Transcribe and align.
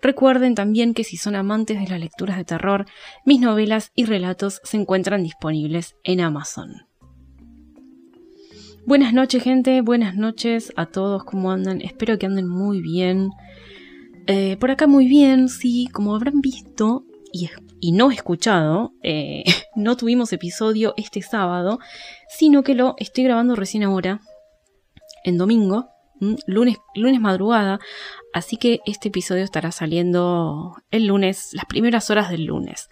Recuerden 0.00 0.54
también 0.54 0.94
que 0.94 1.04
si 1.04 1.16
son 1.16 1.34
amantes 1.34 1.78
de 1.80 1.88
las 1.88 2.00
lecturas 2.00 2.36
de 2.36 2.44
terror, 2.44 2.86
mis 3.24 3.40
novelas 3.40 3.92
y 3.94 4.04
relatos 4.04 4.60
se 4.64 4.76
encuentran 4.76 5.22
disponibles 5.22 5.96
en 6.04 6.20
Amazon. 6.20 6.86
Buenas 8.84 9.12
noches 9.12 9.42
gente, 9.44 9.80
buenas 9.80 10.16
noches 10.16 10.72
a 10.76 10.86
todos, 10.86 11.22
¿cómo 11.22 11.52
andan? 11.52 11.80
Espero 11.82 12.18
que 12.18 12.26
anden 12.26 12.48
muy 12.48 12.80
bien. 12.80 13.30
Eh, 14.26 14.56
por 14.58 14.72
acá 14.72 14.88
muy 14.88 15.06
bien, 15.06 15.48
sí, 15.48 15.88
como 15.92 16.14
habrán 16.16 16.40
visto 16.40 17.04
y, 17.32 17.92
no 17.92 18.10
escuchado, 18.10 18.92
eh, 19.02 19.44
no 19.76 19.96
tuvimos 19.96 20.32
episodio 20.32 20.94
este 20.96 21.22
sábado, 21.22 21.78
sino 22.28 22.62
que 22.62 22.74
lo 22.74 22.94
estoy 22.98 23.24
grabando 23.24 23.54
recién 23.54 23.84
ahora, 23.84 24.20
en 25.24 25.38
domingo, 25.38 25.91
lunes, 26.46 26.78
lunes 26.94 27.20
madrugada, 27.20 27.80
así 28.32 28.56
que 28.56 28.80
este 28.86 29.08
episodio 29.08 29.44
estará 29.44 29.72
saliendo 29.72 30.76
el 30.90 31.06
lunes, 31.06 31.50
las 31.52 31.66
primeras 31.66 32.10
horas 32.10 32.30
del 32.30 32.44
lunes. 32.44 32.88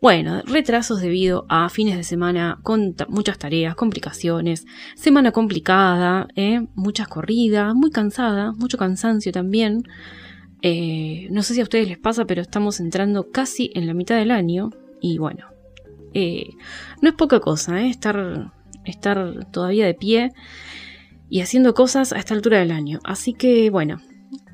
Bueno, 0.00 0.42
retrasos 0.46 1.00
debido 1.00 1.44
a 1.48 1.68
fines 1.70 1.96
de 1.96 2.04
semana 2.04 2.60
con 2.62 2.94
muchas 3.08 3.36
tareas, 3.36 3.74
complicaciones, 3.74 4.64
semana 4.94 5.32
complicada, 5.32 6.28
¿eh? 6.36 6.64
muchas 6.76 7.08
corridas, 7.08 7.74
muy 7.74 7.90
cansada, 7.90 8.52
mucho 8.52 8.78
cansancio 8.78 9.32
también. 9.32 9.82
Eh, 10.62 11.26
no 11.32 11.42
sé 11.42 11.54
si 11.54 11.60
a 11.60 11.64
ustedes 11.64 11.88
les 11.88 11.98
pasa, 11.98 12.26
pero 12.26 12.42
estamos 12.42 12.78
entrando 12.78 13.32
casi 13.32 13.72
en 13.74 13.88
la 13.88 13.94
mitad 13.94 14.16
del 14.16 14.30
año 14.30 14.70
y 15.00 15.18
bueno, 15.18 15.46
eh, 16.14 16.50
no 17.02 17.08
es 17.08 17.14
poca 17.16 17.40
cosa 17.40 17.82
estar, 17.82 18.52
estar 18.84 19.50
todavía 19.50 19.86
de 19.86 19.94
pie 19.94 20.32
y 21.30 21.40
haciendo 21.40 21.74
cosas 21.74 22.12
a 22.12 22.18
esta 22.18 22.34
altura 22.34 22.58
del 22.58 22.70
año. 22.70 23.00
Así 23.04 23.32
que 23.34 23.70
bueno, 23.70 24.00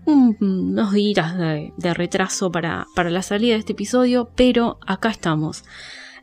unos 0.06 0.92
días 0.92 1.36
de, 1.38 1.94
retraso 1.94 2.50
para, 2.50 2.86
la 2.96 3.22
salida 3.22 3.54
de 3.54 3.60
este 3.60 3.72
episodio, 3.72 4.30
pero 4.34 4.78
acá 4.86 5.10
estamos. 5.10 5.64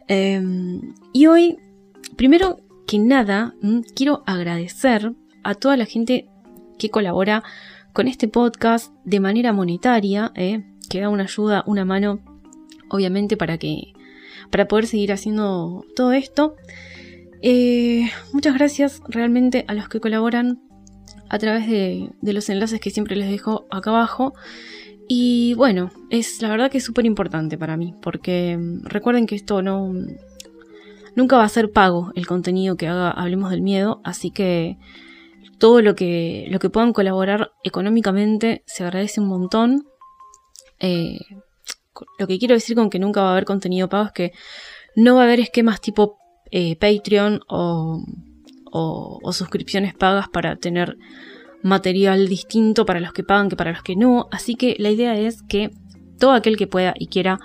Em, 0.08 0.94
y 1.14 1.28
hoy, 1.28 1.58
primero 2.16 2.60
que 2.88 3.00
nada, 3.00 3.56
mm, 3.62 3.82
quiero 3.96 4.24
agradecer 4.26 5.14
a 5.44 5.56
toda 5.56 5.78
la 5.78 5.86
gente 5.86 6.28
que 6.78 6.90
colabora 6.90 7.44
con 7.94 8.08
este 8.08 8.28
podcast 8.28 8.94
de 9.06 9.20
manera 9.20 9.54
monetaria, 9.54 10.32
eh, 10.36 10.64
que 10.90 11.02
da 11.02 11.10
una 11.10 11.24
ayuda, 11.24 11.64
una 11.66 11.86
mano, 11.86 12.20
obviamente, 12.90 13.38
para 13.38 13.58
que 13.58 13.94
para 14.50 14.68
poder 14.68 14.86
seguir 14.86 15.12
haciendo 15.12 15.86
todo 15.96 16.12
esto. 16.12 16.56
Eh, 17.44 18.10
muchas 18.34 18.54
gracias 18.54 19.02
realmente 19.08 19.66
a 19.68 19.74
los 19.74 19.90
que 19.90 20.00
colaboran 20.00 20.62
a 21.28 21.40
través 21.40 21.68
de, 21.68 22.10
los 22.22 22.50
enlaces 22.50 22.80
que 22.80 22.92
siempre 22.92 23.16
les 23.16 23.30
dejo 23.30 23.66
acá 23.72 23.90
abajo. 23.90 24.34
Y 25.08 25.54
bueno, 25.56 25.92
es 26.10 26.42
la 26.42 26.50
verdad 26.50 26.70
que 26.70 26.78
es 26.78 26.84
súper 26.84 27.06
importante 27.06 27.58
para 27.58 27.78
mí, 27.78 27.96
porque 28.02 28.58
mm, 28.58 28.86
recuerden 28.86 29.26
que 29.26 29.36
esto 29.36 29.62
no... 29.62 29.94
Nunca 31.16 31.36
va 31.38 31.44
a 31.44 31.50
ser 31.50 31.72
pago 31.72 32.12
el 32.16 32.26
contenido 32.26 32.78
que 32.78 32.88
haga 32.88 33.12
Hablemos 33.12 33.52
del 33.52 33.62
Miedo, 33.62 34.00
así 34.06 34.32
que 34.32 34.78
todo 35.58 35.82
lo 35.82 35.94
que, 35.94 36.48
lo 36.50 36.60
que 36.60 36.70
puedan 36.70 36.94
colaborar 36.94 37.52
económicamente 37.64 38.64
se 38.66 38.84
agradece 38.84 39.20
un 39.20 39.28
montón. 39.28 39.88
Eh, 40.80 41.20
lo 42.18 42.28
que 42.28 42.40
quiero 42.40 42.56
decir 42.56 42.76
con 42.76 42.90
que 42.90 43.00
nunca 43.00 43.22
va 43.22 43.30
a 43.30 43.32
haber 43.34 43.46
contenido 43.46 43.90
pago 43.90 44.06
es 44.06 44.12
que 44.14 44.32
no 44.96 45.16
va 45.16 45.22
a 45.22 45.26
haber 45.26 45.42
esquemas 45.42 45.82
tipo 45.82 46.18
eh, 46.52 46.76
Patreon 46.76 47.42
o, 47.48 48.04
suscripciones 49.32 49.94
pagas 49.94 50.30
para 50.30 50.56
tener 50.56 50.98
material 51.64 52.28
distinto 52.28 52.86
para 52.86 53.00
los 53.00 53.14
que 53.14 53.24
pagan 53.24 53.50
que 53.50 53.56
para 53.56 53.72
los 53.72 53.84
que 53.84 53.96
no. 53.96 54.28
Así 54.32 54.56
que 54.56 54.76
la 54.80 54.90
idea 54.90 55.18
es 55.18 55.42
que 55.44 55.72
todo 56.20 56.32
aquel 56.32 56.58
que 56.58 56.68
pueda 56.68 56.94
y 56.98 57.08
quiera 57.08 57.40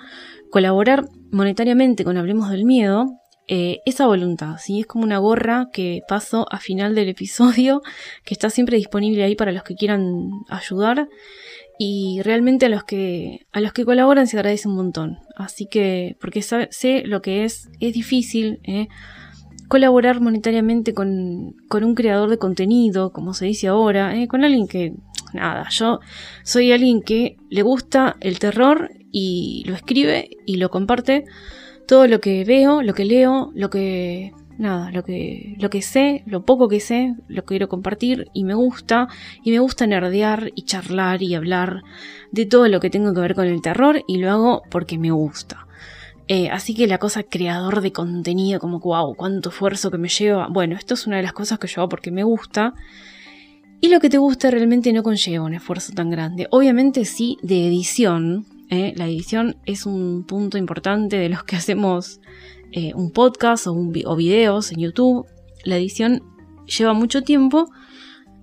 colaborar 0.51 1.07
monetariamente 1.31 2.03
con 2.03 2.17
Hablemos 2.17 2.49
del 2.49 2.63
Miedo, 2.63 3.07
eh, 3.49 3.79
esa 3.85 4.07
voluntad, 4.07 4.57
¿sí? 4.57 4.81
Es 4.81 4.87
como 4.87 5.05
una 5.05 5.19
gorra 5.19 5.69
que 5.71 6.01
paso 6.07 6.45
a 6.51 6.59
final 6.59 6.95
del 6.95 7.07
episodio, 7.07 7.81
que 8.25 8.33
está 8.33 8.49
siempre 8.49 8.75
disponible 8.75 9.23
ahí 9.23 9.35
para 9.35 9.53
los 9.53 9.63
que 9.63 9.75
quieran 9.75 10.29
ayudar. 10.49 11.07
Y 11.79 12.21
realmente 12.23 12.65
a 12.65 12.69
los 12.69 12.83
que, 12.83 13.45
a 13.51 13.61
los 13.61 13.71
que 13.71 13.85
colaboran 13.85 14.27
se 14.27 14.37
agradece 14.37 14.67
un 14.67 14.75
montón. 14.75 15.19
Así 15.35 15.67
que, 15.67 16.17
porque 16.19 16.41
sé 16.41 17.03
lo 17.05 17.21
que 17.21 17.43
es, 17.43 17.69
es 17.79 17.93
difícil 17.93 18.59
¿eh? 18.63 18.87
colaborar 19.67 20.19
monetariamente 20.21 20.93
con, 20.93 21.55
con, 21.67 21.83
un 21.83 21.93
creador 21.93 22.29
de 22.29 22.37
contenido, 22.39 23.11
como 23.11 23.33
se 23.33 23.45
dice 23.45 23.67
ahora, 23.67 24.15
¿eh? 24.15 24.27
con 24.27 24.43
alguien 24.43 24.67
que, 24.67 24.93
nada, 25.33 25.67
yo 25.69 25.99
soy 26.43 26.71
alguien 26.71 27.01
que 27.01 27.37
le 27.49 27.61
gusta 27.61 28.15
el 28.21 28.39
terror 28.39 28.89
y 29.11 29.63
lo 29.67 29.75
escribe 29.75 30.29
y 30.45 30.57
lo 30.57 30.69
comparte. 30.69 31.25
Todo 31.87 32.07
lo 32.07 32.19
que 32.19 32.43
veo, 32.43 32.81
lo 32.81 32.93
que 32.93 33.05
leo, 33.05 33.51
lo 33.55 33.69
que 33.69 34.33
nada, 34.57 34.91
lo 34.91 35.03
que, 35.03 35.55
lo 35.59 35.69
que 35.69 35.81
sé, 35.81 36.23
lo 36.25 36.43
poco 36.45 36.67
que 36.67 36.79
sé, 36.79 37.15
lo 37.27 37.45
quiero 37.45 37.69
compartir 37.69 38.29
y 38.33 38.43
me 38.43 38.53
gusta, 38.53 39.07
y 39.43 39.51
me 39.51 39.59
gusta 39.59 39.87
nerdear 39.87 40.51
y 40.55 40.63
charlar 40.63 41.21
y 41.21 41.35
hablar 41.35 41.83
de 42.31 42.45
todo 42.45 42.67
lo 42.67 42.79
que 42.79 42.89
tengo 42.89 43.13
que 43.13 43.21
ver 43.21 43.35
con 43.35 43.47
el 43.47 43.61
terror 43.61 44.03
y 44.07 44.17
lo 44.17 44.31
hago 44.31 44.61
porque 44.69 44.97
me 44.97 45.11
gusta. 45.11 45.67
Eh, 46.29 46.49
así 46.49 46.75
que 46.75 46.87
la 46.87 46.97
cosa 46.97 47.23
creador 47.23 47.81
de 47.81 47.93
contenido, 47.93 48.59
como 48.59 48.79
wow, 48.79 49.15
cuánto 49.15 49.49
esfuerzo 49.49 49.91
que 49.91 49.97
me 49.97 50.09
lleva. 50.09 50.47
Bueno, 50.49 50.75
esto 50.75 50.93
es 50.93 51.07
una 51.07 51.17
de 51.17 51.23
las 51.23 51.33
cosas 51.33 51.57
que 51.57 51.67
yo 51.67 51.81
hago 51.81 51.89
porque 51.89 52.11
me 52.11 52.23
gusta. 52.23 52.73
Y 53.79 53.89
lo 53.89 53.99
que 53.99 54.09
te 54.09 54.17
gusta 54.17 54.51
realmente 54.51 54.91
no 54.91 55.03
conlleva 55.03 55.45
un 55.45 55.53
esfuerzo 55.53 55.93
tan 55.93 56.09
grande. 56.09 56.47
Obviamente 56.51 57.05
sí, 57.05 57.37
de 57.43 57.67
edición. 57.67 58.45
¿eh? 58.69 58.93
La 58.97 59.05
edición 59.05 59.55
es 59.65 59.85
un 59.85 60.25
punto 60.25 60.57
importante 60.57 61.17
de 61.17 61.29
los 61.29 61.43
que 61.43 61.55
hacemos 61.55 62.19
eh, 62.71 62.93
un 62.93 63.11
podcast 63.11 63.67
o, 63.67 63.73
un, 63.73 63.91
videos 63.91 64.71
en 64.71 64.79
YouTube. 64.79 65.25
La 65.63 65.77
edición 65.77 66.23
lleva 66.65 66.93
mucho 66.93 67.21
tiempo, 67.21 67.69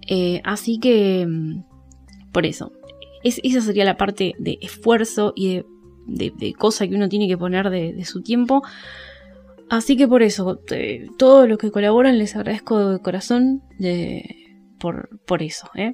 eh, 0.09 0.41
así 0.45 0.79
que 0.79 1.27
mm, 1.27 1.63
por 2.33 2.47
eso. 2.47 2.73
esa 3.23 3.61
sería 3.61 3.85
la 3.85 3.97
parte 3.97 4.35
de 4.39 4.59
esfuerzo 4.61 5.33
y 5.37 5.63
de, 6.07 6.55
cosa 6.59 6.87
que 6.87 6.95
uno 6.95 7.09
tiene 7.09 7.29
que 7.29 7.39
poner 7.39 7.71
de, 7.71 8.05
su 8.05 8.23
tiempo. 8.23 8.63
Así 9.71 9.97
que 9.97 10.07
por 10.07 10.23
eso, 10.23 10.61
todos 11.17 11.49
los 11.49 11.59
que 11.59 11.71
colaboran 11.71 12.19
les 12.19 12.37
agradezco 12.37 12.91
de 12.91 12.99
corazón 13.01 13.63
por, 14.79 15.43
eso. 15.43 15.71
¿eh? 15.75 15.93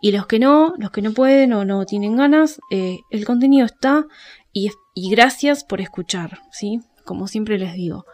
Y 0.00 0.12
los 0.12 0.26
que 0.26 0.38
no, 0.38 0.72
los 0.78 0.90
que 0.90 1.02
no 1.02 1.12
pueden 1.12 1.52
o 1.52 1.66
no 1.66 1.84
tienen 1.84 2.16
ganas, 2.16 2.58
el 2.70 3.24
contenido 3.26 3.66
está 3.66 4.06
y, 4.52 4.70
y, 4.94 5.10
gracias 5.10 5.64
por 5.64 5.82
escuchar, 5.82 6.38
¿sí? 6.50 6.80
Como 7.04 7.26
siempre 7.26 7.58
les 7.58 7.74
digo. 7.74 8.04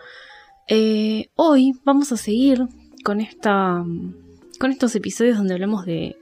Eh, 0.68 1.30
hoy 1.34 1.72
vamos 1.84 2.12
a 2.12 2.16
seguir 2.16 2.66
con, 3.04 3.20
esta, 3.20 3.84
con 4.60 4.70
estos 4.70 4.94
episodios 4.94 5.38
donde 5.38 5.54
hablamos 5.54 5.86
de, 5.86 6.16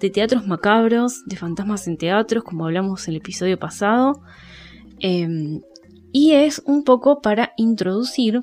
de 0.00 0.10
teatros 0.10 0.46
macabros, 0.46 1.24
de 1.26 1.36
fantasmas 1.36 1.86
en 1.86 1.96
teatros, 1.96 2.44
como 2.44 2.64
hablamos 2.64 3.06
en 3.06 3.14
el 3.14 3.20
episodio 3.20 3.58
pasado. 3.58 4.22
Em, 5.00 5.60
y 6.12 6.32
es 6.32 6.62
un 6.64 6.84
poco 6.84 7.20
para 7.20 7.52
introducir 7.56 8.42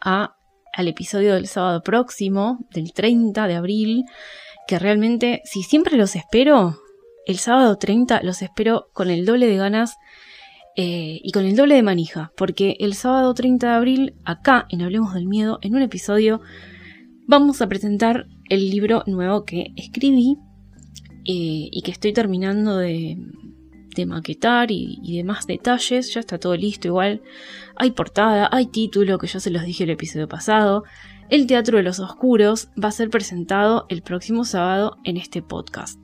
al 0.00 0.88
episodio 0.88 1.34
del 1.34 1.46
sábado 1.46 1.82
próximo, 1.82 2.58
del 2.70 2.92
30 2.92 3.46
de 3.46 3.54
abril, 3.54 4.04
que 4.66 4.78
realmente, 4.78 5.42
si 5.44 5.62
siempre 5.62 5.96
los 5.96 6.16
espero, 6.16 6.76
el 7.26 7.38
sábado 7.38 7.76
30 7.76 8.22
los 8.22 8.42
espero 8.42 8.88
con 8.92 9.10
el 9.10 9.24
doble 9.24 9.46
de 9.46 9.56
ganas 9.56 9.96
eh, 10.76 11.20
y 11.22 11.32
con 11.32 11.46
el 11.46 11.56
doble 11.56 11.74
de 11.74 11.82
manija, 11.82 12.32
porque 12.36 12.76
el 12.80 12.92
sábado 12.94 13.32
30 13.32 13.66
de 13.66 13.72
abril, 13.72 14.14
acá 14.24 14.66
en 14.68 14.82
Hablemos 14.82 15.14
del 15.14 15.26
Miedo, 15.26 15.58
en 15.62 15.74
un 15.74 15.80
episodio, 15.80 16.42
vamos 17.26 17.62
a 17.62 17.68
presentar 17.68 18.26
el 18.50 18.70
libro 18.70 19.02
nuevo 19.06 19.44
que 19.44 19.72
escribí 19.76 20.36
eh, 21.24 21.68
y 21.72 21.82
que 21.82 21.90
estoy 21.90 22.12
terminando 22.12 22.76
de, 22.76 23.16
maquetar 24.06 24.70
y, 24.70 24.98
y, 25.02 25.16
demás 25.16 25.46
detalles. 25.46 26.12
Ya 26.12 26.20
está 26.20 26.38
todo 26.38 26.54
listo, 26.54 26.88
igual. 26.88 27.22
Hay 27.76 27.92
portada, 27.92 28.46
hay 28.52 28.66
título, 28.66 29.16
que 29.16 29.26
ya 29.26 29.40
se 29.40 29.50
los 29.50 29.64
dije 29.64 29.84
el 29.84 29.90
episodio 29.90 30.28
pasado. 30.28 30.84
El 31.30 31.46
Teatro 31.46 31.78
de 31.78 31.82
los 31.82 31.98
Oscuros 31.98 32.68
va 32.82 32.90
a 32.90 32.92
ser 32.92 33.08
presentado 33.08 33.86
el 33.88 34.02
próximo 34.02 34.44
sábado 34.44 34.98
en 35.04 35.16
este 35.16 35.40
podcast. 35.40 35.98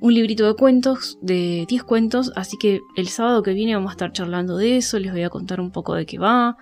Un 0.00 0.14
librito 0.14 0.46
de 0.46 0.54
cuentos, 0.54 1.18
de 1.20 1.66
10 1.68 1.82
cuentos, 1.84 2.32
así 2.36 2.56
que 2.56 2.80
el 2.96 3.08
sábado 3.08 3.42
que 3.42 3.52
viene 3.52 3.74
vamos 3.74 3.90
a 3.90 3.92
estar 3.92 4.12
charlando 4.12 4.56
de 4.56 4.76
eso, 4.76 4.98
les 4.98 5.12
voy 5.12 5.22
a 5.22 5.30
contar 5.30 5.60
un 5.60 5.70
poco 5.70 5.94
de 5.94 6.06
qué 6.06 6.18
va, 6.18 6.56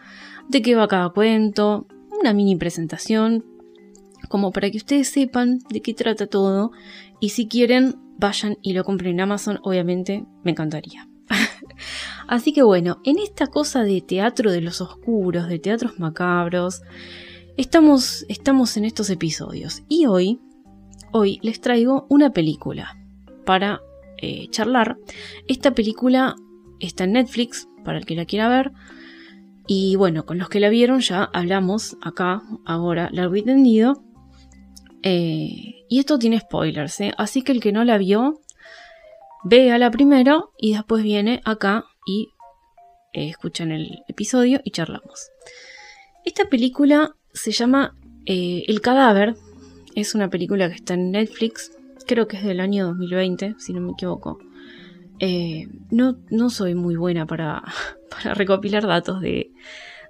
de 0.48 0.62
qué 0.62 0.74
va 0.74 0.88
cada 0.88 1.10
cuento, 1.10 1.86
una 2.18 2.32
mini 2.32 2.56
presentación, 2.56 3.44
como 4.28 4.52
para 4.52 4.70
que 4.70 4.78
ustedes 4.78 5.08
sepan 5.08 5.58
de 5.70 5.82
qué 5.82 5.92
trata 5.92 6.26
todo, 6.26 6.72
y 7.20 7.30
si 7.30 7.46
quieren, 7.46 7.96
vayan 8.18 8.56
y 8.62 8.72
lo 8.72 8.84
compren 8.84 9.12
en 9.12 9.20
Amazon, 9.20 9.58
obviamente 9.62 10.24
me 10.42 10.52
encantaría. 10.52 11.08
Así 12.28 12.52
que 12.52 12.62
bueno, 12.62 13.00
en 13.04 13.18
esta 13.18 13.48
cosa 13.48 13.82
de 13.84 14.00
teatro 14.00 14.50
de 14.50 14.62
los 14.62 14.80
oscuros, 14.80 15.48
de 15.48 15.58
teatros 15.58 15.98
macabros, 15.98 16.82
estamos, 17.58 18.24
estamos 18.28 18.76
en 18.76 18.86
estos 18.86 19.10
episodios. 19.10 19.82
Y 19.88 20.06
hoy, 20.06 20.40
hoy 21.12 21.38
les 21.42 21.60
traigo 21.60 22.06
una 22.08 22.32
película 22.32 22.96
para 23.46 23.80
eh, 24.18 24.48
charlar. 24.50 24.98
Esta 25.48 25.70
película 25.70 26.34
está 26.80 27.04
en 27.04 27.12
Netflix, 27.12 27.68
para 27.84 27.96
el 27.96 28.04
que 28.04 28.16
la 28.16 28.26
quiera 28.26 28.50
ver. 28.50 28.72
Y 29.66 29.96
bueno, 29.96 30.26
con 30.26 30.38
los 30.38 30.48
que 30.48 30.60
la 30.60 30.68
vieron 30.68 31.00
ya 31.00 31.24
hablamos 31.32 31.96
acá, 32.02 32.42
ahora, 32.66 33.08
largo 33.12 33.36
y 33.36 33.42
tendido. 33.42 34.02
Eh, 35.02 35.84
y 35.88 35.98
esto 35.98 36.18
tiene 36.18 36.40
spoilers, 36.40 37.00
¿eh? 37.00 37.12
así 37.16 37.42
que 37.42 37.52
el 37.52 37.60
que 37.60 37.72
no 37.72 37.84
la 37.84 37.98
vio, 37.98 38.40
vea 39.44 39.78
la 39.78 39.90
primero 39.90 40.52
y 40.58 40.74
después 40.74 41.02
viene 41.02 41.40
acá 41.44 41.84
y 42.04 42.30
eh, 43.12 43.28
escuchan 43.28 43.70
el 43.70 44.02
episodio 44.08 44.60
y 44.64 44.72
charlamos. 44.72 45.30
Esta 46.24 46.48
película 46.48 47.14
se 47.32 47.52
llama 47.52 47.96
El 48.24 48.80
cadáver. 48.80 49.36
Es 49.94 50.14
una 50.14 50.28
película 50.28 50.68
que 50.68 50.74
está 50.74 50.94
en 50.94 51.12
Netflix. 51.12 51.75
Creo 52.06 52.28
que 52.28 52.36
es 52.36 52.44
del 52.44 52.60
año 52.60 52.86
2020, 52.86 53.56
si 53.58 53.72
no 53.72 53.80
me 53.80 53.92
equivoco. 53.92 54.38
Eh, 55.18 55.66
no, 55.90 56.18
no, 56.30 56.50
soy 56.50 56.74
muy 56.74 56.96
buena 56.96 57.26
para, 57.26 57.62
recopilar 58.34 58.86
datos 58.86 59.20
de, 59.20 59.52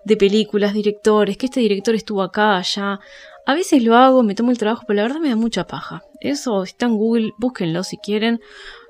de, 0.04 0.16
películas, 0.16 0.74
directores, 0.74 1.36
que 1.36 1.46
este 1.46 1.60
director 1.60 1.94
estuvo 1.94 2.22
acá, 2.22 2.56
allá. 2.56 3.00
A 3.46 3.54
veces 3.54 3.82
lo 3.82 3.94
hago, 3.94 4.22
me 4.22 4.34
tomo 4.34 4.50
el 4.50 4.58
trabajo, 4.58 4.84
pero 4.86 4.96
la 4.96 5.02
verdad 5.04 5.20
me 5.20 5.28
da 5.28 5.36
mucha 5.36 5.66
paja. 5.66 6.02
Eso 6.20 6.64
está 6.64 6.86
en 6.86 6.96
Google, 6.96 7.32
búsquenlo 7.38 7.84
si 7.84 7.96
quieren. 7.98 8.40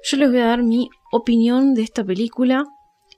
Yo 0.03 0.17
les 0.17 0.31
voy 0.31 0.41
a 0.41 0.47
dar 0.47 0.63
mi 0.63 0.89
opinión 1.13 1.75
de 1.75 1.83
esta 1.83 2.05
película 2.05 2.65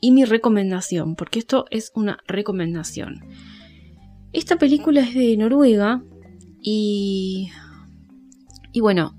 y 0.00 0.10
mi 0.10 0.24
recomendación, 0.24 1.14
porque 1.14 1.38
esto 1.38 1.66
es 1.70 1.92
una 1.94 2.18
recomendación. 2.26 3.20
Esta 4.32 4.56
película 4.56 5.00
es 5.00 5.14
de 5.14 5.36
Noruega 5.36 6.02
y... 6.60 7.50
Y 8.70 8.80
bueno, 8.80 9.17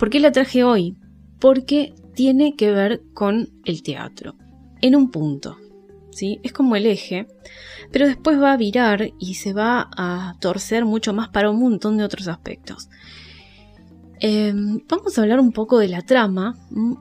¿por 0.00 0.08
qué 0.08 0.18
la 0.18 0.32
traje 0.32 0.64
hoy? 0.64 0.96
Porque 1.38 1.94
tiene 2.14 2.56
que 2.56 2.72
ver 2.72 3.02
con 3.12 3.50
el 3.66 3.82
teatro, 3.82 4.34
en 4.80 4.96
un 4.96 5.10
punto. 5.10 5.58
¿sí? 6.10 6.40
Es 6.42 6.54
como 6.54 6.74
el 6.74 6.86
eje, 6.86 7.28
pero 7.92 8.06
después 8.06 8.40
va 8.40 8.54
a 8.54 8.56
virar 8.56 9.12
y 9.18 9.34
se 9.34 9.52
va 9.52 9.90
a 9.94 10.36
torcer 10.40 10.86
mucho 10.86 11.12
más 11.12 11.28
para 11.28 11.50
un 11.50 11.60
montón 11.60 11.98
de 11.98 12.04
otros 12.04 12.28
aspectos. 12.28 12.88
Em, 14.20 14.80
vamos 14.88 15.18
a 15.18 15.22
hablar 15.22 15.38
un 15.38 15.52
poco 15.52 15.78
de 15.78 15.88
la 15.88 16.00
trama. 16.00 16.56
Mm, 16.70 16.94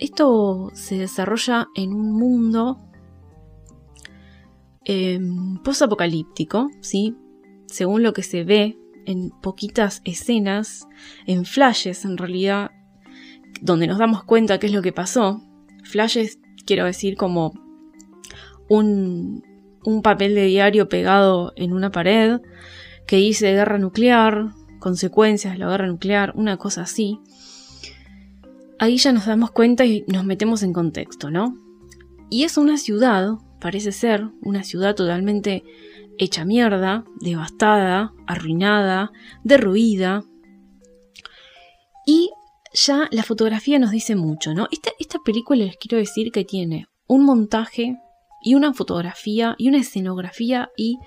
esto 0.00 0.72
se 0.74 0.98
desarrolla 0.98 1.68
en 1.76 1.94
un 1.94 2.12
mundo 2.12 2.78
em, 4.84 5.62
post-apocalíptico, 5.62 6.70
¿sí? 6.80 7.16
según 7.66 8.02
lo 8.02 8.12
que 8.12 8.24
se 8.24 8.42
ve 8.42 8.81
en 9.06 9.30
poquitas 9.30 10.02
escenas, 10.04 10.86
en 11.26 11.44
flashes 11.44 12.04
en 12.04 12.16
realidad, 12.16 12.70
donde 13.60 13.86
nos 13.86 13.98
damos 13.98 14.24
cuenta 14.24 14.58
qué 14.58 14.66
es 14.66 14.72
lo 14.72 14.82
que 14.82 14.92
pasó. 14.92 15.42
Flashes, 15.84 16.38
quiero 16.64 16.84
decir, 16.84 17.16
como 17.16 17.52
un, 18.68 19.44
un 19.84 20.02
papel 20.02 20.34
de 20.34 20.46
diario 20.46 20.88
pegado 20.88 21.52
en 21.56 21.72
una 21.72 21.90
pared 21.90 22.40
que 23.06 23.16
dice 23.16 23.52
guerra 23.52 23.78
nuclear, 23.78 24.52
consecuencias 24.78 25.52
de 25.54 25.58
la 25.58 25.68
guerra 25.68 25.86
nuclear, 25.86 26.32
una 26.34 26.56
cosa 26.56 26.82
así. 26.82 27.20
Ahí 28.78 28.96
ya 28.96 29.12
nos 29.12 29.26
damos 29.26 29.52
cuenta 29.52 29.84
y 29.84 30.04
nos 30.08 30.24
metemos 30.24 30.62
en 30.62 30.72
contexto, 30.72 31.30
¿no? 31.30 31.56
Y 32.30 32.44
es 32.44 32.56
una 32.56 32.78
ciudad, 32.78 33.34
parece 33.60 33.92
ser, 33.92 34.26
una 34.40 34.64
ciudad 34.64 34.94
totalmente 34.94 35.62
hecha 36.18 36.44
mierda, 36.44 37.04
devastada, 37.20 38.12
arruinada, 38.26 39.12
derruida. 39.44 40.24
Y 42.06 42.30
ya 42.72 43.08
la 43.10 43.22
fotografía 43.22 43.78
nos 43.78 43.90
dice 43.90 44.16
mucho, 44.16 44.54
¿no? 44.54 44.68
Esta, 44.70 44.90
esta 44.98 45.18
película 45.24 45.64
les 45.64 45.76
quiero 45.76 45.98
decir 45.98 46.32
que 46.32 46.44
tiene 46.44 46.86
un 47.06 47.24
montaje 47.24 47.96
y 48.42 48.54
una 48.54 48.72
fotografía 48.74 49.54
y 49.58 49.68
una 49.68 49.78
escenografía 49.78 50.70
y 50.76 50.98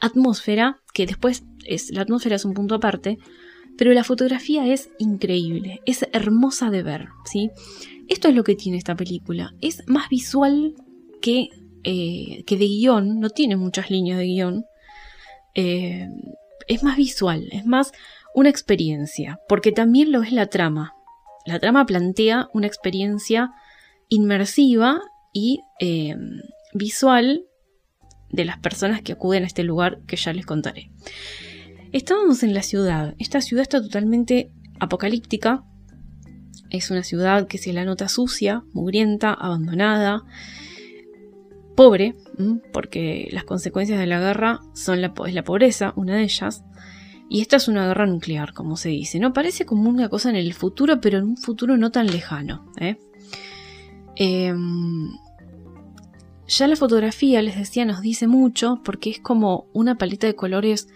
atmósfera, 0.00 0.80
que 0.92 1.06
después 1.06 1.44
es, 1.64 1.90
la 1.90 2.02
atmósfera 2.02 2.36
es 2.36 2.44
un 2.44 2.54
punto 2.54 2.74
aparte, 2.74 3.18
pero 3.78 3.92
la 3.92 4.04
fotografía 4.04 4.66
es 4.66 4.90
increíble, 4.98 5.80
es 5.86 6.06
hermosa 6.12 6.70
de 6.70 6.82
ver, 6.82 7.08
¿sí? 7.24 7.50
Esto 8.08 8.28
es 8.28 8.34
lo 8.34 8.44
que 8.44 8.54
tiene 8.54 8.78
esta 8.78 8.96
película, 8.96 9.54
es 9.60 9.82
más 9.86 10.08
visual 10.08 10.74
que, 11.20 11.48
eh, 11.84 12.44
que 12.46 12.56
de 12.56 12.66
guion, 12.66 13.20
no 13.20 13.30
tiene 13.30 13.56
muchas 13.56 13.90
líneas 13.90 14.18
de 14.18 14.24
guion, 14.24 14.64
eh, 15.54 16.08
es 16.68 16.82
más 16.82 16.96
visual, 16.96 17.48
es 17.52 17.66
más 17.66 17.92
una 18.34 18.48
experiencia, 18.48 19.38
porque 19.48 19.72
también 19.72 20.12
lo 20.12 20.22
es 20.22 20.32
la 20.32 20.46
trama. 20.46 20.94
La 21.44 21.58
trama 21.58 21.86
plantea 21.86 22.48
una 22.54 22.66
experiencia 22.66 23.50
inmersiva 24.08 25.00
y 25.32 25.60
eh, 25.80 26.16
visual 26.72 27.44
de 28.30 28.44
las 28.44 28.58
personas 28.58 29.02
que 29.02 29.12
acuden 29.12 29.44
a 29.44 29.46
este 29.46 29.64
lugar 29.64 30.00
que 30.06 30.16
ya 30.16 30.32
les 30.32 30.46
contaré. 30.46 30.90
Estábamos 31.92 32.42
en 32.42 32.54
la 32.54 32.62
ciudad. 32.62 33.14
Esta 33.18 33.40
ciudad 33.40 33.62
está 33.62 33.82
totalmente 33.82 34.50
apocalíptica. 34.80 35.64
Es 36.70 36.90
una 36.90 37.02
ciudad 37.02 37.46
que 37.46 37.58
se 37.58 37.72
la 37.74 37.84
nota 37.84 38.08
sucia, 38.08 38.62
mugrienta, 38.72 39.34
abandonada, 39.34 40.22
pobre, 41.74 42.14
porque 42.72 43.28
las 43.32 43.44
consecuencias 43.44 43.98
de 43.98 44.06
la 44.06 44.20
guerra 44.20 44.60
son 44.74 45.00
la, 45.00 45.12
es 45.26 45.34
la 45.34 45.44
pobreza, 45.44 45.92
una 45.96 46.16
de 46.16 46.24
ellas. 46.24 46.64
Y 47.28 47.40
esta 47.40 47.56
es 47.56 47.68
una 47.68 47.86
guerra 47.86 48.06
nuclear, 48.06 48.52
como 48.52 48.76
se 48.76 48.90
dice. 48.90 49.18
No 49.18 49.32
parece 49.32 49.64
como 49.64 49.88
una 49.88 50.08
cosa 50.08 50.28
en 50.30 50.36
el 50.36 50.52
futuro, 50.52 51.00
pero 51.00 51.18
en 51.18 51.24
un 51.24 51.36
futuro 51.36 51.76
no 51.76 51.90
tan 51.90 52.06
lejano. 52.06 52.70
¿eh? 52.78 52.98
Em, 54.16 55.10
ya 56.46 56.68
la 56.68 56.76
fotografía, 56.76 57.40
les 57.40 57.56
decía, 57.56 57.86
nos 57.86 58.02
dice 58.02 58.26
mucho 58.26 58.80
porque 58.84 59.10
es 59.10 59.18
como 59.20 59.66
una 59.72 59.96
paleta 59.96 60.26
de 60.26 60.34
colores 60.34 60.88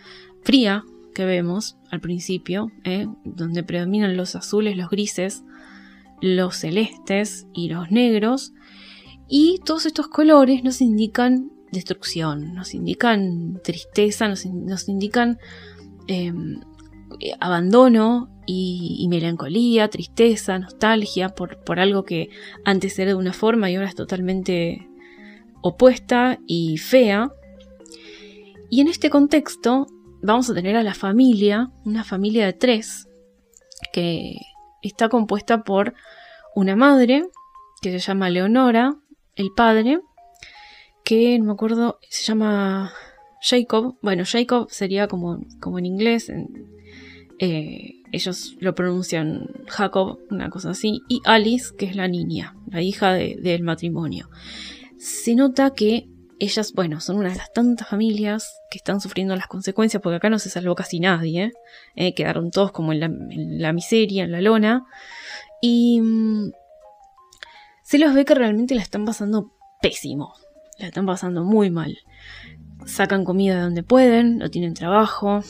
fría 0.42 0.84
que 1.14 1.24
vemos 1.24 1.78
al 1.90 2.00
principio, 2.00 2.70
¿eh? 2.84 3.06
donde 3.24 3.62
predominan 3.62 4.18
los 4.18 4.36
azules, 4.36 4.76
los 4.76 4.90
grises, 4.90 5.42
los 6.20 6.56
celestes 6.56 7.46
y 7.54 7.70
los 7.70 7.90
negros. 7.90 8.52
Y 9.28 9.60
todos 9.64 9.86
estos 9.86 10.08
colores 10.08 10.62
nos 10.62 10.80
indican 10.80 11.50
destrucción, 11.72 12.54
nos 12.54 12.74
indican 12.74 13.60
tristeza, 13.62 14.28
nos, 14.28 14.88
indican 14.88 15.38
em, 16.06 16.60
abandono 17.40 18.30
y, 18.46 19.06
melancolía, 19.10 19.88
tristeza, 19.88 20.58
nostalgia 20.58 21.30
por, 21.30 21.62
por 21.64 21.80
algo 21.80 22.04
que 22.04 22.30
antes 22.64 22.98
era 22.98 23.10
de 23.10 23.16
una 23.16 23.32
forma 23.32 23.70
y 23.70 23.74
ahora 23.74 23.88
es 23.88 23.94
totalmente 23.94 24.88
opuesta 25.60 26.38
y 26.46 26.78
fea. 26.78 27.32
Y 28.70 28.80
en 28.80 28.88
este 28.88 29.10
contexto 29.10 29.86
vamos 30.22 30.48
a 30.50 30.54
tener 30.54 30.76
a 30.76 30.82
la 30.82 30.94
familia, 30.94 31.70
una 31.84 32.04
familia 32.04 32.46
de 32.46 32.52
tres, 32.52 33.08
que 33.92 34.36
está 34.82 35.08
compuesta 35.08 35.62
por 35.62 35.94
una 36.54 36.76
madre, 36.76 37.24
que 37.82 37.90
se 37.90 37.98
llama 37.98 38.30
Leonora, 38.30 38.96
el 39.36 39.50
padre, 39.54 40.00
que 41.04 41.38
no 41.38 41.46
me 41.46 41.52
acuerdo, 41.52 41.98
se 42.08 42.24
llama 42.24 42.92
Jacob. 43.40 43.96
Bueno, 44.02 44.24
Jacob 44.26 44.68
sería 44.70 45.06
como, 45.06 45.40
como 45.60 45.78
en 45.78 45.86
inglés, 45.86 46.32
eh, 47.38 48.02
ellos 48.12 48.56
lo 48.60 48.74
pronuncian 48.74 49.50
Jacob, 49.68 50.18
una 50.30 50.50
cosa 50.50 50.70
así, 50.70 51.02
y 51.08 51.20
Alice, 51.24 51.74
que 51.76 51.86
es 51.86 51.96
la 51.96 52.08
niña, 52.08 52.56
la 52.70 52.82
hija 52.82 53.12
del 53.12 53.62
matrimonio 53.62 54.28
se 54.98 55.34
nota 55.34 55.70
que 55.70 56.08
ellas, 56.38 56.72
bueno, 56.74 57.00
son 57.00 57.16
una 57.16 57.30
de 57.30 57.36
las 57.36 57.52
tantas 57.52 57.88
familias 57.88 58.60
que 58.70 58.78
están 58.78 59.00
sufriendo 59.00 59.34
las 59.36 59.46
consecuencias, 59.46 60.02
porque 60.02 60.16
acá 60.16 60.28
no 60.28 60.38
se 60.38 60.50
salvó 60.50 60.74
casi 60.74 61.00
nadie, 61.00 61.52
¿eh? 61.94 62.14
Quedaron 62.14 62.50
todos 62.50 62.72
como 62.72 62.92
en 62.92 63.60
la, 63.60 63.72
miseria, 63.72 64.24
en 64.24 64.32
la 64.32 64.40
lona, 64.40 64.84
y 65.62 66.00
mm, 66.00 66.52
se 67.86 67.98
los 67.98 68.14
ve 68.14 68.24
que 68.24 68.34
realmente 68.34 68.74
la 68.74 68.82
están 68.82 69.04
pasando 69.04 69.52
pésimo, 69.80 70.34
la 70.80 70.88
están 70.88 71.06
pasando 71.06 71.44
muy 71.44 71.70
mal. 71.70 71.96
Sacan 72.84 73.24
comida 73.24 73.54
de 73.54 73.62
donde 73.62 73.82
pueden, 73.84 74.38
no 74.38 74.50
tienen 74.50 74.74
trabajo, 74.74 75.42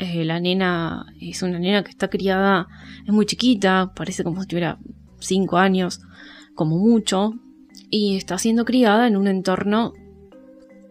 Eh, 0.00 0.24
la 0.24 0.38
nena 0.38 1.06
es 1.20 1.42
una 1.42 1.58
nena 1.58 1.82
que 1.82 1.90
está 1.90 2.06
criada, 2.08 2.68
es 3.04 3.12
muy 3.12 3.26
chiquita, 3.26 3.92
parece 3.96 4.22
como 4.22 4.40
si 4.40 4.46
tuviera 4.46 4.78
5 5.18 5.56
años, 5.56 6.00
como 6.54 6.78
mucho, 6.78 7.34
y 7.90 8.16
está 8.16 8.38
siendo 8.38 8.64
criada 8.64 9.08
en 9.08 9.16
un 9.16 9.26
entorno 9.26 9.94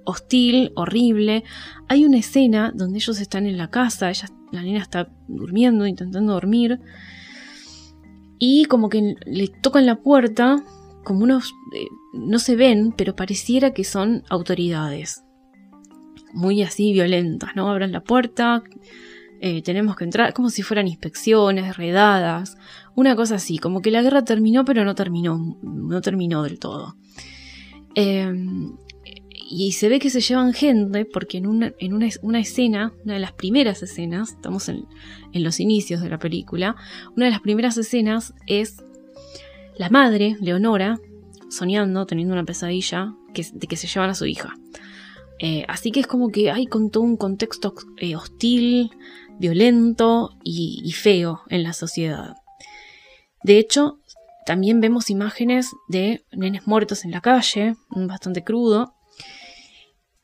hostil, 0.03 0.73
horrible. 0.75 1.45
Hay 1.87 2.03
una 2.03 2.17
escena 2.17 2.73
donde 2.75 2.97
ellos 2.97 3.21
están 3.21 3.45
en 3.45 3.57
la 3.57 3.69
casa, 3.69 4.09
ella, 4.09 4.27
la 4.51 4.61
nena 4.61 4.81
está 4.81 5.09
durmiendo, 5.29 5.87
intentando 5.87 6.33
dormir, 6.33 6.81
y 8.39 8.65
como 8.65 8.89
que 8.89 9.15
le 9.25 9.47
tocan 9.47 9.85
la 9.85 10.01
puerta, 10.01 10.65
como 11.07 11.23
unos, 11.23 11.55
eh, 11.73 11.87
no 12.11 12.37
se 12.37 12.57
ven, 12.57 12.91
pero 12.91 13.15
pareciera 13.15 13.71
que 13.71 13.85
son 13.85 14.23
autoridades. 14.29 15.23
Muy 16.33 16.63
así 16.63 16.91
violentas, 16.91 17.51
¿no? 17.55 17.69
Abran 17.71 17.93
la 17.93 18.03
puerta, 18.03 18.61
eh, 19.39 19.61
tenemos 19.61 19.95
que 19.95 20.03
entrar, 20.03 20.33
como 20.33 20.49
si 20.49 20.63
fueran 20.63 20.85
inspecciones, 20.85 21.77
redadas, 21.77 22.57
una 22.93 23.15
cosa 23.15 23.35
así, 23.35 23.57
como 23.57 23.81
que 23.81 23.89
la 23.89 24.01
guerra 24.01 24.25
terminó, 24.25 24.65
pero 24.65 24.83
no 24.83 24.95
terminó, 24.95 25.57
no 25.61 26.01
terminó 26.01 26.43
del 26.43 26.59
todo. 26.59 26.97
Em, 27.95 28.75
y 29.49 29.71
se 29.71 29.87
ve 29.87 29.99
que 29.99 30.09
se 30.09 30.19
llevan 30.19 30.51
gente, 30.51 31.05
porque 31.05 31.37
en, 31.37 31.47
una, 31.47 31.73
en 31.79 31.93
una, 31.93 32.39
escena, 32.41 32.91
una 33.05 33.13
de 33.13 33.21
las 33.21 33.31
primeras 33.31 33.81
escenas, 33.81 34.31
estamos 34.33 34.67
en, 34.67 34.85
los 35.31 35.61
inicios 35.61 36.01
de 36.01 36.09
la 36.09 36.19
película, 36.19 36.75
una 37.15 37.27
de 37.27 37.31
las 37.31 37.39
primeras 37.39 37.77
escenas 37.77 38.33
es 38.45 38.83
la 39.77 39.89
madre, 39.89 40.37
Leonora, 40.41 40.99
soñando, 41.49 42.05
teniendo 42.05 42.33
una 42.33 42.45
pesadilla 42.45 43.13
de 43.33 43.67
que 43.67 43.77
se 43.77 43.87
llevan 43.87 44.09
a 44.09 44.15
su 44.15 44.25
hija. 44.25 44.55
Eh, 45.39 45.65
así 45.67 45.91
que 45.91 45.99
es 45.99 46.07
como 46.07 46.29
que 46.29 46.49
hay 46.51 46.65
con 46.65 46.89
todo 46.89 47.03
un 47.03 47.17
contexto 47.17 47.73
eh, 47.97 48.15
hostil, 48.15 48.91
violento 49.39 50.31
y, 50.43 50.91
feo 50.93 51.41
en 51.49 51.63
la 51.63 51.73
sociedad. 51.73 52.35
De 53.43 53.59
hecho, 53.59 53.99
también 54.45 54.81
vemos 54.81 55.09
imágenes 55.09 55.71
de 55.87 56.25
nenes 56.31 56.65
muertos 56.65 57.05
en 57.05 57.11
la 57.11 57.21
calle, 57.21 57.75
bastante 57.89 58.43
crudo. 58.43 58.95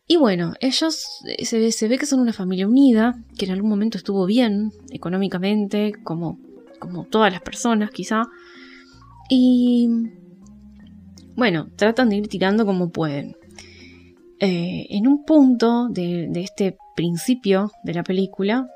Y 0.07 0.17
bueno, 0.17 0.53
ellos 0.59 1.05
eh, 1.27 1.45
se, 1.45 1.87
ve 1.87 1.97
que 1.97 2.05
son 2.05 2.19
una 2.19 2.33
familia 2.33 2.67
unida, 2.67 3.15
que 3.37 3.45
en 3.45 3.51
algún 3.51 3.69
momento 3.69 3.97
estuvo 3.97 4.25
bien 4.25 4.71
económicamente, 4.89 5.93
como, 6.03 6.39
como 6.79 7.05
todas 7.05 7.31
las 7.31 7.41
personas 7.41 7.91
quizá. 7.91 8.23
Y 9.35 9.89
bueno, 11.35 11.67
tratan 11.75 12.09
de 12.09 12.17
ir 12.17 12.27
tirando 12.27 12.67
como 12.67 12.91
pueden. 12.91 13.35
Eh, 14.39 14.85
en 14.91 15.07
un 15.07 15.25
punto 15.25 15.87
de, 15.89 16.27
de, 16.29 16.41
este 16.41 16.77
principio 16.95 17.71
de 17.83 17.95
la 17.95 18.03
película, 18.03 18.67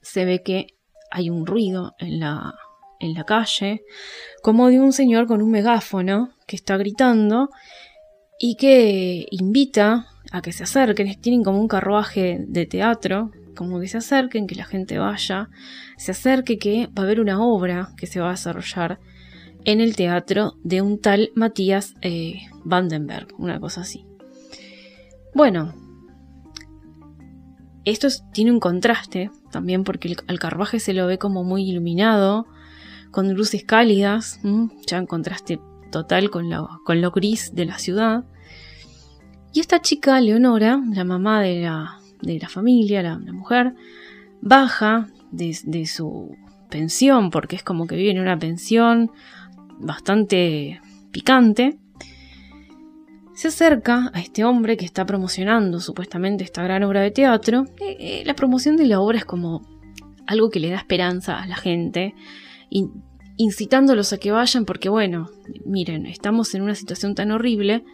se 0.00 0.24
ve 0.24 0.42
que 0.42 0.68
hay 1.10 1.28
un 1.28 1.44
ruido 1.44 1.94
en 1.98 2.18
la, 2.18 2.54
en 2.98 3.12
la 3.12 3.24
calle, 3.24 3.82
como 4.42 4.68
de 4.68 4.80
un 4.80 4.94
señor 4.94 5.26
con 5.26 5.42
un 5.42 5.50
megáfono 5.50 6.30
que 6.46 6.56
está 6.56 6.78
gritando 6.78 7.50
y 8.38 8.56
que 8.56 9.26
invita 9.30 10.06
a 10.32 10.40
que 10.40 10.52
se 10.52 10.62
acerquen. 10.62 11.20
Tienen 11.20 11.44
como 11.44 11.60
un 11.60 11.68
carruaje 11.68 12.38
de 12.48 12.64
teatro, 12.64 13.32
como 13.54 13.80
que 13.80 13.88
se 13.88 13.98
acerquen, 13.98 14.46
que 14.46 14.54
la 14.54 14.64
gente 14.64 14.96
vaya, 14.96 15.50
se 15.98 16.12
acerque 16.12 16.56
que 16.56 16.86
va 16.86 17.02
a 17.02 17.04
haber 17.04 17.20
una 17.20 17.44
obra 17.44 17.90
que 17.98 18.06
se 18.06 18.18
va 18.18 18.28
a 18.28 18.30
desarrollar 18.30 18.98
en 19.66 19.80
el 19.80 19.96
teatro 19.96 20.54
de 20.62 20.80
un 20.80 21.00
tal 21.00 21.32
Matías 21.34 21.96
eh, 22.00 22.38
Vandenberg, 22.64 23.28
una 23.36 23.60
cosa 23.60 23.82
así. 23.82 24.06
Bueno, 25.34 25.74
esto 27.84 28.08
tiene 28.32 28.52
un 28.52 28.60
contraste 28.60 29.30
también 29.50 29.82
porque 29.82 30.08
el, 30.08 30.16
al 30.28 30.38
carruaje 30.38 30.78
se 30.78 30.94
lo 30.94 31.06
ve 31.08 31.18
como 31.18 31.42
muy 31.42 31.68
iluminado, 31.68 32.46
con 33.10 33.32
luces 33.34 33.64
cálidas, 33.64 34.40
ya 34.86 34.98
en 34.98 35.06
contraste 35.06 35.58
total 35.90 36.30
con 36.30 36.48
lo, 36.48 36.68
con 36.84 37.00
lo 37.00 37.10
gris 37.10 37.52
de 37.54 37.64
la 37.64 37.78
ciudad. 37.78 38.24
Y 39.52 39.60
esta 39.60 39.82
chica, 39.82 40.20
Leonora, 40.20 40.80
la 40.92 41.04
mamá 41.04 41.40
de 41.40 41.62
la, 41.62 41.98
de 42.22 42.38
la 42.38 42.48
familia, 42.48 43.02
la, 43.02 43.18
mujer, 43.18 43.74
baja 44.40 45.08
de, 45.32 45.58
de, 45.64 45.86
su 45.86 46.36
pensión, 46.70 47.30
porque 47.30 47.56
es 47.56 47.64
como 47.64 47.86
que 47.86 47.96
vive 47.96 48.10
en 48.10 48.20
una 48.20 48.38
pensión 48.38 49.10
bastante 49.78 50.80
picante, 51.10 51.78
se 53.34 53.48
acerca 53.48 54.10
a 54.14 54.20
este 54.20 54.44
hombre 54.44 54.76
que 54.76 54.86
está 54.86 55.04
promocionando 55.04 55.78
supuestamente 55.80 56.42
esta 56.42 56.62
gran 56.62 56.82
obra 56.84 57.02
de 57.02 57.10
teatro. 57.10 57.64
Eh, 57.80 57.96
eh, 58.00 58.22
la 58.24 58.34
promoción 58.34 58.76
de 58.76 58.86
la 58.86 59.00
obra 59.00 59.18
es 59.18 59.24
como 59.26 59.60
algo 60.26 60.48
que 60.48 60.58
le 60.58 60.70
da 60.70 60.78
esperanza 60.78 61.40
a 61.40 61.46
la 61.46 61.56
gente, 61.56 62.14
incitándolos 63.36 64.12
a 64.12 64.18
que 64.18 64.32
vayan 64.32 64.64
porque, 64.64 64.88
bueno, 64.88 65.28
miren, 65.64 66.06
estamos 66.06 66.54
en 66.54 66.62
una 66.62 66.74
situación 66.74 67.14
tan 67.14 67.30
horrible 67.30 67.84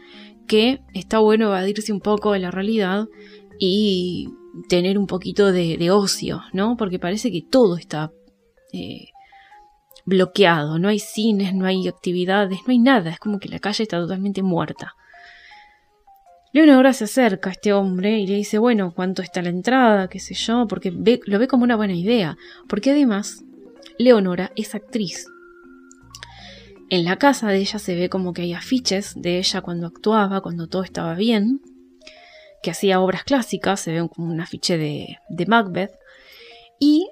que 0.46 0.80
está 0.94 1.18
bueno 1.18 1.46
evadirse 1.46 1.92
un 1.92 2.00
poco 2.00 2.32
de 2.32 2.38
la 2.38 2.50
realidad 2.50 3.08
y 3.58 4.28
tener 4.68 4.98
un 4.98 5.06
poquito 5.06 5.52
de, 5.52 5.90
ocio, 5.90 6.42
¿no? 6.52 6.76
Porque 6.76 6.98
parece 6.98 7.30
que 7.30 7.42
todo 7.42 7.76
está 7.76 8.12
eh, 8.72 9.11
bloqueado, 10.04 10.78
no 10.78 10.88
hay 10.88 10.98
cines, 10.98 11.54
no 11.54 11.66
hay 11.66 11.88
actividades, 11.88 12.60
no 12.66 12.72
hay 12.72 12.78
nada, 12.78 13.10
es 13.10 13.18
como 13.18 13.38
que 13.38 13.48
la 13.48 13.58
calle 13.58 13.84
está 13.84 13.98
totalmente 13.98 14.42
muerta. 14.42 14.94
Leonora 16.52 16.92
se 16.92 17.04
acerca 17.04 17.48
a 17.48 17.52
este 17.52 17.72
hombre 17.72 18.18
y 18.18 18.26
le 18.26 18.34
dice, 18.34 18.58
bueno, 18.58 18.92
¿cuánto 18.94 19.22
está 19.22 19.40
la 19.40 19.48
entrada? 19.48 20.08
qué 20.08 20.20
sé 20.20 20.34
yo, 20.34 20.66
porque 20.68 20.90
lo 20.90 21.38
ve 21.38 21.48
como 21.48 21.64
una 21.64 21.76
buena 21.76 21.94
idea, 21.94 22.36
porque 22.68 22.90
además 22.90 23.42
Leonora 23.98 24.52
es 24.54 24.74
actriz. 24.74 25.26
En 26.90 27.04
la 27.04 27.16
casa 27.16 27.48
de 27.48 27.56
ella 27.56 27.78
se 27.78 27.94
ve 27.94 28.10
como 28.10 28.34
que 28.34 28.42
hay 28.42 28.52
afiches 28.52 29.14
de 29.16 29.38
ella 29.38 29.62
cuando 29.62 29.86
actuaba, 29.86 30.42
cuando 30.42 30.66
todo 30.66 30.82
estaba 30.82 31.14
bien, 31.14 31.62
que 32.62 32.70
hacía 32.70 33.00
obras 33.00 33.24
clásicas, 33.24 33.80
se 33.80 33.92
ve 33.92 34.08
como 34.14 34.30
un 34.30 34.40
afiche 34.42 34.76
de, 34.76 35.18
de 35.30 35.46
Macbeth, 35.46 35.92
y 36.78 37.10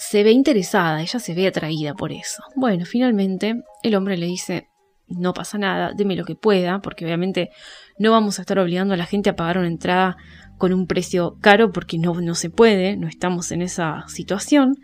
se 0.00 0.24
ve 0.24 0.30
interesada, 0.30 1.02
ella 1.02 1.18
se 1.18 1.34
ve 1.34 1.46
atraída 1.46 1.92
por 1.92 2.10
eso. 2.10 2.42
Bueno, 2.56 2.86
finalmente 2.86 3.62
el 3.82 3.94
hombre 3.94 4.16
le 4.16 4.24
dice, 4.24 4.70
no 5.08 5.34
pasa 5.34 5.58
nada, 5.58 5.92
deme 5.94 6.16
lo 6.16 6.24
que 6.24 6.34
pueda, 6.34 6.80
porque 6.80 7.04
obviamente 7.04 7.50
no 7.98 8.10
vamos 8.10 8.38
a 8.38 8.42
estar 8.42 8.58
obligando 8.58 8.94
a 8.94 8.96
la 8.96 9.04
gente 9.04 9.28
a 9.28 9.36
pagar 9.36 9.58
una 9.58 9.66
entrada 9.66 10.16
con 10.56 10.72
un 10.72 10.86
precio 10.86 11.36
caro 11.42 11.70
porque 11.70 11.98
no, 11.98 12.18
no 12.18 12.34
se 12.34 12.48
puede, 12.48 12.96
no 12.96 13.08
estamos 13.08 13.52
en 13.52 13.60
esa 13.60 14.08
situación. 14.08 14.76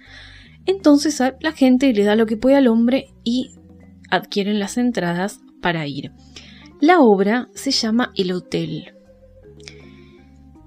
Entonces 0.67 1.19
la 1.41 1.53
gente 1.53 1.95
le 1.95 2.05
da 2.05 2.15
lo 2.15 2.27
que 2.27 2.37
puede 2.37 2.57
al 2.57 2.67
hombre 2.67 3.07
y 3.25 3.55
adquieren 4.11 4.59
las 4.59 4.77
entradas 4.77 5.41
para 5.63 5.87
ir. 5.87 6.13
La 6.79 7.01
obra 7.01 7.49
se 7.55 7.71
llama 7.71 8.13
El 8.17 8.33
Hotel. 8.33 8.93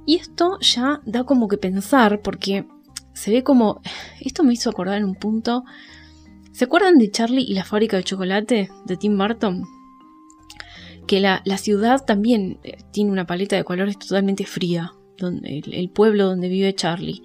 Y 0.08 0.16
esto 0.16 0.58
ya 0.60 1.02
da 1.06 1.24
como 1.24 1.48
que 1.48 1.60
pensar 1.60 2.22
porque 2.24 2.66
se 3.20 3.32
ve 3.32 3.44
como... 3.44 3.82
Esto 4.22 4.44
me 4.44 4.54
hizo 4.54 4.70
acordar 4.70 4.98
en 4.98 5.06
un 5.06 5.16
punto 5.16 5.64
¿Se 6.60 6.66
acuerdan 6.66 6.98
de 6.98 7.10
Charlie 7.10 7.46
y 7.48 7.54
la 7.54 7.64
fábrica 7.64 7.96
de 7.96 8.04
chocolate 8.04 8.70
de 8.86 8.98
Tim 8.98 9.18
Burton? 9.18 9.64
Que 11.08 11.22
la, 11.22 11.42
ciudad 11.58 12.04
también 12.06 12.60
eh, 12.66 12.76
tiene 12.92 13.12
una 13.12 13.26
paleta 13.26 13.56
de 13.56 13.64
colores 13.64 13.98
totalmente 13.98 14.46
fría, 14.46 14.92
donde, 15.18 15.62
el, 15.66 15.90
pueblo 15.90 16.26
donde 16.26 16.50
vive 16.50 16.76
Charlie. 16.76 17.24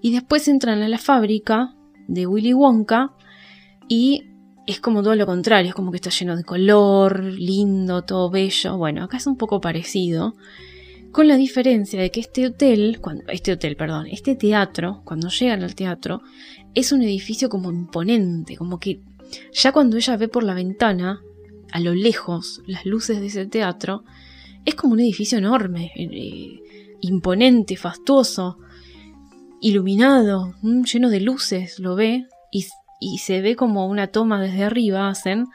Y 0.00 0.12
después 0.12 0.46
entran 0.46 0.80
a 0.80 0.88
la 0.88 0.98
fábrica 0.98 1.74
de 2.06 2.28
Willy 2.28 2.54
Wonka 2.54 3.16
y 3.88 4.22
es 4.68 4.78
como 4.78 5.02
todo 5.02 5.16
lo 5.16 5.26
contrario, 5.26 5.70
es 5.70 5.74
como 5.74 5.90
que 5.90 5.96
está 5.96 6.10
lleno 6.10 6.36
de 6.36 6.44
color, 6.44 7.24
lindo, 7.24 8.02
todo 8.02 8.30
bello. 8.30 8.76
Bueno, 8.76 9.02
acá 9.02 9.16
es 9.16 9.26
un 9.26 9.36
poco 9.36 9.60
parecido, 9.60 10.36
con 11.18 11.26
la 11.26 11.34
diferencia 11.34 12.00
de 12.00 12.12
que 12.12 12.20
este 12.20 12.46
hotel, 12.46 13.00
cuando, 13.00 13.24
este 13.26 13.50
hotel, 13.50 13.74
perdón, 13.74 14.06
este 14.06 14.36
teatro, 14.36 15.02
cuando 15.04 15.30
llegan 15.30 15.64
al 15.64 15.74
teatro, 15.74 16.22
es 16.76 16.92
un 16.92 17.02
edificio 17.02 17.48
como 17.48 17.72
imponente, 17.72 18.56
como 18.56 18.78
que 18.78 19.00
ya 19.52 19.72
cuando 19.72 19.96
ella 19.96 20.16
ve 20.16 20.28
por 20.28 20.44
la 20.44 20.54
ventana, 20.54 21.20
a 21.72 21.80
lo 21.80 21.92
lejos, 21.92 22.62
las 22.68 22.86
luces 22.86 23.18
de 23.18 23.26
ese 23.26 23.46
teatro, 23.46 24.04
es 24.64 24.76
como 24.76 24.92
un 24.92 25.00
edificio 25.00 25.38
enorme, 25.38 25.90
eh, 25.96 26.60
imponente, 27.00 27.76
fastuoso, 27.76 28.58
iluminado, 29.60 30.54
mm, 30.62 30.84
lleno 30.84 31.10
de 31.10 31.18
luces, 31.18 31.80
lo 31.80 31.96
ve, 31.96 32.28
y, 32.52 32.64
y 33.00 33.18
se 33.18 33.40
ve 33.40 33.56
como 33.56 33.88
una 33.88 34.06
toma 34.06 34.40
desde 34.40 34.62
arriba, 34.62 35.08
hacen, 35.08 35.46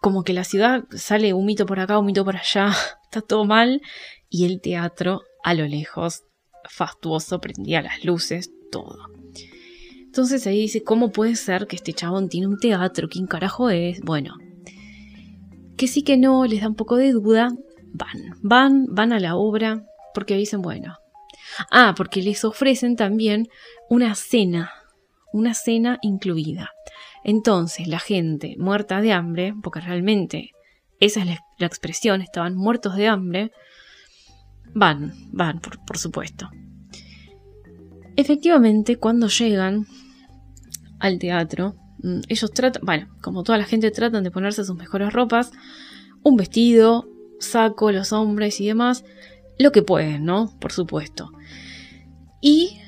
como 0.00 0.24
que 0.24 0.32
la 0.32 0.44
ciudad 0.44 0.84
sale 0.96 1.34
un 1.34 1.44
mito 1.44 1.66
por 1.66 1.78
acá, 1.78 1.98
un 1.98 2.06
mito 2.06 2.24
por 2.24 2.36
allá, 2.36 2.72
está 3.04 3.20
todo 3.20 3.44
mal, 3.44 3.82
y 4.28 4.44
el 4.46 4.60
teatro 4.60 5.22
a 5.44 5.54
lo 5.54 5.66
lejos, 5.66 6.24
fastuoso, 6.68 7.40
prendía 7.40 7.82
las 7.82 8.04
luces, 8.04 8.50
todo. 8.70 8.98
Entonces 10.00 10.46
ahí 10.46 10.60
dice, 10.60 10.82
¿cómo 10.82 11.12
puede 11.12 11.36
ser 11.36 11.66
que 11.66 11.76
este 11.76 11.92
chabón 11.92 12.28
tiene 12.28 12.46
un 12.46 12.58
teatro? 12.58 13.08
¿Quién 13.08 13.26
carajo 13.26 13.70
es? 13.70 14.00
Bueno, 14.00 14.36
que 15.76 15.86
sí 15.86 16.02
que 16.02 16.16
no, 16.16 16.44
les 16.44 16.60
da 16.60 16.68
un 16.68 16.74
poco 16.74 16.96
de 16.96 17.12
duda, 17.12 17.52
van, 17.92 18.36
van, 18.42 18.86
van 18.88 19.12
a 19.12 19.20
la 19.20 19.36
obra, 19.36 19.84
porque 20.12 20.36
dicen, 20.36 20.62
bueno, 20.62 20.98
Ah, 21.70 21.94
porque 21.96 22.22
les 22.22 22.44
ofrecen 22.44 22.96
también 22.96 23.48
una 23.88 24.14
cena, 24.14 24.72
una 25.32 25.54
cena 25.54 25.98
incluida. 26.02 26.70
Entonces 27.24 27.88
la 27.88 27.98
gente 27.98 28.56
muerta 28.58 29.00
de 29.00 29.12
hambre, 29.12 29.54
porque 29.62 29.80
realmente 29.80 30.52
esa 31.00 31.20
es 31.20 31.26
la, 31.26 31.66
expresión, 31.66 32.22
estaban 32.22 32.54
muertos 32.56 32.96
de 32.96 33.08
hambre, 33.08 33.52
van, 34.74 35.12
van, 35.32 35.60
por 35.60 35.98
supuesto. 35.98 36.50
Efectivamente, 38.18 38.96
cuando 38.96 39.28
llegan 39.28 39.86
al 40.98 41.20
teatro, 41.20 41.76
mm, 42.02 42.22
ellos 42.28 42.50
tratan, 42.50 42.82
bueno, 42.84 43.06
como 43.22 43.44
toda 43.44 43.58
la 43.58 43.64
gente 43.64 43.92
tratan 43.92 44.24
de 44.24 44.32
ponerse 44.32 44.64
sus 44.64 44.74
mejores 44.74 45.12
ropas, 45.12 45.52
un 46.24 46.36
vestido, 46.36 47.08
saco, 47.38 47.92
los 47.92 48.12
hombres 48.12 48.60
y 48.60 48.66
demás, 48.66 49.04
lo 49.56 49.70
que 49.70 49.82
pueden, 49.82 50.24
¿no? 50.24 50.52
Por 50.58 50.72
supuesto. 50.72 51.30
Y 52.40 52.80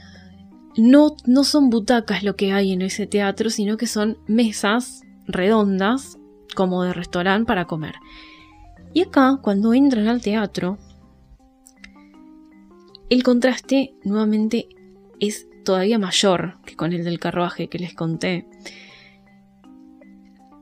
no, 0.77 1.15
no 1.27 1.45
son 1.45 1.71
butacas 1.71 2.25
lo 2.25 2.35
que 2.35 2.53
hay 2.53 2.73
en 2.73 2.83
ese 2.83 3.07
teatro, 3.07 3.51
sino 3.51 3.77
que 3.77 3.87
son 3.87 4.19
mesas 4.27 5.03
redondas, 5.29 6.19
como 6.57 6.83
de 6.83 6.93
restaurante 6.93 7.47
para 7.47 7.67
comer. 7.67 7.95
Y 8.93 9.03
acá, 9.03 9.39
cuando 9.41 9.75
entran 9.75 10.09
al 10.09 10.23
teatro, 10.23 10.77
el 13.11 13.23
contraste 13.25 13.95
nuevamente 14.05 14.69
es 15.19 15.49
todavía 15.65 15.99
mayor 15.99 16.55
que 16.65 16.77
con 16.77 16.93
el 16.93 17.05
del 17.05 17.19
carruaje 17.19 17.69
que 17.69 17.79
les 17.79 17.93
conté. 17.93 18.47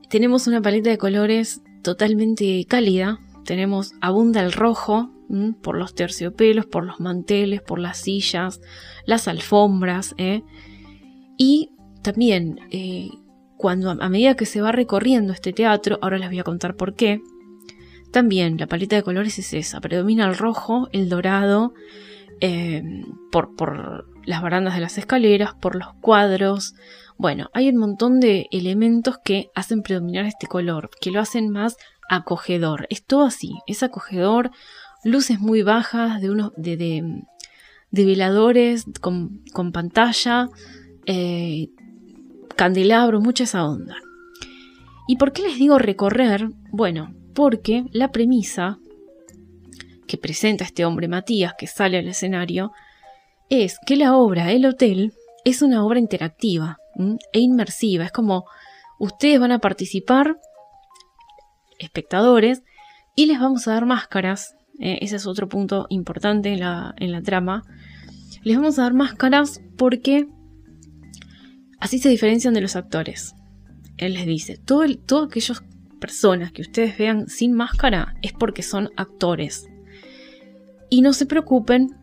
Tenemos 0.09 0.47
una 0.47 0.61
paleta 0.61 0.89
de 0.89 0.97
colores 0.97 1.61
totalmente 1.83 2.65
cálida. 2.67 3.19
Tenemos, 3.45 3.93
abunda 4.01 4.41
el 4.41 4.51
rojo 4.51 5.11
por 5.61 5.77
los 5.77 5.93
terciopelos, 5.93 6.65
por 6.65 6.83
los 6.85 6.99
manteles, 6.99 7.61
por 7.61 7.79
las 7.79 7.99
sillas, 7.99 8.61
las 9.05 9.27
alfombras. 9.27 10.15
¿eh? 10.17 10.41
Y 11.37 11.71
también, 12.01 12.59
eh, 12.71 13.09
cuando 13.57 13.91
a 13.91 14.09
medida 14.09 14.35
que 14.35 14.47
se 14.47 14.61
va 14.61 14.71
recorriendo 14.71 15.33
este 15.33 15.53
teatro, 15.53 15.99
ahora 16.01 16.17
les 16.17 16.29
voy 16.29 16.39
a 16.39 16.43
contar 16.43 16.75
por 16.75 16.95
qué, 16.95 17.21
también 18.11 18.57
la 18.57 18.65
paleta 18.65 18.95
de 18.95 19.03
colores 19.03 19.37
es 19.37 19.53
esa, 19.53 19.79
predomina 19.81 20.27
el 20.27 20.35
rojo, 20.35 20.89
el 20.91 21.09
dorado, 21.09 21.75
eh, 22.41 22.83
por, 23.31 24.07
las 24.25 24.41
barandas 24.41 24.75
de 24.75 24.81
las 24.81 24.97
escaleras, 24.97 25.53
por 25.55 25.75
los 25.75 25.93
cuadros. 26.01 26.75
Bueno, 27.17 27.49
hay 27.53 27.69
un 27.69 27.77
montón 27.77 28.19
de 28.19 28.47
elementos 28.51 29.17
que 29.23 29.49
hacen 29.55 29.81
predominar 29.81 30.25
este 30.25 30.47
color, 30.47 30.89
que 31.01 31.11
lo 31.11 31.19
hacen 31.19 31.49
más 31.49 31.77
acogedor. 32.09 32.87
Es 32.89 33.05
todo 33.05 33.25
así, 33.25 33.53
es 33.67 33.83
acogedor, 33.83 34.51
luces 35.03 35.39
muy 35.39 35.63
bajas 35.63 36.21
de 36.21 36.29
unos 36.29 36.51
de, 36.55 36.77
de, 37.91 38.05
veladores 38.05 38.85
con, 39.01 39.41
con 39.53 39.71
pantalla, 39.71 40.49
eh, 41.05 41.69
candelabros, 42.55 43.21
mucha 43.21 43.43
esa 43.43 43.65
onda. 43.65 43.95
¿Y 45.07 45.17
por 45.17 45.33
qué 45.33 45.41
les 45.41 45.57
digo 45.57 45.79
recorrer? 45.79 46.49
Bueno, 46.71 47.13
porque 47.33 47.85
la 47.91 48.11
premisa 48.11 48.79
que 50.09 50.17
presenta 50.17 50.65
este 50.65 50.85
hombre 50.85 51.07
Matías 51.07 51.53
que 51.57 51.67
sale 51.67 51.99
al 51.99 52.07
escenario 52.07 52.71
es 53.47 53.77
que 53.85 53.95
la 53.95 54.17
obra 54.17 54.51
El 54.51 54.65
Hotel 54.65 55.13
es 55.45 55.61
una 55.61 55.85
obra 55.85 55.99
interactiva 55.99 56.77
e 57.31 57.39
inmersiva. 57.39 58.05
Es 58.05 58.11
como 58.11 58.45
ustedes 58.97 59.39
van 59.39 59.51
a 59.51 59.59
participar, 59.59 60.37
espectadores, 61.77 62.63
y 63.15 63.27
les 63.27 63.39
vamos 63.39 63.67
a 63.67 63.73
dar 63.73 63.85
máscaras. 63.85 64.55
Eh, 64.79 64.97
ese 65.01 65.15
es 65.15 65.27
otro 65.27 65.47
punto 65.47 65.85
importante 65.89 66.51
en 66.51 66.59
la, 66.59 66.95
en 66.97 67.11
la 67.11 67.21
trama. 67.21 67.63
Les 68.43 68.57
vamos 68.57 68.79
a 68.79 68.83
dar 68.83 68.93
máscaras 68.93 69.61
porque 69.77 70.27
así 71.79 71.99
se 71.99 72.09
diferencian 72.09 72.55
de 72.55 72.61
los 72.61 72.75
actores. 72.75 73.35
Él 73.97 74.13
les 74.13 74.25
dice, 74.25 74.57
todo, 74.57 74.85
todas 75.05 75.29
aquellas 75.29 75.63
personas 75.99 76.51
que 76.51 76.63
ustedes 76.63 76.97
vean 76.97 77.27
sin 77.27 77.53
máscara 77.53 78.15
es 78.23 78.33
porque 78.33 78.63
son 78.63 78.89
actores. 78.95 79.67
Y 80.89 81.01
no 81.01 81.13
se 81.13 81.25
preocupen 81.25 81.95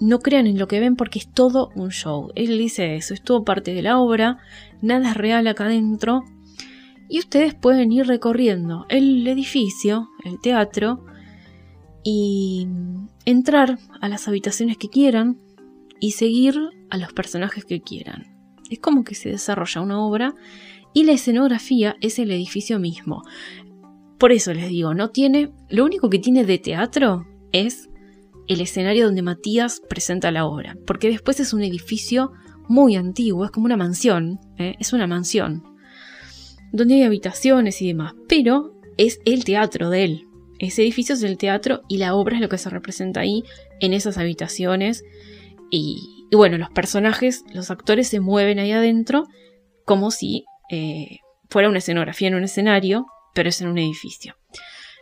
no 0.00 0.20
crean 0.20 0.46
en 0.46 0.58
lo 0.58 0.66
que 0.66 0.80
ven 0.80 0.96
porque 0.96 1.18
es 1.18 1.28
todo 1.28 1.70
un 1.74 1.90
show. 1.90 2.30
Él 2.34 2.58
dice 2.58 2.96
eso, 2.96 3.14
es 3.14 3.22
todo 3.22 3.44
parte 3.44 3.74
de 3.74 3.82
la 3.82 3.98
obra, 3.98 4.38
nada 4.82 5.10
es 5.10 5.16
real 5.16 5.46
acá 5.46 5.66
adentro. 5.66 6.24
Y 7.08 7.18
ustedes 7.18 7.54
pueden 7.54 7.92
ir 7.92 8.06
recorriendo 8.06 8.86
el 8.88 9.26
edificio, 9.26 10.08
el 10.24 10.40
teatro, 10.40 11.04
y 12.02 12.66
entrar 13.24 13.78
a 14.00 14.08
las 14.08 14.28
habitaciones 14.28 14.76
que 14.76 14.88
quieran 14.88 15.38
y 16.00 16.12
seguir 16.12 16.58
a 16.90 16.96
los 16.96 17.12
personajes 17.12 17.64
que 17.64 17.80
quieran. 17.80 18.26
Es 18.70 18.78
como 18.78 19.04
que 19.04 19.14
se 19.14 19.30
desarrolla 19.30 19.80
una 19.80 20.00
obra 20.00 20.34
y 20.92 21.04
la 21.04 21.12
escenografía 21.12 21.96
es 22.00 22.18
el 22.18 22.30
edificio 22.30 22.78
mismo. 22.78 23.22
Por 24.18 24.32
eso 24.32 24.52
les 24.54 24.68
digo, 24.68 24.94
no 24.94 25.10
tiene, 25.10 25.52
lo 25.68 25.84
único 25.84 26.08
que 26.08 26.18
tiene 26.18 26.44
de 26.44 26.58
teatro 26.58 27.26
es 27.52 27.88
el 28.48 28.60
escenario 28.60 29.06
donde 29.06 29.22
Matías 29.22 29.80
presenta 29.88 30.30
la 30.30 30.46
obra, 30.46 30.76
porque 30.86 31.08
después 31.08 31.40
es 31.40 31.52
un 31.52 31.62
edificio 31.62 32.32
muy 32.68 32.96
antiguo, 32.96 33.44
es 33.44 33.50
como 33.50 33.66
una 33.66 33.76
mansión, 33.76 34.40
¿eh? 34.58 34.74
es 34.78 34.92
una 34.92 35.06
mansión, 35.06 35.62
donde 36.72 36.94
hay 36.94 37.02
habitaciones 37.02 37.80
y 37.82 37.88
demás, 37.88 38.14
pero 38.28 38.74
es 38.96 39.20
el 39.24 39.44
teatro 39.44 39.90
de 39.90 40.04
él. 40.04 40.28
Ese 40.58 40.82
edificio 40.82 41.14
es 41.14 41.22
el 41.22 41.36
teatro 41.36 41.82
y 41.88 41.98
la 41.98 42.14
obra 42.14 42.36
es 42.36 42.40
lo 42.40 42.48
que 42.48 42.58
se 42.58 42.70
representa 42.70 43.20
ahí 43.20 43.42
en 43.80 43.92
esas 43.92 44.18
habitaciones. 44.18 45.04
Y, 45.70 46.26
bueno, 46.32 46.58
los 46.58 46.70
personajes, 46.70 47.44
los 47.52 47.70
actores 47.70 48.08
se 48.08 48.20
mueven 48.20 48.58
ahí 48.58 48.72
adentro 48.72 49.26
como 49.84 50.10
si 50.10 50.44
eh, 50.70 51.18
fuera 51.50 51.68
una 51.68 51.78
escenografía 51.78 52.28
en 52.28 52.36
un 52.36 52.44
escenario, 52.44 53.06
pero 53.34 53.48
es 53.48 53.60
en 53.60 53.68
un 53.68 53.78
edificio. 53.78 54.36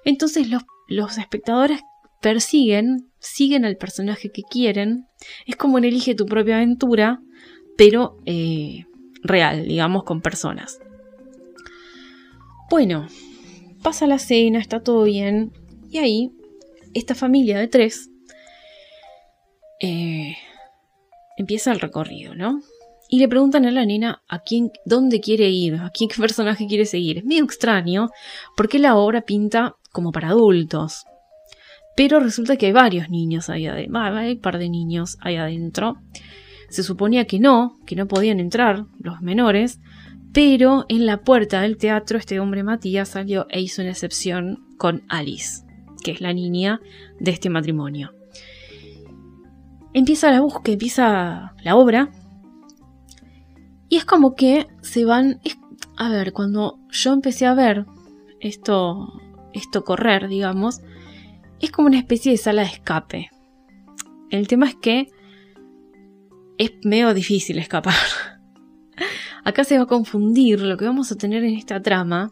Entonces 0.04 0.48
los, 0.48 0.62
los 0.88 1.18
espectadores 1.18 1.80
persiguen, 2.22 3.10
siguen 3.18 3.66
al 3.66 3.76
personaje 3.76 4.30
que 4.30 4.42
quieren. 4.42 5.06
Es 5.44 5.56
como 5.56 5.76
en 5.76 5.84
Elige 5.84 6.14
tu 6.14 6.24
propia 6.24 6.56
aventura, 6.56 7.20
pero 7.76 8.16
eh, 8.24 8.86
real, 9.22 9.66
digamos, 9.66 10.04
con 10.04 10.22
personas. 10.22 10.78
Bueno, 12.70 13.06
pasa 13.82 14.06
la 14.06 14.18
cena, 14.18 14.58
está 14.58 14.82
todo 14.82 15.04
bien. 15.04 15.52
Y 15.90 15.98
ahí, 15.98 16.32
esta 16.94 17.14
familia 17.14 17.58
de 17.58 17.68
tres 17.68 18.08
eh, 19.80 20.36
empieza 21.36 21.72
el 21.72 21.80
recorrido, 21.80 22.34
¿no? 22.34 22.62
Y 23.08 23.18
le 23.18 23.28
preguntan 23.28 23.66
a 23.66 23.70
la 23.70 23.84
nena 23.84 24.22
a 24.26 24.38
quién, 24.38 24.70
dónde 24.86 25.20
quiere 25.20 25.50
ir, 25.50 25.74
a 25.74 25.90
quién 25.90 26.08
qué 26.08 26.18
personaje 26.18 26.66
quiere 26.66 26.86
seguir. 26.86 27.18
Es 27.18 27.24
medio 27.24 27.44
extraño, 27.44 28.08
porque 28.56 28.78
la 28.78 28.96
obra 28.96 29.22
pinta 29.22 29.76
como 29.90 30.12
para 30.12 30.28
adultos. 30.28 31.04
Pero 31.96 32.20
resulta 32.20 32.56
que 32.56 32.66
hay 32.66 32.72
varios 32.72 33.10
niños 33.10 33.50
ahí 33.50 33.66
adentro. 33.66 34.00
Hay 34.00 34.32
un 34.32 34.40
par 34.40 34.58
de 34.58 34.68
niños 34.68 35.18
ahí 35.20 35.36
adentro. 35.36 35.98
Se 36.70 36.82
suponía 36.82 37.26
que 37.26 37.38
no, 37.38 37.78
que 37.86 37.96
no 37.96 38.08
podían 38.08 38.40
entrar 38.40 38.86
los 38.98 39.20
menores. 39.20 39.80
Pero 40.32 40.86
en 40.88 41.04
la 41.04 41.18
puerta 41.18 41.60
del 41.60 41.76
teatro 41.76 42.16
este 42.16 42.40
hombre 42.40 42.62
Matías 42.62 43.10
salió 43.10 43.46
e 43.50 43.60
hizo 43.60 43.82
una 43.82 43.90
excepción 43.90 44.64
con 44.78 45.02
Alice, 45.08 45.64
que 46.02 46.12
es 46.12 46.22
la 46.22 46.32
niña 46.32 46.80
de 47.20 47.32
este 47.32 47.50
matrimonio. 47.50 48.14
Empieza 49.92 50.30
la 50.30 50.40
búsqueda, 50.40 50.72
empieza 50.72 51.54
la 51.62 51.76
obra. 51.76 52.10
Y 53.90 53.96
es 53.96 54.06
como 54.06 54.34
que 54.34 54.68
se 54.80 55.04
van... 55.04 55.40
a 55.98 56.08
ver, 56.08 56.32
cuando 56.32 56.78
yo 56.90 57.12
empecé 57.12 57.44
a 57.44 57.52
ver 57.52 57.84
esto, 58.40 59.20
esto 59.52 59.84
correr, 59.84 60.28
digamos, 60.28 60.80
es 61.62 61.70
como 61.70 61.88
una 61.88 61.98
especie 61.98 62.32
de 62.32 62.38
sala 62.38 62.62
de 62.62 62.68
escape. 62.68 63.30
El 64.30 64.48
tema 64.48 64.68
es 64.68 64.74
que 64.74 65.08
es 66.58 66.72
medio 66.84 67.14
difícil 67.14 67.58
escapar. 67.58 67.94
Acá 69.44 69.64
se 69.64 69.76
va 69.76 69.84
a 69.84 69.86
confundir, 69.86 70.60
lo 70.60 70.76
que 70.76 70.84
vamos 70.84 71.10
a 71.10 71.16
tener 71.16 71.44
en 71.44 71.54
esta 71.54 71.80
trama 71.80 72.30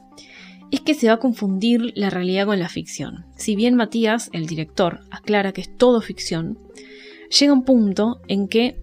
es 0.70 0.80
que 0.80 0.94
se 0.94 1.08
va 1.08 1.14
a 1.14 1.18
confundir 1.18 1.92
la 1.96 2.10
realidad 2.10 2.46
con 2.46 2.58
la 2.58 2.68
ficción. 2.68 3.26
Si 3.36 3.56
bien 3.56 3.74
Matías, 3.74 4.30
el 4.32 4.46
director, 4.46 5.00
aclara 5.10 5.52
que 5.52 5.62
es 5.62 5.76
todo 5.76 6.00
ficción, 6.00 6.58
llega 7.38 7.52
un 7.52 7.64
punto 7.64 8.20
en 8.28 8.48
que 8.48 8.80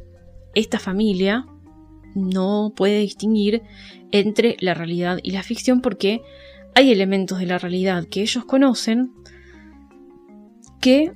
esta 0.54 0.80
familia 0.80 1.46
no 2.16 2.74
puede 2.76 3.00
distinguir 3.00 3.62
entre 4.12 4.58
la 4.60 4.74
realidad 4.74 5.20
y 5.24 5.32
la 5.32 5.44
ficción 5.44 5.82
porque 5.82 6.22
hay 6.76 6.92
elementos 6.92 7.40
de 7.40 7.46
la 7.46 7.58
realidad 7.58 8.06
que 8.06 8.22
ellos 8.22 8.46
conocen, 8.46 9.12
que 10.88 11.12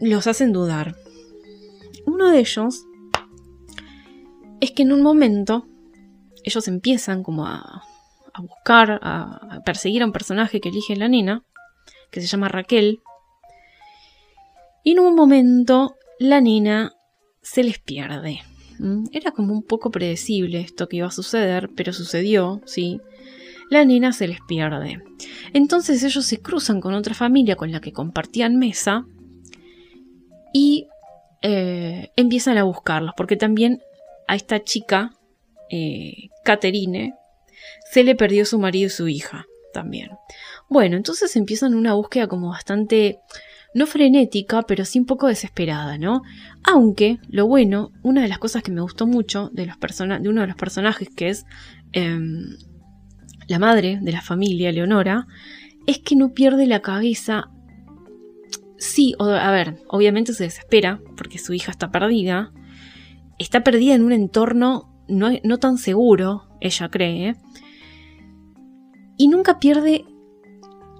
los 0.00 0.28
hacen 0.28 0.52
dudar. 0.52 0.94
Uno 2.06 2.30
de 2.30 2.38
ellos 2.38 2.84
es 4.60 4.70
que 4.70 4.84
en 4.84 4.92
un 4.92 5.02
momento 5.02 5.66
ellos 6.44 6.68
empiezan 6.68 7.24
como 7.24 7.48
a, 7.48 7.82
buscar, 8.38 9.00
a, 9.02 9.60
perseguir 9.66 10.02
a 10.02 10.06
un 10.06 10.12
personaje 10.12 10.60
que 10.60 10.68
elige 10.68 10.94
la 10.94 11.08
nena, 11.08 11.42
que 12.12 12.20
se 12.20 12.28
llama 12.28 12.46
Raquel, 12.46 13.00
y 14.84 14.92
en 14.92 15.00
un 15.00 15.16
momento 15.16 15.96
la 16.20 16.40
nena 16.40 16.92
se 17.40 17.64
les 17.64 17.80
pierde. 17.80 18.42
Era 19.10 19.32
como 19.32 19.52
un 19.52 19.64
poco 19.64 19.90
predecible 19.90 20.60
esto 20.60 20.86
que 20.86 20.98
iba 20.98 21.08
a 21.08 21.10
suceder, 21.10 21.70
pero 21.74 21.92
sucedió, 21.92 22.60
sí. 22.66 23.00
La 23.72 23.86
nena 23.86 24.12
se 24.12 24.28
les 24.28 24.42
pierde. 24.42 25.02
Entonces 25.54 26.02
ellos 26.02 26.26
se 26.26 26.42
cruzan 26.42 26.82
con 26.82 26.92
otra 26.92 27.14
familia 27.14 27.56
con 27.56 27.72
la 27.72 27.80
que 27.80 27.90
compartían 27.90 28.58
mesa 28.58 29.06
y 30.52 30.88
eh, 31.40 32.10
empiezan 32.16 32.58
a 32.58 32.64
buscarlos, 32.64 33.14
porque 33.16 33.36
también 33.36 33.80
a 34.28 34.34
esta 34.36 34.62
chica, 34.62 35.14
eh, 35.70 36.28
Caterine, 36.44 37.14
se 37.90 38.04
le 38.04 38.14
perdió 38.14 38.44
su 38.44 38.58
marido 38.58 38.88
y 38.88 38.90
su 38.90 39.08
hija 39.08 39.46
también. 39.72 40.10
Bueno, 40.68 40.98
entonces 40.98 41.34
empiezan 41.34 41.74
una 41.74 41.94
búsqueda 41.94 42.26
como 42.26 42.50
bastante, 42.50 43.20
no 43.72 43.86
frenética, 43.86 44.60
pero 44.64 44.84
sí 44.84 44.98
un 44.98 45.06
poco 45.06 45.28
desesperada, 45.28 45.96
¿no? 45.96 46.20
Aunque, 46.62 47.20
lo 47.30 47.46
bueno, 47.46 47.90
una 48.02 48.20
de 48.20 48.28
las 48.28 48.38
cosas 48.38 48.62
que 48.62 48.70
me 48.70 48.82
gustó 48.82 49.06
mucho 49.06 49.48
de, 49.54 49.64
los 49.64 49.78
de 49.80 50.28
uno 50.28 50.42
de 50.42 50.46
los 50.46 50.56
personajes, 50.56 51.08
que 51.08 51.30
es 51.30 51.46
em, 51.92 52.58
la 53.48 53.58
madre 53.58 53.98
de 54.00 54.12
la 54.12 54.22
familia, 54.22 54.72
Leonora, 54.72 55.26
es 55.86 55.98
que 55.98 56.16
no 56.16 56.32
pierde 56.32 56.66
la 56.66 56.80
cabeza. 56.80 57.50
Sí, 58.78 59.14
a 59.18 59.50
ver, 59.50 59.76
obviamente 59.88 60.32
se 60.32 60.44
desespera 60.44 61.00
porque 61.16 61.38
su 61.38 61.52
hija 61.52 61.70
está 61.70 61.90
perdida. 61.90 62.52
Está 63.38 63.64
perdida 63.64 63.94
en 63.94 64.02
un 64.02 64.12
entorno 64.12 64.92
no, 65.08 65.30
no 65.42 65.58
tan 65.58 65.78
seguro, 65.78 66.48
ella 66.60 66.88
cree. 66.88 67.36
Y 69.16 69.28
nunca 69.28 69.58
pierde 69.58 70.04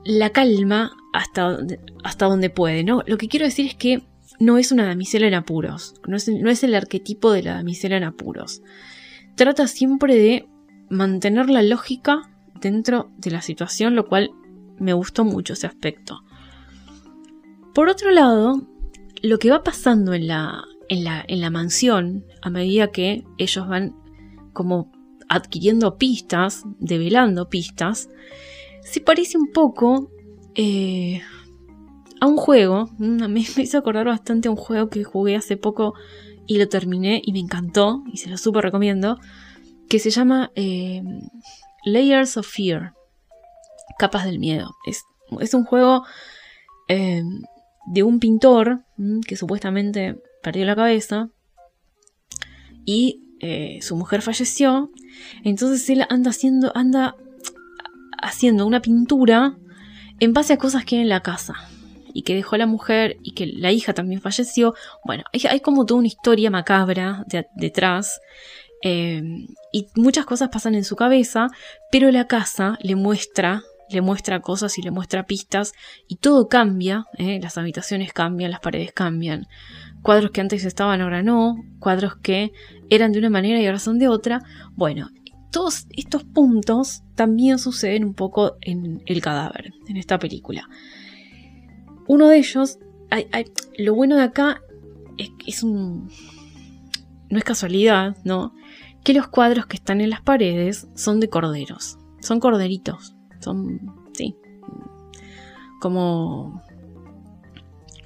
la 0.04 0.30
calma 0.30 0.92
hasta, 1.12 1.58
hasta 2.04 2.26
donde 2.26 2.50
puede, 2.50 2.84
¿no? 2.84 3.02
Lo 3.06 3.18
que 3.18 3.28
quiero 3.28 3.46
decir 3.46 3.66
es 3.66 3.74
que 3.74 4.02
no 4.38 4.58
es 4.58 4.72
una 4.72 4.86
damisela 4.86 5.26
en 5.26 5.34
apuros, 5.34 5.94
no 6.06 6.16
es, 6.16 6.28
no 6.28 6.50
es 6.50 6.64
el 6.64 6.74
arquetipo 6.74 7.32
de 7.32 7.42
la 7.42 7.54
damisela 7.54 7.96
en 7.96 8.04
apuros. 8.04 8.62
Trata 9.36 9.66
siempre 9.66 10.16
de 10.16 10.48
mantener 10.90 11.48
la 11.48 11.62
lógica 11.62 12.30
dentro 12.62 13.10
de 13.18 13.30
la 13.30 13.42
situación, 13.42 13.94
lo 13.94 14.06
cual 14.06 14.30
me 14.78 14.92
gustó 14.92 15.24
mucho 15.24 15.52
ese 15.52 15.66
aspecto. 15.66 16.22
Por 17.74 17.88
otro 17.88 18.10
lado, 18.10 18.62
lo 19.22 19.38
que 19.38 19.50
va 19.50 19.62
pasando 19.62 20.14
en 20.14 20.26
la, 20.26 20.64
en 20.88 21.04
la, 21.04 21.24
en 21.26 21.40
la 21.40 21.50
mansión, 21.50 22.24
a 22.40 22.50
medida 22.50 22.90
que 22.90 23.24
ellos 23.38 23.68
van 23.68 23.94
como 24.52 24.90
adquiriendo 25.28 25.96
pistas, 25.96 26.64
develando 26.78 27.48
pistas, 27.48 28.08
se 28.82 29.00
parece 29.00 29.38
un 29.38 29.50
poco 29.52 30.10
eh, 30.54 31.22
a 32.20 32.26
un 32.26 32.36
juego. 32.36 32.90
Mm, 32.98 33.26
me, 33.28 33.40
hizo 33.40 33.78
acordar 33.78 34.06
bastante 34.06 34.48
un 34.48 34.56
juego 34.56 34.88
que 34.88 35.04
jugué 35.04 35.36
hace 35.36 35.56
poco 35.56 35.94
y 36.46 36.58
lo 36.58 36.68
terminé 36.68 37.22
y 37.24 37.32
me 37.32 37.38
encantó 37.38 38.02
y 38.12 38.18
se 38.18 38.28
lo 38.28 38.36
súper 38.36 38.64
recomiendo. 38.64 39.18
Que 39.88 39.98
se 39.98 40.10
llama 40.10 40.50
eh, 40.54 41.02
Layers 41.84 42.36
of 42.36 42.46
Fear. 42.46 42.94
Capas 43.98 44.24
del 44.24 44.38
miedo. 44.38 44.70
Es, 44.86 45.54
un 45.54 45.64
juego 45.64 46.04
eh, 46.88 47.22
de 47.86 48.02
un 48.02 48.20
pintor 48.20 48.84
mm, 48.96 49.20
que 49.20 49.36
supuestamente 49.36 50.20
perdió 50.42 50.64
la 50.64 50.76
cabeza 50.76 51.28
y 52.84 53.18
su 53.80 53.96
mujer 53.96 54.22
falleció. 54.22 54.92
Entonces 55.42 55.90
él 55.90 56.06
anda 56.08 56.30
haciendo, 56.30 56.70
anda 56.76 57.16
haciendo 58.22 58.66
una 58.66 58.80
pintura 58.80 59.58
en 60.20 60.32
base 60.32 60.52
a 60.52 60.58
cosas 60.58 60.84
que 60.84 60.96
hay 60.96 61.02
en 61.02 61.08
la 61.08 61.22
casa 61.22 61.54
y 62.14 62.22
que 62.22 62.34
dejó 62.34 62.56
la 62.56 62.66
mujer 62.66 63.16
y 63.22 63.32
que 63.32 63.46
la 63.46 63.72
hija 63.72 63.94
también 63.94 64.20
falleció. 64.20 64.74
Bueno, 65.04 65.24
hay, 65.32 65.60
como 65.60 65.84
toda 65.84 65.98
una 65.98 66.08
historia 66.08 66.50
macabra 66.50 67.24
detrás 67.56 68.20
eh, 68.82 69.22
y 69.72 69.86
muchas 69.94 70.26
cosas 70.26 70.48
pasan 70.50 70.74
en 70.74 70.84
su 70.84 70.96
cabeza, 70.96 71.48
pero 71.90 72.10
la 72.10 72.26
casa 72.26 72.78
le 72.82 72.96
muestra, 72.96 73.62
le 73.88 74.00
muestra 74.00 74.40
cosas 74.40 74.76
y 74.78 74.82
le 74.82 74.90
muestra 74.90 75.24
pistas 75.24 75.72
y 76.08 76.16
todo 76.16 76.48
cambia, 76.48 77.04
eh, 77.16 77.38
las 77.40 77.58
habitaciones 77.58 78.12
cambian, 78.12 78.50
las 78.50 78.60
paredes 78.60 78.92
cambian. 78.92 79.46
Cuadros 80.02 80.32
que 80.32 80.40
antes 80.40 80.64
estaban 80.64 81.00
ahora 81.00 81.22
no, 81.22 81.56
cuadros 81.78 82.16
que 82.16 82.52
eran 82.90 83.12
de 83.12 83.20
una 83.20 83.30
manera 83.30 83.60
y 83.60 83.66
ahora 83.66 83.78
son 83.78 83.98
de 83.98 84.08
otra. 84.08 84.40
Bueno, 84.74 85.10
todos 85.52 85.86
estos 85.90 86.24
puntos 86.24 87.02
también 87.14 87.58
suceden 87.58 88.04
un 88.04 88.14
poco 88.14 88.56
en 88.62 89.02
El 89.06 89.20
cadáver, 89.20 89.72
en 89.86 89.96
esta 89.96 90.18
película. 90.18 90.68
Uno 92.08 92.28
de 92.28 92.38
ellos, 92.38 92.78
lo 93.78 93.94
bueno 93.94 94.16
de 94.16 94.22
acá 94.22 94.60
es 95.18 95.30
es 95.46 95.62
un... 95.62 96.10
No 97.30 97.38
es 97.38 97.44
casualidad, 97.44 98.16
¿no? 98.24 98.52
Que 99.04 99.14
los 99.14 99.28
cuadros 99.28 99.66
que 99.66 99.76
están 99.76 100.00
en 100.00 100.10
las 100.10 100.22
paredes 100.22 100.88
son 100.94 101.20
de 101.20 101.28
corderos. 101.28 101.98
Son 102.20 102.40
corderitos. 102.40 103.14
Son, 103.40 103.80
sí. 104.12 104.36
Como... 105.80 106.62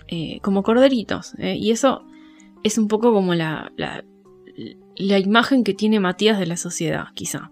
Eh, 0.08 0.38
como 0.40 0.62
corderitos. 0.62 1.34
¿eh? 1.38 1.56
y 1.56 1.72
eso 1.72 2.04
es 2.62 2.78
un 2.78 2.88
poco 2.88 3.12
como 3.12 3.34
la, 3.34 3.72
la 4.96 5.18
imagen 5.18 5.64
que 5.64 5.74
tiene 5.74 6.00
Matías 6.00 6.38
de 6.38 6.46
la 6.46 6.56
sociedad, 6.56 7.06
quizá. 7.14 7.50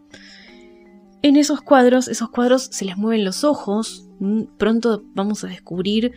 En 1.25 1.37
esos 1.37 1.63
cuadros, 1.63 2.09
esos 2.09 2.29
cuadros 2.29 2.65
se 2.71 2.85
les 2.85 2.99
mueven 2.99 3.25
los 3.25 3.45
ojos. 3.45 4.09
Mm, 4.21 4.43
pronto 4.59 5.05
vamos 5.15 5.43
a 5.43 5.47
descubrir. 5.47 6.13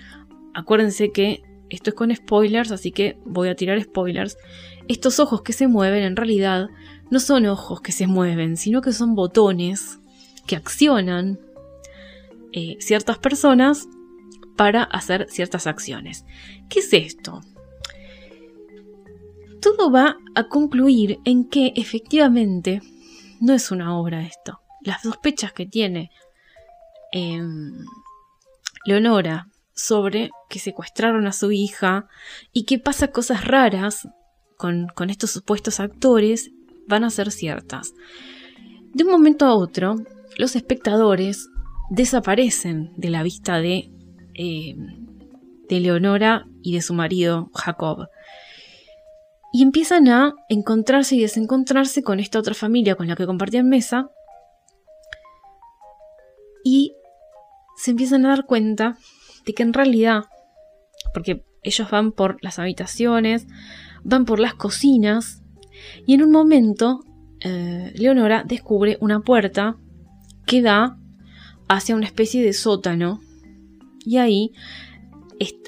Acuérdense 0.53 1.11
que 1.11 1.43
esto 1.69 1.91
es 1.91 1.95
con 1.95 2.13
spoilers, 2.13 2.71
así 2.71 2.91
que 2.91 3.17
voy 3.25 3.49
a 3.49 3.55
tirar 3.55 3.81
spoilers. 3.81 4.37
Estos 4.89 5.19
ojos 5.19 5.43
que 5.43 5.53
se 5.53 5.67
mueven 5.67 6.03
en 6.03 6.15
realidad 6.15 6.67
no 7.09 7.19
son 7.19 7.45
ojos 7.45 7.81
que 7.81 7.91
se 7.91 8.07
mueven, 8.07 8.57
sino 8.57 8.81
que 8.81 8.93
son 8.93 9.15
botones 9.15 9.99
que 10.45 10.55
accionan 10.55 11.39
eh, 12.53 12.77
ciertas 12.79 13.17
personas 13.17 13.87
para 14.55 14.83
hacer 14.83 15.27
ciertas 15.29 15.67
acciones. 15.67 16.25
¿Qué 16.69 16.79
es 16.79 16.93
esto? 16.93 17.41
todo 19.67 19.91
va 19.91 20.17
a 20.35 20.47
concluir 20.47 21.19
en 21.25 21.47
que 21.49 21.73
efectivamente 21.75 22.81
no 23.39 23.53
es 23.53 23.71
una 23.71 23.97
obra 23.97 24.23
esto. 24.23 24.61
Las 24.81 25.01
sospechas 25.01 25.51
que 25.53 25.65
tiene 25.65 26.11
em, 27.11 27.85
Leonora 28.85 29.49
sobre 29.73 30.29
que 30.49 30.59
secuestraron 30.59 31.27
a 31.27 31.33
su 31.33 31.51
hija 31.51 32.07
y 32.51 32.63
que 32.63 32.79
pasa 32.79 33.09
cosas 33.09 33.45
raras 33.45 34.07
con, 34.57 34.89
estos 35.09 35.31
supuestos 35.31 35.79
actores 35.79 36.51
van 36.87 37.03
a 37.03 37.09
ser 37.09 37.31
ciertas. 37.31 37.93
De 38.93 39.03
un 39.03 39.11
momento 39.11 39.45
a 39.45 39.55
otro, 39.55 39.95
los 40.37 40.55
espectadores 40.55 41.49
desaparecen 41.89 42.91
de 42.97 43.09
la 43.09 43.23
vista 43.23 43.59
de, 43.59 43.91
em, 44.33 45.05
de 45.69 45.79
Leonora 45.79 46.47
y 46.61 46.73
de 46.73 46.81
su 46.81 46.93
marido 46.93 47.49
Jacob 47.53 48.07
y 49.51 49.63
empiezan 49.63 50.07
a 50.07 50.35
encontrarse 50.49 51.15
y 51.15 51.21
desencontrarse 51.21 52.03
con 52.03 52.19
esta 52.19 52.39
otra 52.39 52.53
familia 52.53 52.95
con 52.95 53.07
la 53.07 53.15
que 53.15 53.25
compartían 53.25 53.69
mesa 53.69 54.09
y 56.63 56.93
se 57.77 57.91
empiezan 57.91 58.25
a 58.25 58.29
dar 58.29 58.45
cuenta 58.45 58.97
de 59.45 59.53
que 59.53 59.63
en 59.63 59.73
realidad, 59.73 60.25
porque 61.13 61.45
ellos 61.63 61.89
van 61.89 62.11
por 62.11 62.37
las 62.43 62.59
habitaciones, 62.59 63.47
van 64.03 64.25
por 64.25 64.39
las 64.39 64.53
cocinas 64.53 65.41
y 66.05 66.13
en 66.13 66.23
un 66.23 66.31
momento 66.31 67.03
eh, 67.39 67.93
Leonora 67.95 68.43
descubre 68.43 68.97
una 69.01 69.19
puerta 69.21 69.77
que 70.45 70.61
da 70.61 70.97
hacia 71.67 71.95
una 71.95 72.05
especie 72.05 72.43
de 72.43 72.53
sótano 72.53 73.19
y 74.05 74.17
ahí 74.17 74.53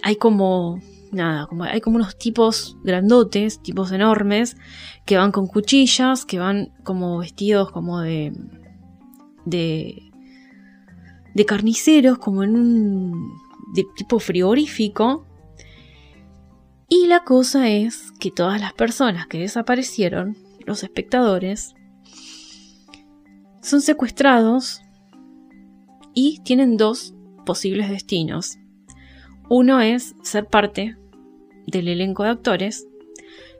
hay 0.02 0.16
como 0.16 0.80
nada, 1.12 1.48
como, 1.48 1.64
hay 1.64 1.82
como 1.82 1.98
unos 1.98 2.18
tipos 2.18 2.78
grandotes, 2.84 3.62
tipos 3.62 3.92
enormes, 3.92 4.58
que 5.06 5.18
van 5.18 5.32
con 5.32 5.48
cuchillas, 5.48 6.26
que 6.26 6.40
van 6.40 6.72
como 6.84 7.20
vestidos 7.20 7.72
como 7.72 8.00
de. 8.02 8.34
de. 9.46 10.12
de 11.34 11.46
carniceros, 11.46 12.18
como 12.18 12.44
en 12.44 12.56
un. 12.56 13.34
de 13.74 13.86
tipo 13.96 14.20
frigorífico. 14.20 15.26
Y 16.90 17.06
la 17.06 17.24
cosa 17.24 17.70
es 17.70 18.12
que 18.20 18.32
todas 18.32 18.60
las 18.60 18.74
personas 18.74 19.28
que 19.28 19.38
desaparecieron, 19.38 20.36
los 20.66 20.84
espectadores, 20.84 21.76
son 23.62 23.82
secuestrados 23.82 24.82
y 26.16 26.42
tienen 26.44 26.78
dos 26.78 27.14
posibles 27.46 27.90
destinos. 27.90 28.58
Uno 29.50 29.82
es 29.82 30.16
ser 30.24 30.48
parte 30.48 30.98
del 31.68 31.88
elenco 31.88 32.24
de 32.24 32.30
actores 32.30 32.88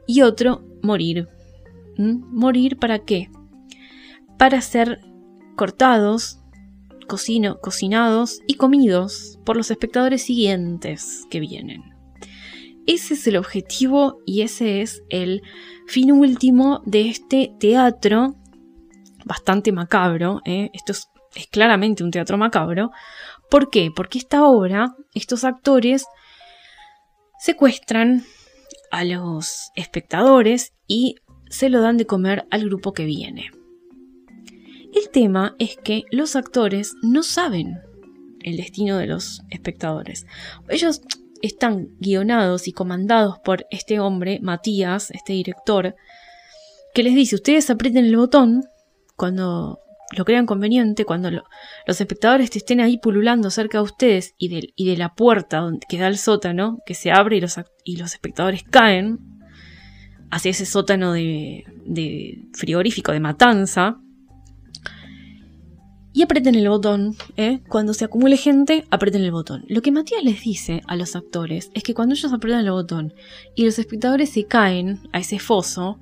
y 0.08 0.22
otro 0.22 0.64
morir. 0.82 1.28
¿Mm? 1.98 2.36
¿Morir 2.36 2.78
para 2.78 2.98
qué? 2.98 3.30
Para 4.40 4.62
ser 4.62 5.02
cortados, 5.56 6.40
cocinados 7.08 8.40
y 8.48 8.56
comidos 8.56 9.40
por 9.46 9.56
los 9.56 9.70
espectadores 9.70 10.24
siguientes 10.24 11.28
que 11.30 11.40
vienen. 11.40 11.99
Ese 12.90 13.14
es 13.14 13.28
el 13.28 13.38
objetivo 13.38 14.20
y 14.26 14.42
ese 14.42 14.82
es 14.82 15.04
el 15.10 15.44
fin 15.86 16.12
último 16.12 16.82
de 16.88 17.10
este 17.10 17.54
teatro 17.60 18.36
bastante 19.26 19.72
macabro. 19.72 20.42
¿eh? 20.44 20.72
Esto 20.74 20.94
es, 20.94 21.08
es 21.36 21.46
claramente 21.46 22.04
un 22.04 22.10
teatro 22.10 22.40
macabro. 22.40 22.90
¿Por 23.48 23.70
qué? 23.70 23.92
Porque 23.96 24.18
esta 24.18 24.44
obra, 24.44 24.96
estos 25.14 25.44
actores 25.44 26.08
secuestran 27.40 28.24
a 28.90 29.04
los 29.04 29.70
espectadores 29.76 30.74
y 30.88 31.18
se 31.48 31.70
lo 31.70 31.82
dan 31.82 31.98
de 31.98 32.08
comer 32.08 32.48
al 32.50 32.66
grupo 32.66 32.94
que 32.94 33.06
viene. 33.06 33.52
El 34.96 35.12
tema 35.12 35.56
es 35.60 35.78
que 35.78 36.06
los 36.10 36.36
actores 36.36 36.96
no 37.04 37.22
saben 37.22 37.78
el 38.42 38.58
destino 38.58 38.98
de 38.98 39.06
los 39.06 39.44
espectadores. 39.52 40.26
Ellos 40.70 41.02
están 41.42 41.90
guionados 42.00 42.68
y 42.68 42.74
comandados 42.74 43.40
por 43.40 43.66
este 43.72 44.00
hombre, 44.00 44.40
Matías, 44.42 45.12
este 45.12 45.34
director, 45.34 45.96
que 46.94 47.04
les 47.04 47.16
dice, 47.16 47.36
ustedes 47.36 47.70
aprieten 47.70 48.06
el 48.06 48.18
botón 48.18 48.66
cuando 49.16 49.80
lo 50.16 50.26
crean 50.26 50.46
conveniente, 50.46 51.06
cuando 51.06 51.30
los 51.30 52.02
espectadores 52.02 52.56
estén 52.56 52.82
ahí 52.82 52.98
pululando 52.98 53.52
cerca 53.52 53.78
de 53.78 53.84
ustedes 53.84 54.34
y 54.38 54.50
de, 54.86 54.98
la 54.98 55.14
puerta 55.14 55.60
donde, 55.60 55.86
que 55.88 56.00
da 56.00 56.08
el 56.08 56.18
sótano, 56.18 56.80
que 56.86 56.96
se 56.96 57.12
abre 57.12 57.38
y 57.38 57.42
los, 57.42 58.14
espectadores 58.14 58.64
caen 58.64 59.20
hacia 60.32 60.52
ese 60.52 60.66
sótano 60.66 61.14
de 61.14 62.48
frigorífico, 62.54 63.12
de 63.12 63.20
matanza, 63.20 64.00
y 66.12 66.24
aprieten 66.24 66.56
el 66.56 66.68
botón, 66.70 67.16
¿eh? 67.38 67.62
Cuando 67.68 67.94
se 67.94 68.06
acumule 68.06 68.36
gente, 68.36 68.86
aprieten 68.90 69.24
el 69.24 69.32
botón. 69.32 69.64
Lo 69.68 69.82
que 69.82 69.92
Matías 69.92 70.24
les 70.24 70.42
dice 70.42 70.82
a 70.88 70.96
los 70.96 71.16
actores 71.16 71.70
es 71.76 71.84
que 71.84 71.94
cuando 71.94 72.16
ellos 72.16 72.34
apretan 72.34 72.66
el 72.66 72.72
botón 72.72 73.14
y 73.56 73.66
los 73.66 73.78
espectadores 73.78 74.32
se 74.32 74.46
caen 74.46 75.00
a 75.14 75.20
ese 75.20 75.38
foso, 75.38 76.00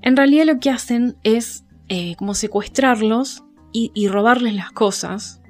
en 0.00 0.16
realidad 0.16 0.46
lo 0.46 0.58
que 0.58 0.70
hacen 0.70 1.16
es 1.22 1.64
eh, 1.88 2.16
como 2.16 2.34
secuestrarlos 2.34 3.44
y, 3.72 4.08
robarles 4.08 4.54
las 4.54 4.72
cosas 4.72 5.40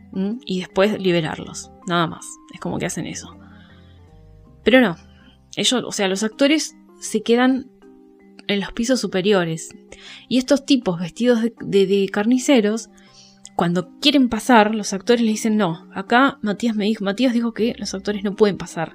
y 0.45 0.59
después 0.59 1.01
liberarlos. 1.01 1.71
Nada 1.87 2.07
más. 2.07 2.27
Es 2.53 2.61
como 2.61 2.79
que 2.79 2.87
hacen 2.87 3.07
eso. 3.07 3.35
Pero 4.65 4.81
no. 4.81 4.97
Ellos, 5.57 5.83
o 5.87 5.93
sea, 5.93 6.09
los 6.09 6.23
actores 6.25 6.77
se 7.01 7.23
quedan 7.23 7.71
en 8.49 8.61
los 8.61 8.73
pisos 8.73 9.01
superiores. 9.01 9.71
Y 10.29 10.39
estos 10.39 10.67
tipos 10.67 11.01
vestidos 11.01 11.41
de 11.61 12.09
carniceros 12.13 12.91
cuando 13.59 13.91
quieren 13.99 14.29
pasar, 14.29 14.73
los 14.73 14.93
actores 14.93 15.21
le 15.21 15.33
dicen 15.33 15.57
no. 15.57 15.89
Acá 15.93 16.39
Matías 16.43 16.77
me 16.77 16.85
dijo, 16.85 17.05
Matías 17.05 17.33
dijo 17.33 17.55
que 17.55 17.75
los 17.77 17.93
actores 17.93 18.23
no 18.23 18.37
pueden 18.37 18.57
pasar 18.57 18.95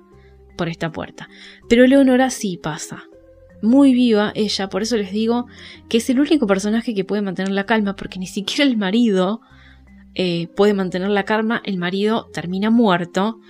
por 0.55 0.69
esta 0.69 0.89
puerta. 0.89 1.27
Pero 1.67 1.85
Leonora 1.85 2.29
sí 2.29 2.57
pasa. 2.63 3.03
Muy 3.61 3.93
viva 3.93 4.31
ella, 4.35 4.69
por 4.69 4.81
eso 4.81 4.95
les 4.95 5.11
digo 5.11 5.47
que 5.89 5.97
es 5.97 6.09
el 6.09 6.21
único 6.21 6.47
personaje 6.47 6.95
que 6.95 7.03
puede 7.03 7.21
mantener 7.21 7.51
la 7.51 7.65
calma, 7.65 7.97
porque 7.97 8.19
ni 8.19 8.25
siquiera 8.25 8.63
el 8.63 8.77
marido 8.77 9.41
eh, 10.15 10.47
puede 10.55 10.73
mantener 10.73 11.09
la 11.09 11.25
calma, 11.25 11.61
el 11.65 11.77
marido 11.77 12.29
termina 12.31 12.69
muerto 12.69 13.41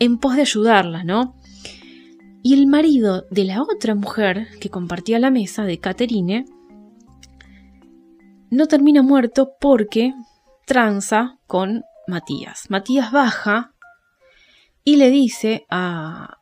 en 0.00 0.18
pos 0.18 0.34
de 0.34 0.42
ayudarla, 0.42 1.04
¿no? 1.04 1.36
Y 2.42 2.54
el 2.54 2.66
marido 2.66 3.26
de 3.30 3.44
la 3.44 3.62
otra 3.62 3.94
mujer 3.94 4.48
que 4.60 4.70
compartía 4.70 5.20
la 5.20 5.30
mesa, 5.30 5.62
de 5.62 5.78
Caterine, 5.78 6.46
no 8.50 8.66
termina 8.66 9.02
muerto 9.02 9.52
porque 9.60 10.14
tranza 10.68 11.38
con 11.46 11.82
Matías. 12.06 12.66
Matías 12.68 13.10
baja 13.10 13.72
y 14.84 14.96
le 14.96 15.10
dice 15.10 15.66
a, 15.70 16.38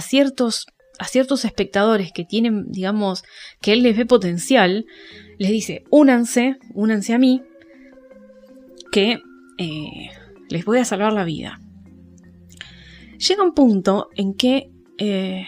ciertos, 0.00 0.66
a 0.98 1.06
ciertos 1.06 1.44
espectadores 1.44 2.12
que 2.12 2.24
tienen, 2.24 2.70
digamos, 2.70 3.24
que 3.60 3.72
él 3.72 3.82
les 3.82 3.96
ve 3.96 4.06
potencial, 4.06 4.86
les 5.38 5.50
dice, 5.50 5.84
únanse, 5.90 6.58
únanse 6.74 7.14
a 7.14 7.18
mí, 7.18 7.42
que 8.92 9.20
eh, 9.58 10.10
les 10.48 10.64
voy 10.64 10.78
a 10.78 10.84
salvar 10.84 11.12
la 11.12 11.24
vida. 11.24 11.58
Llega 13.18 13.42
un 13.42 13.54
punto 13.54 14.10
en 14.14 14.34
que 14.34 14.70
eh, 14.98 15.46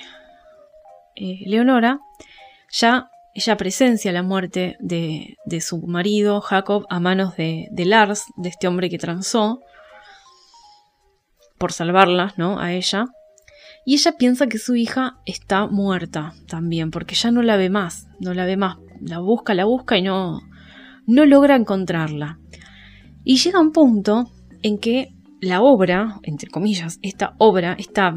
eh, 1.16 1.38
Leonora 1.46 2.00
ya 2.70 3.10
ella 3.34 3.56
presencia 3.56 4.12
la 4.12 4.22
muerte 4.22 4.76
de, 4.78 5.36
su 5.60 5.78
marido 5.86 6.40
Jacob 6.40 6.86
a 6.88 7.00
manos 7.00 7.36
de, 7.36 7.68
Lars, 7.76 8.24
de 8.36 8.48
este 8.48 8.68
hombre 8.68 8.88
que 8.88 8.98
transó, 8.98 9.60
por 11.58 11.72
salvarla, 11.72 12.32
¿no? 12.36 12.60
A 12.60 12.72
ella. 12.72 13.06
Y 13.84 13.94
ella 13.94 14.12
piensa 14.16 14.46
que 14.46 14.58
su 14.58 14.76
hija 14.76 15.18
está 15.26 15.66
muerta 15.66 16.34
también, 16.46 16.90
porque 16.90 17.16
ya 17.16 17.32
no 17.32 17.42
la 17.42 17.56
ve 17.56 17.70
más, 17.70 18.06
no 18.20 18.34
la 18.34 18.46
ve 18.46 18.56
más. 18.56 18.78
La 19.00 19.18
busca, 19.18 19.52
la 19.52 19.64
busca 19.64 19.98
y 19.98 20.02
no, 20.02 20.40
no 21.06 21.26
logra 21.26 21.56
encontrarla. 21.56 22.38
Y 23.24 23.38
llega 23.38 23.60
un 23.60 23.72
punto 23.72 24.30
en 24.62 24.78
que 24.78 25.12
la 25.40 25.60
obra, 25.60 26.20
entre 26.22 26.48
comillas, 26.48 26.98
esta 27.02 27.34
obra, 27.38 27.74
esta, 27.78 28.14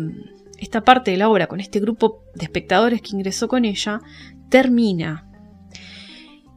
esta 0.60 0.82
parte 0.82 1.12
de 1.12 1.18
la 1.18 1.28
obra 1.28 1.48
con 1.48 1.60
este 1.60 1.80
grupo 1.80 2.24
de 2.36 2.46
espectadores 2.46 3.02
que 3.02 3.16
ingresó 3.16 3.48
con 3.48 3.66
ella, 3.66 4.00
termina. 4.50 5.28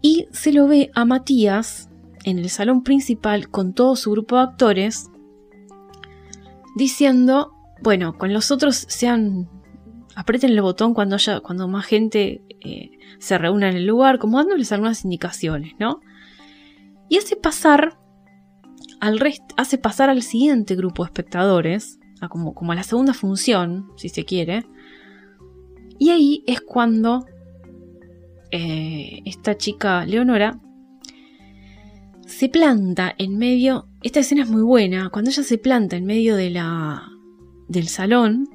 Y 0.03 0.27
se 0.33 0.53
lo 0.53 0.67
ve 0.67 0.91
a 0.95 1.05
Matías 1.05 1.91
en 2.25 2.39
el 2.39 2.51
salón 2.51 2.83
principal 2.83 3.49
con 3.49 3.73
todo 3.75 3.97
su 3.97 4.11
grupo 4.11 4.37
de 4.37 4.43
actores 4.43 5.11
diciendo, 6.77 7.53
bueno, 7.83 8.17
con 8.17 8.33
los 8.33 8.51
otros 8.51 8.87
sean, 8.89 9.49
aprieten 10.15 10.51
el 10.51 10.63
botón 10.63 10.95
cuando 10.95 11.17
haya, 11.17 11.41
cuando 11.41 11.69
más 11.69 11.87
gente 11.87 12.43
eh, 12.61 12.91
se 13.19 13.39
reúna 13.39 13.69
en 13.69 13.77
el 13.77 13.87
lugar, 13.87 14.19
como 14.19 14.39
dándoles 14.39 14.73
algunas 14.73 15.05
indicaciones, 15.05 15.75
¿no? 15.79 16.01
Y 17.09 17.19
hace 17.19 17.37
pasar 17.37 17.99
al 19.01 19.21
hace 19.57 19.79
pasar 19.79 20.11
al 20.11 20.23
siguiente 20.23 20.77
grupo 20.77 21.03
de 21.03 21.09
espectadores, 21.09 21.99
como, 22.29 22.55
como 22.55 22.73
a 22.73 22.75
la 22.75 22.83
segunda 22.83 23.15
función, 23.15 23.91
si 23.97 24.11
se 24.11 24.25
quiere. 24.25 24.67
Y 25.99 26.11
ahí 26.11 26.45
es 26.47 26.61
cuando 26.61 27.25
eh, 28.51 29.23
esta 29.25 29.57
chica 29.57 30.05
Leonora 30.05 30.59
se 32.27 32.49
planta 32.49 33.15
en 33.19 33.39
medio. 33.39 33.87
Esta 34.03 34.21
escena 34.21 34.43
es 34.43 34.49
muy 34.49 34.63
buena. 34.63 35.11
Cuando 35.11 35.31
ella 35.31 35.43
se 35.43 35.59
planta 35.59 35.97
en 35.97 36.07
medio 36.07 36.37
de 36.37 36.51
la, 36.51 37.09
del 37.69 37.89
salón 37.89 38.49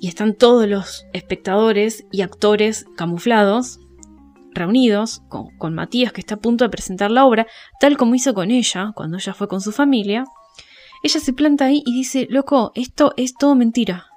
y 0.00 0.08
están 0.08 0.34
todos 0.34 0.68
los 0.68 1.06
espectadores 1.12 2.04
y 2.12 2.22
actores 2.22 2.86
camuflados, 2.96 3.80
reunidos 4.52 5.22
con, 5.28 5.56
con, 5.56 5.74
Matías 5.74 6.12
que 6.12 6.20
está 6.20 6.34
a 6.34 6.40
punto 6.40 6.64
de 6.64 6.70
presentar 6.70 7.10
la 7.10 7.24
obra, 7.24 7.46
tal 7.80 7.96
como 7.96 8.14
hizo 8.14 8.34
con 8.34 8.50
ella 8.50 8.92
cuando 8.94 9.16
ella 9.16 9.34
fue 9.34 9.48
con 9.48 9.60
su 9.60 9.72
familia. 9.72 10.24
Ella 11.02 11.20
se 11.20 11.32
planta 11.32 11.64
ahí 11.64 11.82
y 11.84 11.94
dice, 11.94 12.28
loco, 12.30 12.70
esto 12.74 13.12
es 13.16 13.34
todo 13.34 13.54
mentira. 13.56 14.11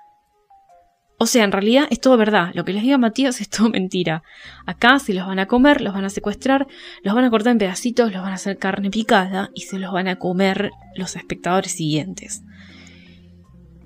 O 1.17 1.27
sea, 1.27 1.45
en 1.45 1.51
realidad 1.51 1.87
es 1.89 2.01
todo 2.01 2.17
verdad. 2.17 2.51
Lo 2.53 2.65
que 2.65 2.73
les 2.73 2.83
diga 2.83 2.97
Matías 2.97 3.39
es 3.39 3.49
todo 3.49 3.69
mentira. 3.69 4.23
Acá 4.65 4.99
si 4.99 5.13
los 5.13 5.25
van 5.25 5.39
a 5.39 5.47
comer, 5.47 5.81
los 5.81 5.93
van 5.93 6.05
a 6.05 6.09
secuestrar, 6.09 6.67
los 7.03 7.15
van 7.15 7.23
a 7.23 7.29
cortar 7.29 7.53
en 7.53 7.57
pedacitos, 7.57 8.11
los 8.11 8.21
van 8.21 8.31
a 8.31 8.35
hacer 8.35 8.57
carne 8.57 8.89
picada 8.89 9.49
y 9.53 9.61
se 9.61 9.79
los 9.79 9.93
van 9.93 10.07
a 10.07 10.17
comer 10.17 10.71
los 10.95 11.15
espectadores 11.15 11.71
siguientes. 11.71 12.43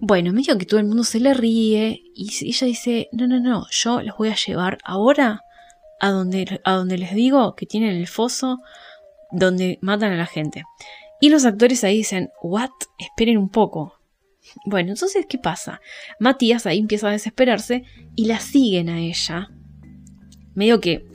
Bueno, 0.02 0.32
medio 0.32 0.58
que 0.58 0.66
todo 0.66 0.80
el 0.80 0.86
mundo 0.86 1.04
se 1.04 1.20
le 1.20 1.34
ríe 1.34 2.02
y 2.16 2.32
ella 2.46 2.68
dice, 2.68 3.10
no, 3.12 3.28
no, 3.28 3.40
no, 3.40 3.68
yo 3.70 4.02
los 4.02 4.18
voy 4.18 4.30
a 4.30 4.36
llevar 4.36 4.78
ahora 4.84 5.42
a 6.00 6.10
donde, 6.10 6.62
a 6.64 6.74
donde 6.74 6.98
les 6.98 7.14
digo 7.14 7.54
que 7.56 7.66
tienen 7.66 7.96
el 7.96 8.08
foso 8.08 8.60
donde 9.32 9.78
matan 9.82 10.14
a 10.14 10.18
la 10.18 10.26
gente. 10.26 10.64
Y 11.20 11.30
los 11.30 11.46
actores 11.46 11.84
ahí 11.84 11.98
dicen, 11.98 12.30
what? 12.42 12.70
Esperen 12.98 13.38
un 13.38 13.50
poco, 13.50 13.99
bueno, 14.66 14.92
entonces, 14.92 15.26
¿qué 15.28 15.38
pasa? 15.38 15.82
Matías 16.20 16.66
ahí 16.66 16.80
empieza 16.80 17.10
a 17.10 17.12
desesperarse 17.12 17.84
y 18.16 18.26
la 18.26 18.40
siguen 18.40 18.90
a 18.90 19.00
ella. 19.00 19.50
Medio 20.54 20.80
que 20.80 21.06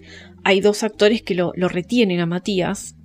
hay 0.44 0.60
dos 0.60 0.82
actores 0.82 1.22
que 1.22 1.34
lo, 1.34 1.52
retienen 1.54 2.20
a 2.20 2.26
Matías 2.26 2.96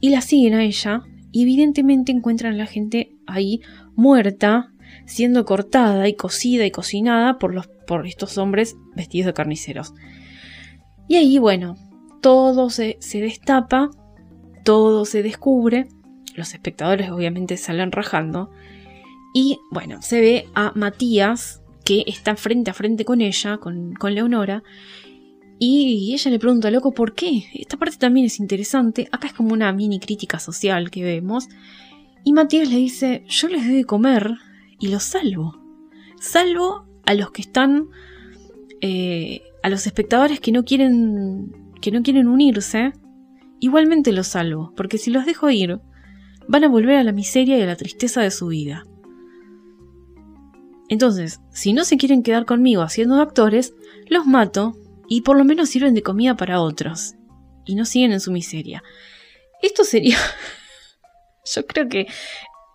y 0.00 0.10
la 0.10 0.20
siguen 0.20 0.54
a 0.54 0.64
ella 0.64 1.02
y 1.32 1.42
evidentemente 1.42 2.12
encuentran 2.12 2.54
a 2.54 2.56
la 2.56 2.66
gente 2.66 3.16
ahí 3.26 3.60
muerta, 3.94 4.72
siendo 5.06 5.44
cortada 5.44 6.08
y 6.08 6.14
cocida 6.14 6.66
y 6.66 6.70
cocinada 6.70 7.38
por, 7.38 7.54
los, 7.54 7.68
estos 8.04 8.38
hombres 8.38 8.76
vestidos 8.94 9.26
de 9.26 9.34
carniceros. 9.34 9.94
Y 11.06 11.16
ahí, 11.16 11.38
bueno, 11.38 11.76
todo 12.20 12.70
se 12.70 12.98
destapa, 13.12 13.90
todo 14.64 15.04
se 15.04 15.22
descubre, 15.22 15.88
los 16.34 16.54
espectadores 16.54 17.10
obviamente 17.10 17.56
salen 17.56 17.92
rajando 17.92 18.50
y 19.32 19.58
bueno, 19.70 20.02
se 20.02 20.20
ve 20.20 20.48
a 20.54 20.72
Matías 20.74 21.62
que 21.84 22.04
está 22.06 22.36
frente 22.36 22.70
a 22.70 22.74
frente 22.74 23.04
con 23.04 23.20
ella, 23.20 23.58
con, 23.58 23.94
Leonora. 24.00 24.62
Y 25.58 26.14
ella 26.14 26.30
le 26.30 26.38
pregunta, 26.38 26.70
loco, 26.70 26.92
¿por 26.92 27.14
qué? 27.14 27.44
Esta 27.54 27.76
parte 27.76 27.96
también 27.98 28.26
es 28.26 28.40
interesante. 28.40 29.08
Acá 29.12 29.28
es 29.28 29.34
como 29.34 29.52
una 29.52 29.72
mini 29.72 30.00
crítica 30.00 30.38
social 30.38 30.90
que 30.90 31.02
vemos. 31.02 31.48
Y 32.24 32.32
Matías 32.32 32.68
le 32.70 32.76
dice, 32.76 33.24
yo 33.28 33.48
les 33.48 33.66
doy 33.66 33.76
de 33.76 33.84
comer 33.84 34.34
y 34.78 34.88
los 34.88 35.02
salvo. 35.02 35.58
Salvo 36.20 36.86
a 37.04 37.14
los 37.14 37.30
que 37.30 37.42
están, 37.42 37.88
eh, 38.80 39.42
a 39.62 39.68
los 39.68 39.86
espectadores 39.86 40.40
que 40.40 40.52
no 40.52 40.64
quieren, 40.64 41.52
que 41.80 41.90
no 41.90 42.02
quieren 42.02 42.28
unirse, 42.28 42.92
igualmente 43.58 44.12
los 44.12 44.28
salvo, 44.28 44.72
porque 44.76 44.98
si 44.98 45.10
los 45.10 45.26
dejo 45.26 45.50
ir, 45.50 45.80
van 46.48 46.64
a 46.64 46.68
volver 46.68 46.96
a 46.96 47.04
la 47.04 47.12
miseria 47.12 47.58
y 47.58 47.62
a 47.62 47.66
la 47.66 47.76
tristeza 47.76 48.22
de 48.22 48.30
su 48.30 48.48
vida. 48.48 48.84
Entonces, 50.90 51.40
si 51.52 51.72
no 51.72 51.84
se 51.84 51.96
quieren 51.96 52.24
quedar 52.24 52.44
conmigo 52.44 52.82
haciendo 52.82 53.22
actores, 53.22 53.74
los 54.08 54.26
mato 54.26 54.76
y 55.08 55.22
por 55.22 55.38
lo 55.38 55.44
menos 55.44 55.68
sirven 55.68 55.94
de 55.94 56.02
comida 56.02 56.36
para 56.36 56.60
otros. 56.60 57.14
Y 57.64 57.76
no 57.76 57.84
siguen 57.84 58.12
en 58.12 58.20
su 58.20 58.32
miseria. 58.32 58.82
Esto 59.62 59.84
sería... 59.84 60.18
Yo 61.54 61.64
creo 61.66 61.88
que 61.88 62.08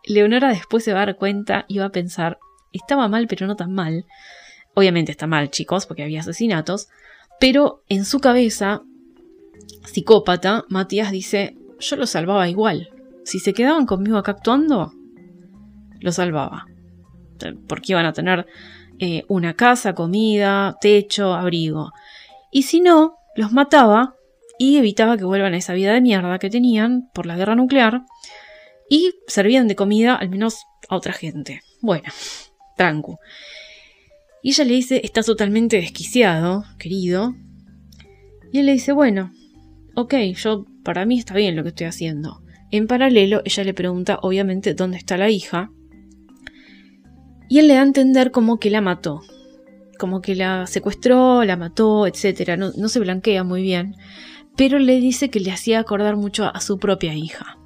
Leonora 0.05 0.49
después 0.49 0.83
se 0.85 0.93
va 0.93 1.03
a 1.03 1.05
dar 1.07 1.17
cuenta 1.17 1.65
y 1.67 1.77
va 1.77 1.85
a 1.85 1.91
pensar, 1.91 2.39
estaba 2.71 3.09
mal 3.09 3.27
pero 3.27 3.47
no 3.47 3.57
tan 3.57 3.73
mal. 3.73 4.05
Obviamente 4.75 5.11
está 5.11 5.27
mal, 5.27 5.51
chicos, 5.51 5.85
porque 5.85 6.03
había 6.03 6.21
asesinatos. 6.21 6.87
Pero 7.37 7.83
en 7.89 8.05
su 8.05 8.19
cabeza, 8.21 8.81
psicópata, 9.83 10.63
Matías 10.69 11.11
dice, 11.11 11.57
yo 11.79 11.97
lo 11.97 12.07
salvaba 12.07 12.47
igual. 12.47 12.89
Si 13.25 13.39
se 13.39 13.53
quedaban 13.53 13.85
conmigo 13.85 14.17
acá 14.17 14.31
actuando, 14.31 14.93
lo 15.99 16.11
salvaba. 16.13 16.67
Porque 17.67 17.93
iban 17.93 18.05
a 18.05 18.13
tener 18.13 18.45
eh, 18.99 19.23
una 19.27 19.55
casa, 19.55 19.93
comida, 19.93 20.77
techo, 20.79 21.33
abrigo. 21.33 21.91
Y 22.51 22.63
si 22.63 22.81
no, 22.81 23.15
los 23.35 23.51
mataba 23.51 24.15
y 24.57 24.77
evitaba 24.77 25.17
que 25.17 25.25
vuelvan 25.25 25.53
a 25.53 25.57
esa 25.57 25.73
vida 25.73 25.93
de 25.93 26.01
mierda 26.01 26.39
que 26.39 26.49
tenían 26.49 27.09
por 27.13 27.25
la 27.25 27.35
guerra 27.35 27.55
nuclear 27.55 28.03
y 28.89 29.13
servían 29.27 29.67
de 29.67 29.75
comida 29.75 30.15
al 30.15 30.29
menos 30.29 30.63
a 30.87 30.95
otra 30.95 31.13
gente. 31.13 31.61
Bueno, 31.81 32.09
tranco. 32.77 33.19
Y 34.41 34.49
ella 34.49 34.63
le 34.63 34.73
dice, 34.75 35.01
está 35.03 35.23
totalmente 35.23 35.77
desquiciado, 35.77 36.63
querido. 36.77 37.35
Y 38.51 38.59
él 38.59 38.67
le 38.67 38.73
dice, 38.73 38.91
bueno, 38.91 39.31
ok, 39.95 40.13
yo 40.35 40.65
para 40.83 41.05
mí 41.05 41.17
está 41.17 41.33
bien 41.33 41.55
lo 41.55 41.63
que 41.63 41.69
estoy 41.69 41.87
haciendo. 41.87 42.41
En 42.71 42.87
paralelo, 42.87 43.41
ella 43.43 43.63
le 43.63 43.73
pregunta, 43.73 44.19
obviamente, 44.21 44.73
dónde 44.73 44.97
está 44.97 45.17
la 45.17 45.29
hija. 45.29 45.71
Y 47.47 47.59
él 47.59 47.67
le 47.67 47.75
da 47.75 47.81
a 47.81 47.85
entender 47.85 48.31
como 48.31 48.57
que 48.57 48.69
la 48.69 48.81
mató. 48.81 49.21
Como 49.99 50.21
que 50.21 50.35
la 50.35 50.67
secuestró, 50.67 51.43
la 51.43 51.57
mató, 51.57 52.07
etc. 52.07 52.57
No, 52.57 52.71
no 52.75 52.89
se 52.89 52.99
blanquea 52.99 53.43
muy 53.43 53.61
bien. 53.61 53.95
Pero 54.55 54.79
le 54.79 54.99
dice 54.99 55.29
que 55.29 55.39
le 55.39 55.51
hacía 55.51 55.79
acordar 55.79 56.15
mucho 56.15 56.45
a 56.45 56.59
su 56.61 56.77
propia 56.77 57.13
hija. 57.13 57.57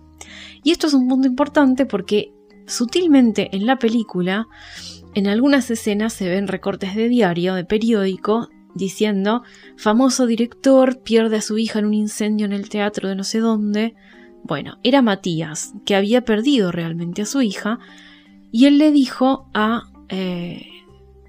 Y 0.63 0.71
esto 0.71 0.87
es 0.87 0.93
un 0.93 1.07
punto 1.07 1.27
importante 1.27 1.85
porque 1.85 2.33
sutilmente 2.67 3.55
en 3.55 3.65
la 3.65 3.77
película, 3.77 4.47
en 5.15 5.27
algunas 5.27 5.69
escenas 5.71 6.13
se 6.13 6.29
ven 6.29 6.47
recortes 6.47 6.95
de 6.95 7.09
diario, 7.09 7.55
de 7.55 7.65
periódico, 7.65 8.49
diciendo, 8.75 9.43
famoso 9.77 10.25
director 10.25 11.01
pierde 11.01 11.37
a 11.37 11.41
su 11.41 11.57
hija 11.57 11.79
en 11.79 11.85
un 11.85 11.93
incendio 11.93 12.45
en 12.45 12.53
el 12.53 12.69
teatro 12.69 13.09
de 13.09 13.15
no 13.15 13.23
sé 13.23 13.39
dónde. 13.39 13.95
Bueno, 14.43 14.77
era 14.83 15.01
Matías, 15.01 15.73
que 15.85 15.95
había 15.95 16.21
perdido 16.21 16.71
realmente 16.71 17.23
a 17.23 17.25
su 17.25 17.41
hija, 17.41 17.79
y 18.51 18.65
él 18.65 18.77
le 18.77 18.91
dijo 18.91 19.49
a, 19.53 19.83
eh, 20.09 20.65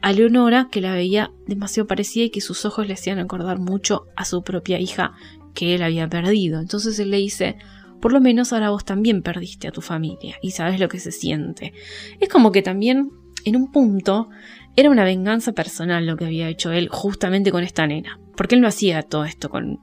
a 0.03 0.13
Leonora 0.13 0.69
que 0.71 0.81
la 0.81 0.93
veía 0.93 1.31
demasiado 1.47 1.87
parecida 1.87 2.25
y 2.25 2.31
que 2.31 2.41
sus 2.41 2.65
ojos 2.65 2.87
le 2.87 2.95
hacían 2.95 3.19
acordar 3.19 3.59
mucho 3.59 4.07
a 4.17 4.25
su 4.25 4.43
propia 4.43 4.81
hija 4.81 5.13
que 5.55 5.75
él 5.75 5.83
había 5.83 6.09
perdido. 6.09 6.61
Entonces 6.61 6.99
él 6.99 7.11
le 7.11 7.19
dice, 7.19 7.57
por 8.01 8.13
lo 8.13 8.21
menos 8.21 8.53
ahora 8.53 8.71
vos 8.71 8.85
también 8.85 9.23
perdiste 9.23 9.69
a 9.69 9.73
tu 9.73 9.83
familia 9.83 10.37
y 10.43 10.53
sabes 10.53 10.81
lo 10.81 10.89
que 10.89 10.99
se 10.99 11.13
siente. 11.13 11.75
Es 12.19 12.29
como 12.29 12.53
que 12.53 12.63
también, 12.63 13.11
en 13.45 13.57
un 13.57 13.71
punto, 13.71 14.29
era 14.77 14.91
una 14.91 15.05
venganza 15.05 15.53
personal 15.53 16.07
lo 16.07 16.17
que 16.17 16.27
había 16.27 16.49
hecho 16.49 16.73
él 16.73 16.89
justamente 16.89 17.51
con 17.51 17.63
esta 17.63 17.87
nena. 17.87 18.19
Porque 18.37 18.55
él 18.55 18.63
no 18.63 18.69
hacía 18.69 19.03
todo 19.03 19.25
esto 19.25 19.51
con, 19.51 19.81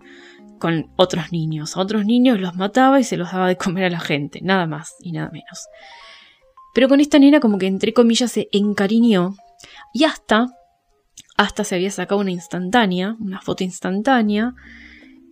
con 0.58 0.88
otros 0.96 1.32
niños. 1.32 1.78
A 1.78 1.82
otros 1.82 2.06
niños 2.06 2.40
los 2.40 2.56
mataba 2.56 3.00
y 3.00 3.04
se 3.04 3.18
los 3.18 3.32
daba 3.32 3.48
de 3.48 3.58
comer 3.58 3.86
a 3.86 3.90
la 3.90 4.00
gente, 4.00 4.40
nada 4.42 4.66
más 4.66 4.96
y 5.00 5.12
nada 5.12 5.30
menos. 5.32 5.68
Pero 6.78 6.90
con 6.90 7.00
esta 7.00 7.18
nena 7.18 7.40
como 7.40 7.58
que 7.58 7.66
entre 7.66 7.92
comillas 7.92 8.34
se 8.34 8.50
encariñó 8.52 9.36
y 9.96 10.04
hasta, 10.04 10.46
hasta 11.36 11.64
se 11.64 11.74
había 11.74 11.90
sacado 11.90 12.22
una 12.22 12.30
instantánea, 12.30 13.16
una 13.20 13.42
foto 13.42 13.64
instantánea, 13.64 14.54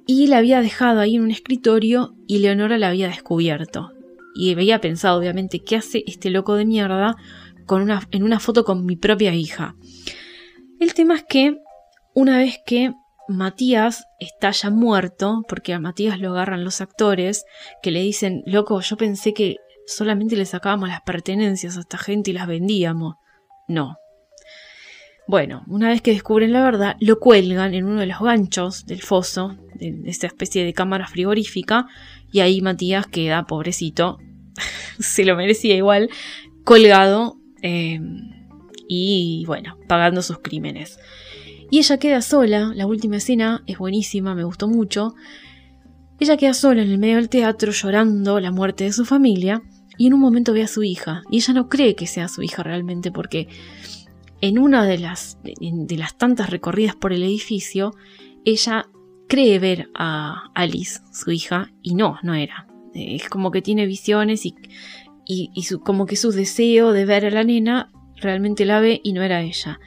y 0.07 0.25
la 0.25 0.39
había 0.39 0.61
dejado 0.61 1.01
ahí 1.01 1.17
en 1.17 1.21
un 1.21 1.29
escritorio 1.29 2.15
y 2.25 2.39
Leonora 2.39 2.79
la 2.79 2.87
había 2.87 3.09
descubierto. 3.09 3.91
Y 4.33 4.53
había 4.53 4.81
pensado, 4.81 5.19
obviamente, 5.19 5.59
¿qué 5.63 5.75
hace 5.75 6.03
este 6.07 6.31
loco 6.31 6.55
de 6.55 6.65
mierda 6.65 7.15
con 7.67 7.83
una, 7.83 8.07
en 8.09 8.23
una 8.23 8.39
foto 8.39 8.65
con 8.65 8.83
mi 8.83 8.95
propia 8.95 9.35
hija? 9.35 9.75
El 10.79 10.95
tema 10.95 11.13
es 11.13 11.25
que 11.29 11.59
una 12.15 12.39
vez 12.39 12.57
que 12.65 12.91
Matías 13.27 14.05
está 14.19 14.49
ya 14.49 14.71
muerto, 14.71 15.43
porque 15.47 15.75
a 15.75 15.79
Matías 15.79 16.19
lo 16.19 16.31
agarran 16.31 16.63
los 16.63 16.81
actores, 16.81 17.45
que 17.83 17.91
le 17.91 18.01
dicen, 18.01 18.41
loco, 18.47 18.81
yo 18.81 18.97
pensé 18.97 19.35
que 19.35 19.57
solamente 19.87 20.35
le 20.35 20.45
sacábamos 20.45 20.89
las 20.89 21.01
pertenencias 21.01 21.77
a 21.77 21.81
esta 21.81 21.97
gente 21.97 22.31
y 22.31 22.33
las 22.33 22.47
vendíamos. 22.47 23.15
No, 23.67 23.97
bueno, 25.27 25.63
una 25.67 25.89
vez 25.89 26.03
que 26.03 26.11
descubren 26.11 26.53
la 26.53 26.63
verdad, 26.63 26.97
lo 26.99 27.19
cuelgan 27.19 27.73
en 27.73 27.85
uno 27.85 28.01
de 28.01 28.05
los 28.05 28.19
ganchos 28.19 28.85
del 28.85 29.01
foso, 29.01 29.57
de 29.73 30.01
esta 30.05 30.27
especie 30.27 30.63
de 30.63 30.73
cámara 30.73 31.07
frigorífica, 31.07 31.87
y 32.31 32.41
ahí 32.41 32.61
Matías 32.61 33.07
queda, 33.07 33.47
pobrecito, 33.47 34.19
se 34.99 35.25
lo 35.25 35.35
merecía 35.35 35.75
igual, 35.75 36.09
colgado 36.63 37.37
eh, 37.63 37.99
y 38.87 39.45
bueno, 39.47 39.77
pagando 39.87 40.21
sus 40.21 40.39
crímenes. 40.39 40.99
Y 41.71 41.79
ella 41.79 41.97
queda 41.97 42.21
sola, 42.21 42.71
la 42.75 42.85
última 42.85 43.17
escena 43.17 43.63
es 43.65 43.79
buenísima, 43.79 44.35
me 44.35 44.43
gustó 44.43 44.67
mucho. 44.67 45.15
Ella 46.19 46.37
queda 46.37 46.53
sola 46.53 46.83
en 46.83 46.91
el 46.91 46.99
medio 46.99 47.15
del 47.15 47.29
teatro 47.29 47.71
llorando 47.71 48.39
la 48.39 48.51
muerte 48.51 48.83
de 48.83 48.93
su 48.93 49.05
familia 49.05 49.63
y 49.97 50.07
en 50.07 50.13
un 50.13 50.19
momento 50.19 50.53
ve 50.53 50.63
a 50.63 50.67
su 50.67 50.83
hija 50.83 51.23
y 51.29 51.37
ella 51.37 51.53
no 51.53 51.69
cree 51.69 51.95
que 51.95 52.07
sea 52.07 52.27
su 52.27 52.41
hija 52.41 52.63
realmente 52.63 53.11
porque 53.11 53.47
en 54.41 54.59
una 54.59 54.85
de 54.85 54.97
las, 54.97 55.37
de 55.43 55.97
las 55.97 56.17
tantas 56.17 56.49
recorridas 56.49 56.95
por 56.95 57.13
el 57.13 57.23
edificio, 57.23 57.93
ella 58.43 58.87
cree 59.27 59.59
ver 59.59 59.89
a 59.95 60.51
Alice, 60.53 60.99
su 61.11 61.31
hija, 61.31 61.71
y 61.81 61.95
no, 61.95 62.19
no 62.21 62.35
era. 62.35 62.67
Es 62.93 63.27
como 63.27 63.51
que 63.51 63.61
tiene 63.61 63.85
visiones 63.85 64.45
y, 64.45 64.55
y, 65.25 65.49
como 65.83 66.05
que 66.05 66.15
su 66.15 66.31
deseo 66.31 66.91
de 66.91 67.05
ver 67.05 67.25
a 67.25 67.31
la 67.31 67.43
nena 67.43 67.91
realmente 68.17 68.65
la 68.65 68.79
ve 68.79 69.01
y 69.03 69.13
no 69.13 69.23
era 69.23 69.41
ella. 69.41 69.79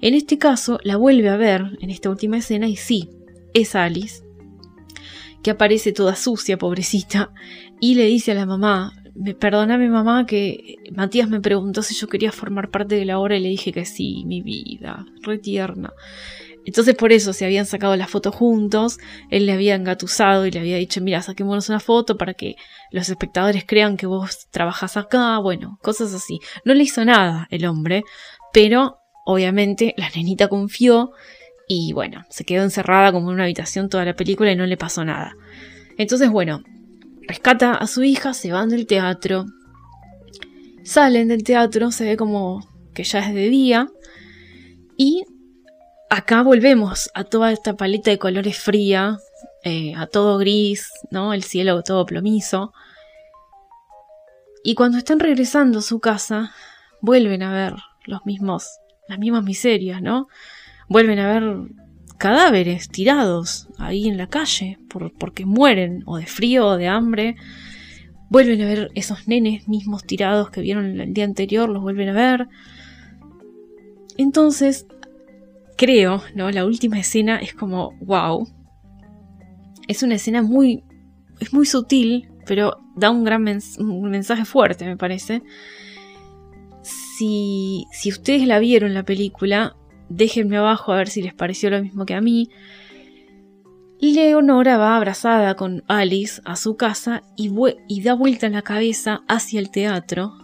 En 0.00 0.14
este 0.14 0.38
caso, 0.38 0.80
la 0.82 0.96
vuelve 0.96 1.28
a 1.28 1.36
ver 1.36 1.76
en 1.80 1.90
esta 1.90 2.10
última 2.10 2.38
escena 2.38 2.68
y 2.68 2.76
sí, 2.76 3.10
es 3.54 3.74
Alice, 3.74 4.24
que 5.42 5.50
aparece 5.50 5.92
toda 5.92 6.16
sucia, 6.16 6.58
pobrecita, 6.58 7.32
y 7.80 7.94
le 7.94 8.06
dice 8.06 8.32
a 8.32 8.34
la 8.34 8.46
mamá, 8.46 8.92
perdóname 9.38 9.88
mamá 9.88 10.26
que 10.26 10.76
Matías 10.92 11.28
me 11.28 11.40
preguntó 11.40 11.82
si 11.82 11.94
yo 11.94 12.08
quería 12.08 12.32
formar 12.32 12.70
parte 12.70 12.94
de 12.96 13.04
la 13.04 13.18
obra 13.18 13.36
y 13.36 13.40
le 13.40 13.48
dije 13.48 13.72
que 13.72 13.84
sí, 13.84 14.24
mi 14.26 14.42
vida, 14.42 15.04
re 15.22 15.38
tierna. 15.38 15.92
Entonces 16.66 16.96
por 16.96 17.12
eso 17.12 17.32
se 17.32 17.44
habían 17.44 17.64
sacado 17.64 17.94
la 17.94 18.08
foto 18.08 18.32
juntos, 18.32 18.98
él 19.30 19.46
le 19.46 19.52
había 19.52 19.76
engatusado 19.76 20.46
y 20.46 20.50
le 20.50 20.58
había 20.58 20.76
dicho, 20.76 21.00
mira, 21.00 21.22
saquémonos 21.22 21.68
una 21.68 21.78
foto 21.78 22.18
para 22.18 22.34
que 22.34 22.56
los 22.90 23.08
espectadores 23.08 23.64
crean 23.64 23.96
que 23.96 24.06
vos 24.06 24.48
trabajas 24.50 24.96
acá, 24.96 25.38
bueno, 25.38 25.78
cosas 25.80 26.12
así. 26.12 26.40
No 26.64 26.74
le 26.74 26.82
hizo 26.82 27.04
nada 27.04 27.46
el 27.50 27.66
hombre, 27.66 28.02
pero 28.52 28.98
obviamente 29.24 29.94
la 29.96 30.10
nenita 30.10 30.48
confió 30.48 31.12
y 31.68 31.92
bueno, 31.92 32.24
se 32.30 32.44
quedó 32.44 32.64
encerrada 32.64 33.12
como 33.12 33.28
en 33.28 33.34
una 33.34 33.44
habitación 33.44 33.88
toda 33.88 34.04
la 34.04 34.14
película 34.14 34.50
y 34.50 34.56
no 34.56 34.66
le 34.66 34.76
pasó 34.76 35.04
nada. 35.04 35.34
Entonces 35.98 36.30
bueno, 36.30 36.62
rescata 37.26 37.74
a 37.74 37.86
su 37.86 38.02
hija, 38.02 38.34
se 38.34 38.52
van 38.52 38.68
del 38.68 38.86
teatro, 38.86 39.46
salen 40.84 41.28
del 41.28 41.42
teatro, 41.42 41.90
se 41.90 42.04
ve 42.04 42.16
como 42.16 42.66
que 42.94 43.04
ya 43.04 43.20
es 43.20 43.34
de 43.34 43.48
día 43.48 43.88
y 44.96 45.24
acá 46.08 46.42
volvemos 46.42 47.10
a 47.14 47.24
toda 47.24 47.52
esta 47.52 47.76
paleta 47.76 48.10
de 48.10 48.18
colores 48.18 48.58
fría, 48.58 49.18
eh, 49.64 49.94
a 49.96 50.06
todo 50.06 50.38
gris, 50.38 50.90
¿no? 51.10 51.32
El 51.32 51.42
cielo 51.42 51.82
todo 51.82 52.06
plomizo. 52.06 52.72
Y 54.62 54.74
cuando 54.74 54.98
están 54.98 55.20
regresando 55.20 55.80
a 55.80 55.82
su 55.82 56.00
casa, 56.00 56.52
vuelven 57.00 57.42
a 57.42 57.52
ver 57.52 57.74
los 58.04 58.24
mismos, 58.24 58.68
las 59.08 59.18
mismas 59.18 59.44
miserias, 59.44 60.00
¿no? 60.02 60.28
Vuelven 60.88 61.18
a 61.18 61.28
ver 61.28 61.42
cadáveres 62.16 62.88
tirados 62.88 63.68
ahí 63.78 64.08
en 64.08 64.16
la 64.16 64.26
calle 64.26 64.78
porque 65.18 65.44
mueren 65.44 66.02
o 66.06 66.16
de 66.16 66.26
frío 66.26 66.66
o 66.68 66.76
de 66.76 66.88
hambre. 66.88 67.36
Vuelven 68.28 68.62
a 68.62 68.66
ver 68.66 68.90
esos 68.94 69.28
nenes 69.28 69.68
mismos 69.68 70.04
tirados 70.04 70.50
que 70.50 70.60
vieron 70.60 71.00
el 71.00 71.14
día 71.14 71.24
anterior, 71.24 71.68
los 71.68 71.82
vuelven 71.82 72.08
a 72.08 72.12
ver. 72.12 72.48
Entonces, 74.16 74.86
creo, 75.76 76.22
¿no? 76.34 76.50
La 76.50 76.64
última 76.64 76.98
escena 76.98 77.36
es 77.36 77.54
como, 77.54 77.92
wow. 78.00 78.48
Es 79.86 80.02
una 80.02 80.16
escena 80.16 80.42
muy, 80.42 80.82
es 81.38 81.52
muy 81.52 81.66
sutil, 81.66 82.28
pero 82.46 82.78
da 82.96 83.10
un 83.10 83.24
gran 83.24 83.42
mensaje 83.42 84.44
fuerte, 84.44 84.84
me 84.86 84.96
parece. 84.96 85.42
Si, 86.82 87.86
si 87.92 88.10
ustedes 88.10 88.46
la 88.46 88.58
vieron 88.58 88.94
la 88.94 89.04
película, 89.04 89.76
déjenme 90.08 90.56
abajo 90.56 90.92
a 90.92 90.96
ver 90.96 91.08
si 91.08 91.22
les 91.22 91.34
pareció 91.34 91.70
lo 91.70 91.82
mismo 91.82 92.06
que 92.06 92.14
a 92.14 92.20
mí. 92.20 92.50
Leonora 94.00 94.76
va 94.76 94.96
abrazada 94.96 95.56
con 95.56 95.82
Alice 95.86 96.40
a 96.44 96.56
su 96.56 96.76
casa 96.76 97.22
y, 97.36 97.50
y 97.88 98.02
da 98.02 98.14
vuelta 98.14 98.48
la 98.48 98.62
cabeza 98.62 99.22
hacia 99.26 99.58
el 99.58 99.70
teatro 99.70 100.34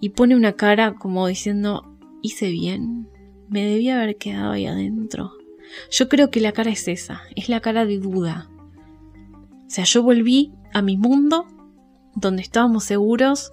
y 0.00 0.10
pone 0.10 0.36
una 0.36 0.52
cara 0.52 0.94
como 0.94 1.26
diciendo, 1.26 1.96
hice 2.22 2.50
bien, 2.50 3.08
me 3.48 3.64
debía 3.64 3.96
haber 3.96 4.16
quedado 4.16 4.52
ahí 4.52 4.66
adentro. 4.66 5.32
Yo 5.90 6.08
creo 6.08 6.30
que 6.30 6.40
la 6.40 6.52
cara 6.52 6.70
es 6.70 6.88
esa, 6.88 7.22
es 7.36 7.48
la 7.48 7.60
cara 7.60 7.84
de 7.84 7.98
duda. 7.98 8.48
O 9.66 9.70
sea, 9.70 9.84
yo 9.84 10.02
volví 10.02 10.52
a 10.72 10.82
mi 10.82 10.96
mundo 10.96 11.46
donde 12.14 12.42
estábamos 12.42 12.84
seguros. 12.84 13.52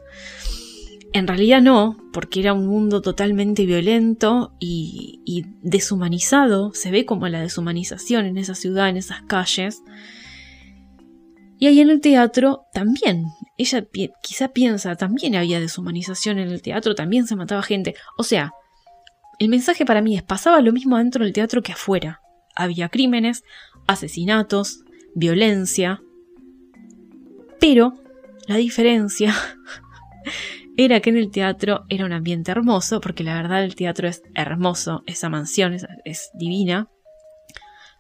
En 1.16 1.28
realidad 1.28 1.62
no, 1.62 1.96
porque 2.12 2.42
era 2.42 2.52
un 2.52 2.68
mundo 2.68 3.02
totalmente 3.02 3.66
violento 3.66 4.54
y, 4.60 5.46
deshumanizado. 5.62 6.74
Se 6.74 6.92
ve 6.92 7.06
como 7.06 7.30
la 7.30 7.40
deshumanización 7.40 8.26
en 8.26 8.38
esa 8.38 8.54
ciudad, 8.54 8.90
en 8.90 8.98
esas 8.98 9.22
calles. 9.22 9.82
Y 11.58 11.68
ahí 11.68 11.80
en 11.80 11.90
el 11.90 12.02
teatro 12.02 12.66
también. 12.74 13.28
Ella 13.58 13.88
quizá 14.22 14.50
piensa, 14.50 14.98
también 14.98 15.38
había 15.38 15.62
deshumanización 15.62 16.38
en 16.38 16.50
el 16.50 16.62
teatro, 16.62 16.96
también 16.96 17.28
se 17.28 17.38
mataba 17.38 17.64
gente. 17.64 17.96
O 18.18 18.24
sea, 18.24 18.52
el 19.40 19.48
mensaje 19.48 19.86
para 19.86 20.02
mí 20.02 20.18
es, 20.18 20.24
pasaba 20.24 20.60
lo 20.60 20.74
mismo 20.74 20.98
dentro 20.98 21.24
del 21.24 21.32
teatro 21.32 21.62
que 21.62 21.72
afuera. 21.72 22.20
Había 22.58 22.90
crímenes, 22.90 23.46
asesinatos, 23.88 24.82
violencia. 25.14 26.02
Pero 27.62 27.94
la 28.48 28.58
diferencia 28.58 29.34
era 30.78 31.00
que 31.00 31.10
en 31.10 31.18
el 31.18 31.32
teatro 31.32 31.86
era 31.90 32.06
un 32.06 32.14
ambiente 32.14 32.52
hermoso, 32.52 33.00
porque 33.02 33.24
la 33.24 33.36
verdad 33.36 33.64
el 33.64 33.76
teatro 33.76 34.08
es 34.08 34.24
hermoso, 34.34 35.04
esa 35.06 35.30
mansión 35.30 35.76
es, 36.04 36.30
divina. 36.34 36.90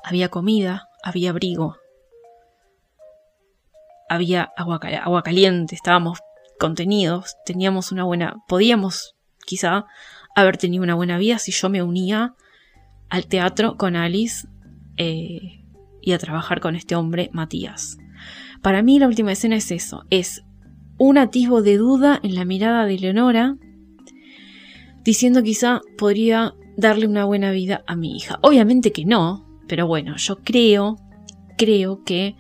Había 0.04 0.30
comida, 0.30 0.88
había 1.04 1.32
abrigo, 1.32 1.78
había 4.10 4.52
agua, 4.56 4.80
agua 5.04 5.24
caliente, 5.24 5.74
estábamos 5.76 6.20
contenidos, 6.60 7.36
teníamos 7.46 7.92
una 7.92 8.04
buena, 8.04 8.36
podíamos 8.48 9.16
quizá 9.46 9.86
haber 10.36 10.58
tenido 10.58 10.84
una 10.84 10.96
buena 10.96 11.18
vida 11.18 11.40
si 11.40 11.52
yo 11.52 11.70
me 11.70 11.82
unía 11.82 12.36
al 13.10 13.26
teatro 13.28 13.78
con 13.78 13.96
Alice 13.96 14.48
eh, 14.98 15.64
y 16.02 16.12
a 16.12 16.18
trabajar 16.20 16.60
con 16.60 16.76
este 16.76 16.96
hombre, 16.96 17.30
Matías. 17.34 17.98
Para 18.62 18.84
mí 18.84 19.00
la 19.00 19.08
última 19.08 19.32
escena 19.32 19.56
es 19.56 19.72
eso, 19.72 20.04
es 20.10 20.44
un 20.98 21.18
atisbo 21.18 21.62
de 21.62 21.78
duda 21.78 22.20
en 22.24 22.36
la 22.36 22.46
mirada 22.46 22.86
de 22.86 22.98
Leonora, 22.98 23.58
diciendo 25.04 25.44
quizá 25.44 25.82
podría 25.98 26.56
darle 26.78 27.08
una 27.08 27.26
buena 27.26 27.52
vida 27.52 27.84
a 27.88 27.96
mi 27.96 28.16
hija. 28.16 28.40
Obviamente 28.42 28.92
que 28.92 29.06
no, 29.06 29.46
pero 29.68 29.88
bueno, 29.88 30.16
yo 30.18 30.38
creo, 30.44 30.98
creo 31.58 32.04
que 32.04 32.36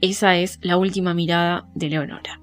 esa 0.00 0.36
es 0.36 0.58
la 0.62 0.76
última 0.76 1.14
mirada 1.14 1.68
de 1.74 1.88
Leonora. 1.88 2.40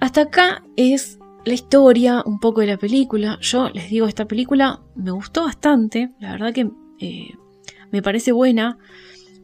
Hasta 0.00 0.22
acá 0.22 0.62
es 0.76 1.18
la 1.44 1.54
historia, 1.54 2.22
un 2.24 2.38
poco 2.38 2.60
de 2.60 2.68
la 2.68 2.76
película. 2.76 3.38
Yo 3.40 3.70
les 3.70 3.90
digo, 3.90 4.06
esta 4.06 4.26
película 4.26 4.80
me 4.94 5.10
gustó 5.10 5.44
bastante, 5.44 6.10
la 6.20 6.32
verdad 6.32 6.52
que 6.52 6.70
eh, 6.98 7.34
me 7.90 8.02
parece 8.02 8.32
buena. 8.32 8.78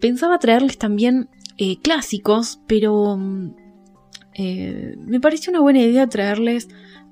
Pensaba 0.01 0.39
traerles 0.39 0.79
también 0.79 1.29
eh, 1.57 1.79
clásicos, 1.81 2.61
pero 2.67 3.17
mm, 3.17 3.55
eh, 4.39 4.95
me 4.99 5.21
pareció 5.21 5.51
una 5.51 5.61
buena 5.61 5.81
idea 5.81 6.07
traerles 6.07 6.69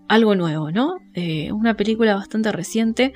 algo 0.09 0.35
nuevo, 0.35 0.70
¿no? 0.70 0.99
una 1.53 1.77
película 1.77 2.14
bastante 2.14 2.53
reciente 2.53 3.14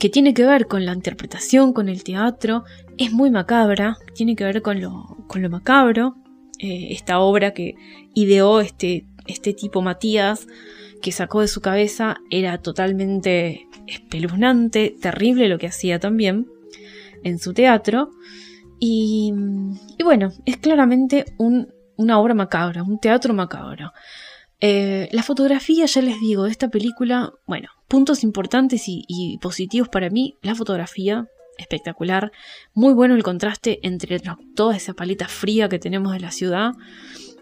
que 0.00 0.08
tiene 0.08 0.34
que 0.34 0.44
ver 0.44 0.66
con 0.66 0.84
la 0.84 0.92
interpretación, 0.92 1.72
con 1.72 1.88
el 1.88 2.02
teatro, 2.02 2.64
es 2.98 3.12
muy 3.12 3.30
macabra, 3.30 3.98
tiene 4.14 4.34
que 4.34 4.44
ver 4.44 4.62
con 4.62 4.80
lo, 4.80 5.16
macabro. 5.50 6.16
esta 6.58 7.20
obra 7.20 7.52
que 7.52 7.74
ideó 8.14 8.60
este, 8.60 9.06
este 9.26 9.52
tipo 9.52 9.82
Matías, 9.82 10.48
que 11.04 11.12
sacó 11.12 11.42
de 11.42 11.48
su 11.48 11.60
cabeza 11.60 12.16
era 12.30 12.58
totalmente 12.58 13.68
espeluznante, 13.86 14.96
terrible 15.00 15.48
lo 15.48 15.58
que 15.58 15.66
hacía 15.66 15.98
también 15.98 16.46
en 17.22 17.38
su 17.38 17.52
teatro. 17.52 18.10
Y, 18.78 19.32
bueno, 20.02 20.30
es 20.44 20.56
claramente 20.56 21.24
una 21.96 22.18
obra 22.18 22.34
macabra, 22.34 22.82
un 22.82 22.98
teatro 22.98 23.34
macabro. 23.34 23.92
Eh, 24.60 25.08
la 25.12 25.22
fotografía, 25.22 25.86
ya 25.86 26.00
les 26.00 26.20
digo, 26.20 26.44
de 26.44 26.50
esta 26.50 26.68
película, 26.68 27.32
bueno, 27.46 27.68
puntos 27.88 28.22
importantes 28.22 28.84
y, 28.86 29.38
positivos 29.40 29.88
para 29.88 30.10
mí, 30.10 30.36
la 30.42 30.54
fotografía, 30.54 31.28
espectacular, 31.58 32.32
muy 32.72 32.94
bueno 32.94 33.14
el 33.14 33.22
contraste 33.22 33.80
entre 33.82 34.20
toda 34.54 34.76
esa 34.76 34.94
paleta 34.94 35.28
fría 35.28 35.68
que 35.68 35.78
tenemos 35.78 36.12
de 36.12 36.20
la 36.20 36.30
ciudad 36.30 36.72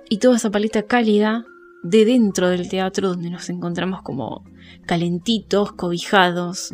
y 0.09 0.19
toda 0.19 0.37
esa 0.37 0.51
paleta 0.51 0.83
cálida 0.83 1.45
de 1.83 2.05
dentro 2.05 2.49
del 2.49 2.69
teatro 2.69 3.09
donde 3.09 3.31
nos 3.31 3.49
encontramos 3.51 4.03
como 4.03 4.45
calentitos, 4.87 5.73
cobijados. 5.73 6.73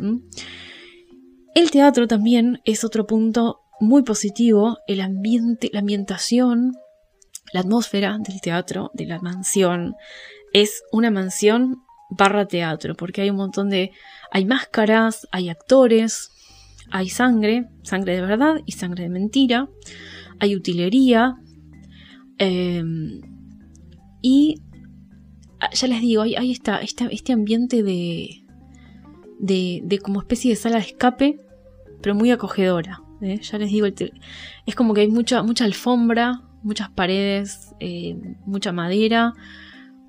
El 1.55 1.71
teatro 1.71 2.07
también 2.07 2.59
es 2.65 2.83
otro 2.83 3.05
punto 3.07 3.61
muy 3.79 4.03
positivo, 4.03 4.77
el 4.87 5.01
ambiente, 5.01 5.69
la 5.73 5.79
ambientación, 5.79 6.73
la 7.53 7.61
atmósfera 7.61 8.17
del 8.19 8.41
teatro, 8.41 8.91
de 8.93 9.05
la 9.05 9.19
mansión. 9.19 9.95
Es 10.53 10.83
una 10.91 11.11
mansión 11.11 11.83
barra 12.09 12.45
teatro, 12.45 12.95
porque 12.95 13.21
hay 13.21 13.29
un 13.29 13.37
montón 13.37 13.69
de... 13.69 13.91
hay 14.31 14.45
máscaras, 14.45 15.27
hay 15.31 15.49
actores, 15.49 16.31
hay 16.91 17.09
sangre, 17.09 17.67
sangre 17.83 18.15
de 18.15 18.21
verdad 18.21 18.55
y 18.65 18.71
sangre 18.71 19.03
de 19.03 19.09
mentira, 19.09 19.69
hay 20.39 20.55
utilería, 20.55 21.35
em, 22.39 23.21
y 24.21 24.61
Ah, 25.59 25.69
ya 25.73 25.87
les 25.87 25.99
digo, 25.99 26.21
ahí, 26.21 26.51
está, 26.51 26.79
este 26.79 27.33
ambiente 27.33 27.83
de, 27.83 28.45
de, 29.39 29.99
como 29.99 30.21
especie 30.21 30.51
de 30.51 30.55
sala 30.55 30.77
de 30.77 30.83
escape, 30.83 31.41
pero 32.01 32.15
muy 32.15 32.31
acogedora. 32.31 33.01
¿eh? 33.21 33.39
Ya 33.41 33.57
les 33.57 33.69
digo, 33.69 33.85
es 33.85 34.75
como 34.75 34.93
que 34.93 35.01
hay 35.01 35.09
mucha, 35.09 35.43
mucha 35.43 35.65
alfombra, 35.65 36.41
muchas 36.63 36.89
paredes, 36.89 37.73
eh, 37.79 38.17
mucha 38.45 38.71
madera, 38.71 39.33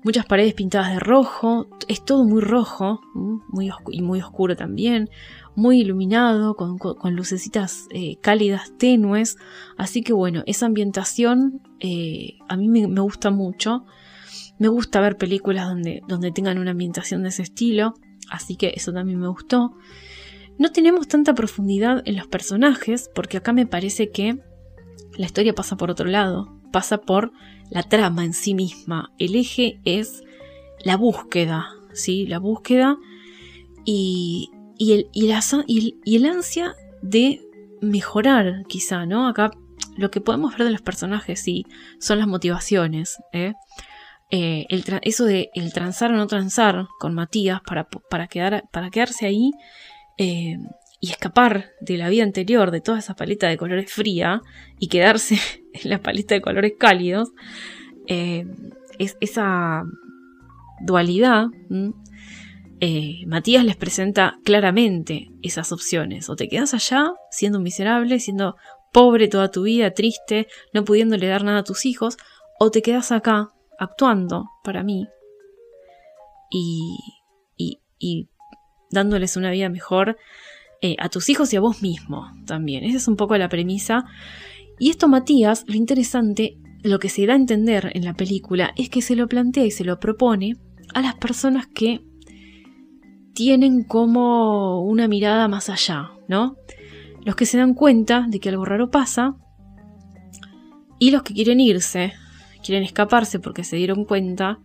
muchas 0.03 0.25
paredes 0.25 0.53
pintadas 0.53 0.91
de 0.93 0.99
rojo, 0.99 1.67
es 1.87 2.03
todo 2.03 2.23
muy 2.23 2.41
rojo 2.41 3.01
muy 3.13 3.69
y 3.91 4.01
muy 4.01 4.21
oscuro 4.21 4.55
también, 4.55 5.09
muy 5.55 5.81
iluminado, 5.81 6.55
con, 6.55 7.15
lucecitas 7.15 7.87
eh, 7.91 8.17
cálidas, 8.21 8.73
tenues, 8.77 9.37
así 9.77 10.01
que 10.01 10.13
bueno, 10.13 10.43
esa 10.45 10.65
ambientación 10.65 11.61
a 12.47 12.57
mí 12.57 12.69
me, 12.69 13.01
gusta 13.01 13.31
mucho. 13.31 13.85
Me 14.59 14.67
gusta 14.67 15.01
ver 15.01 15.17
películas 15.17 15.67
donde, 15.67 16.01
donde 16.07 16.31
tengan 16.31 16.59
una 16.59 16.71
ambientación 16.71 17.23
de 17.23 17.29
ese 17.29 17.41
estilo, 17.41 17.95
así 18.29 18.55
que 18.55 18.73
eso 18.75 18.93
también 18.93 19.19
me 19.19 19.27
gustó. 19.27 19.75
No 20.57 20.71
tenemos 20.71 21.07
tanta 21.07 21.33
profundidad 21.33 22.03
en 22.05 22.17
los 22.17 22.27
personajes, 22.27 23.09
porque 23.15 23.37
acá 23.37 23.51
me 23.53 23.65
parece 23.65 24.11
que 24.11 24.39
la 25.17 25.25
historia 25.25 25.53
pasa 25.53 25.77
por 25.77 25.91
otro 25.91 26.07
lado, 26.07 26.53
pasa 26.71 26.99
por 26.99 27.31
la 27.69 27.83
trama 27.83 28.23
en 28.23 28.33
sí 28.33 28.53
misma. 28.53 29.11
El 29.17 29.35
eje 29.35 29.79
es 29.85 30.23
la 30.83 30.97
búsqueda, 30.97 31.69
¿sí? 31.93 32.25
La 32.27 32.39
búsqueda 32.39 32.97
y, 33.85 34.51
el, 34.79 35.09
el 35.13 36.25
ansia 36.25 36.75
de 37.01 37.41
mejorar, 37.81 38.63
quizá, 38.67 39.05
¿no? 39.05 39.27
Acá 39.27 39.51
lo 39.97 40.11
que 40.11 40.21
podemos 40.21 40.57
ver 40.57 40.65
de 40.65 40.71
los 40.71 40.81
personajes, 40.81 41.41
sí, 41.41 41.65
son 41.99 42.19
las 42.19 42.27
motivaciones, 42.27 43.17
¿eh? 43.33 43.53
Eh, 44.33 44.65
eso 45.01 45.25
de 45.25 45.49
el 45.53 45.73
transar 45.73 46.13
o 46.13 46.15
no 46.15 46.25
transar 46.25 46.87
con 46.99 47.13
Matías 47.13 47.59
para 48.09 48.27
quedarse 48.27 49.25
ahí 49.25 49.51
eh, 50.17 50.57
y 51.01 51.11
escapar 51.11 51.71
de 51.81 51.97
la 51.97 52.07
vida 52.07 52.23
anterior, 52.23 52.71
de 52.71 52.79
toda 52.79 52.99
esa 52.99 53.15
paleta 53.15 53.47
de 53.47 53.57
colores 53.57 53.91
fría 53.91 54.41
y 54.79 54.87
quedarse 54.87 55.35
en 55.73 55.89
la 55.89 56.01
paleta 56.01 56.35
de 56.35 56.41
colores 56.41 56.73
cálidos, 56.77 57.31
eh, 58.07 58.45
es 58.99 59.17
esa 59.19 59.83
dualidad. 60.81 61.47
Matías 63.27 63.65
les 63.65 63.75
presenta 63.75 64.39
claramente 64.43 65.31
esas 65.41 65.71
opciones. 65.71 66.29
O 66.29 66.35
te 66.35 66.47
quedas 66.47 66.73
allá 66.73 67.13
siendo 67.29 67.59
miserable, 67.59 68.19
siendo 68.19 68.55
pobre 68.93 69.27
toda 69.27 69.51
tu 69.51 69.63
vida, 69.63 69.91
triste, 69.91 70.47
no 70.73 70.85
pudiéndole 70.85 71.27
dar 71.27 71.43
nada 71.43 71.59
a 71.59 71.63
tus 71.63 71.85
hijos, 71.85 72.17
o 72.59 72.71
te 72.71 72.81
quedas 72.81 73.11
acá 73.11 73.51
actuando 73.79 74.45
para 74.63 74.83
mí 74.83 75.07
y, 76.51 76.99
y, 77.97 78.29
dándoles 78.91 79.37
una 79.37 79.51
vida 79.51 79.69
mejor 79.69 80.17
eh, 80.81 80.95
a 80.99 81.09
tus 81.09 81.29
hijos 81.29 81.53
y 81.53 81.57
a 81.57 81.61
vos 81.61 81.81
mismo 81.81 82.31
también. 82.45 82.83
Esa 82.83 82.97
es 82.97 83.07
un 83.07 83.15
poco 83.15 83.37
la 83.37 83.49
premisa. 83.49 84.05
Y 84.79 84.89
esto 84.89 85.07
Matías, 85.07 85.63
lo 85.67 85.75
interesante, 85.75 86.57
lo 86.83 86.97
que 86.99 87.09
se 87.09 87.25
da 87.25 87.33
a 87.33 87.37
entender 87.37 87.91
en 87.93 88.03
la 88.03 88.15
película 88.15 88.73
es 88.75 88.89
que 88.89 89.01
se 89.01 89.15
lo 89.15 89.27
plantea 89.27 89.65
y 89.65 89.71
se 89.71 89.83
lo 89.83 89.99
propone 89.99 90.57
a 90.93 91.01
las 91.01 91.15
personas 91.15 91.67
que 91.67 92.01
tienen 93.33 93.83
como 93.83 94.81
una 94.81 95.07
mirada 95.07 95.47
más 95.47 95.69
allá, 95.69 96.11
¿no? 96.27 96.57
Los 97.23 97.35
que 97.35 97.45
se 97.45 97.57
dan 97.57 97.75
cuenta 97.75 98.25
de 98.27 98.39
que 98.39 98.49
algo 98.49 98.65
raro 98.65 98.89
pasa 98.89 99.35
y 100.97 101.11
los 101.11 101.23
que 101.23 101.33
quieren 101.33 101.59
irse, 101.59 102.13
quieren 102.63 102.83
escaparse 102.83 103.39
porque 103.39 103.63
se 103.63 103.75
dieron 103.75 104.05
cuenta 104.05 104.59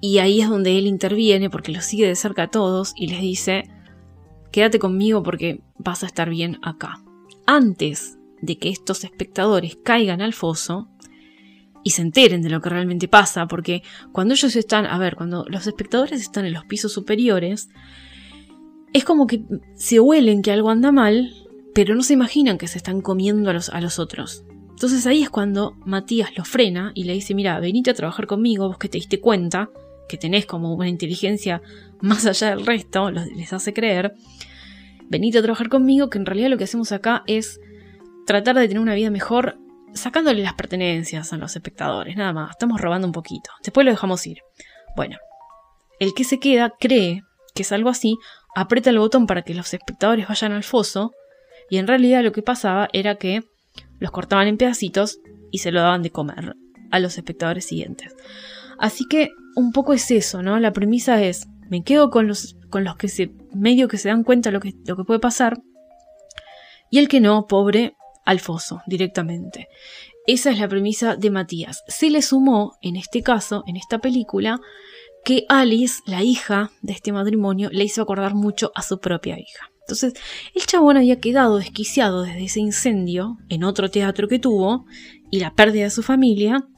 y 0.00 0.18
ahí 0.18 0.40
es 0.40 0.48
donde 0.48 0.78
él 0.78 0.86
interviene 0.86 1.50
porque 1.50 1.72
los 1.72 1.84
sigue 1.84 2.06
de 2.06 2.14
cerca 2.16 2.44
a 2.44 2.50
todos 2.50 2.92
y 2.96 3.08
les 3.08 3.20
dice, 3.20 3.64
quédate 4.56 4.78
conmigo 4.78 5.22
porque 5.22 5.60
vas 5.76 6.02
a 6.02 6.06
estar 6.06 6.30
bien 6.30 6.58
acá. 6.62 7.02
Antes 7.46 8.16
de 8.40 8.56
que 8.56 8.70
estos 8.70 9.04
espectadores 9.04 9.76
caigan 9.84 10.22
al 10.22 10.32
foso 10.32 10.88
y 11.84 11.90
se 11.90 12.00
enteren 12.00 12.40
de 12.40 12.48
lo 12.48 12.62
que 12.62 12.70
realmente 12.70 13.06
pasa, 13.06 13.48
porque 13.48 13.82
cuando 14.12 14.32
ellos 14.32 14.56
están, 14.56 14.86
a 14.86 14.96
ver, 14.96 15.14
cuando 15.14 15.44
los 15.50 15.66
espectadores 15.66 16.22
están 16.22 16.46
en 16.46 16.54
los 16.54 16.64
pisos 16.64 16.90
superiores, 16.90 17.68
es 18.94 19.04
como 19.04 19.26
que 19.26 19.42
se 19.74 20.00
huelen 20.00 20.40
que 20.40 20.52
algo 20.52 20.70
anda 20.70 20.90
mal, 20.90 21.34
pero 21.74 21.94
no 21.94 22.02
se 22.02 22.14
imaginan 22.14 22.56
que 22.56 22.66
se 22.66 22.78
están 22.78 23.02
comiendo 23.02 23.50
a 23.50 23.52
los, 23.52 23.68
a 23.68 23.82
los 23.82 23.98
otros. 23.98 24.42
Entonces 24.70 25.06
ahí 25.06 25.22
es 25.22 25.28
cuando 25.28 25.76
Matías 25.84 26.34
lo 26.34 26.46
frena 26.46 26.92
y 26.94 27.04
le 27.04 27.12
dice, 27.12 27.34
mira, 27.34 27.60
venite 27.60 27.90
a 27.90 27.94
trabajar 27.94 28.26
conmigo, 28.26 28.68
vos 28.68 28.78
que 28.78 28.88
te 28.88 28.96
diste 28.96 29.20
cuenta, 29.20 29.68
que 30.08 30.16
tenés 30.16 30.46
como 30.46 30.74
una 30.74 30.88
inteligencia 30.88 31.62
más 32.00 32.26
allá 32.26 32.50
del 32.50 32.66
resto, 32.66 33.10
les 33.10 33.52
hace 33.52 33.72
creer, 33.72 34.14
venite 35.08 35.38
a 35.38 35.42
trabajar 35.42 35.68
conmigo, 35.68 36.10
que 36.10 36.18
en 36.18 36.26
realidad 36.26 36.50
lo 36.50 36.58
que 36.58 36.64
hacemos 36.64 36.92
acá 36.92 37.22
es 37.26 37.60
tratar 38.26 38.56
de 38.56 38.68
tener 38.68 38.80
una 38.80 38.94
vida 38.94 39.10
mejor 39.10 39.58
sacándole 39.94 40.42
las 40.42 40.54
pertenencias 40.54 41.32
a 41.32 41.36
los 41.36 41.56
espectadores, 41.56 42.16
nada 42.16 42.32
más, 42.32 42.50
estamos 42.50 42.80
robando 42.80 43.06
un 43.06 43.12
poquito, 43.12 43.50
después 43.62 43.84
lo 43.84 43.90
dejamos 43.90 44.26
ir. 44.26 44.38
Bueno, 44.94 45.16
el 45.98 46.12
que 46.14 46.24
se 46.24 46.38
queda 46.38 46.72
cree 46.78 47.22
que 47.54 47.62
es 47.62 47.72
algo 47.72 47.88
así, 47.88 48.16
aprieta 48.54 48.90
el 48.90 48.98
botón 48.98 49.26
para 49.26 49.42
que 49.42 49.54
los 49.54 49.72
espectadores 49.72 50.28
vayan 50.28 50.52
al 50.52 50.62
foso, 50.62 51.12
y 51.70 51.78
en 51.78 51.86
realidad 51.86 52.22
lo 52.22 52.30
que 52.30 52.42
pasaba 52.42 52.88
era 52.92 53.16
que 53.16 53.42
los 53.98 54.10
cortaban 54.10 54.46
en 54.46 54.58
pedacitos 54.58 55.18
y 55.50 55.58
se 55.58 55.72
lo 55.72 55.80
daban 55.80 56.02
de 56.02 56.10
comer 56.10 56.54
a 56.90 56.98
los 57.00 57.16
espectadores 57.16 57.64
siguientes. 57.64 58.14
Así 58.78 59.06
que 59.08 59.30
un 59.54 59.72
poco 59.72 59.92
es 59.92 60.10
eso, 60.10 60.42
¿no? 60.42 60.58
La 60.60 60.72
premisa 60.72 61.22
es, 61.22 61.46
me 61.68 61.82
quedo 61.82 62.10
con 62.10 62.26
los, 62.28 62.56
con 62.70 62.84
los 62.84 62.96
que 62.96 63.08
se, 63.08 63.32
medio 63.54 63.88
que 63.88 63.98
se 63.98 64.08
dan 64.08 64.22
cuenta 64.22 64.50
lo 64.50 64.60
que, 64.60 64.74
lo 64.86 64.96
que 64.96 65.04
puede 65.04 65.20
pasar, 65.20 65.60
y 66.90 66.98
el 66.98 67.08
que 67.08 67.20
no, 67.20 67.46
pobre, 67.46 67.96
al 68.24 68.40
foso, 68.40 68.82
directamente. 68.86 69.68
Esa 70.26 70.50
es 70.50 70.58
la 70.58 70.68
premisa 70.68 71.16
de 71.16 71.30
Matías. 71.30 71.82
Se 71.88 72.10
le 72.10 72.22
sumó, 72.22 72.76
en 72.82 72.96
este 72.96 73.22
caso, 73.22 73.62
en 73.66 73.76
esta 73.76 73.98
película, 73.98 74.60
que 75.24 75.44
Alice, 75.48 76.02
la 76.06 76.22
hija 76.22 76.70
de 76.82 76.92
este 76.92 77.12
matrimonio, 77.12 77.70
le 77.72 77.84
hizo 77.84 78.02
acordar 78.02 78.34
mucho 78.34 78.72
a 78.74 78.82
su 78.82 79.00
propia 79.00 79.38
hija. 79.38 79.70
Entonces, 79.80 80.14
el 80.54 80.66
chabón 80.66 80.96
había 80.96 81.20
quedado 81.20 81.58
desquiciado 81.58 82.22
desde 82.22 82.44
ese 82.44 82.60
incendio 82.60 83.38
en 83.48 83.62
otro 83.62 83.88
teatro 83.88 84.26
que 84.26 84.40
tuvo 84.40 84.84
y 85.30 85.38
la 85.38 85.54
pérdida 85.54 85.84
de 85.84 85.90
su 85.90 86.02
familia, 86.02 86.68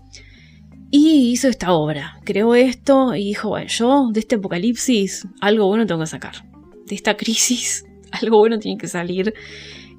y 0.90 1.30
hizo 1.30 1.48
esta 1.48 1.72
obra, 1.72 2.18
creó 2.24 2.54
esto 2.54 3.14
y 3.14 3.24
dijo, 3.24 3.50
bueno, 3.50 3.68
yo 3.68 4.08
de 4.10 4.20
este 4.20 4.36
apocalipsis 4.36 5.28
algo 5.40 5.66
bueno 5.66 5.86
tengo 5.86 6.00
que 6.00 6.06
sacar. 6.06 6.44
De 6.86 6.94
esta 6.94 7.16
crisis 7.16 7.84
algo 8.12 8.38
bueno 8.38 8.58
tiene 8.58 8.78
que 8.78 8.88
salir. 8.88 9.34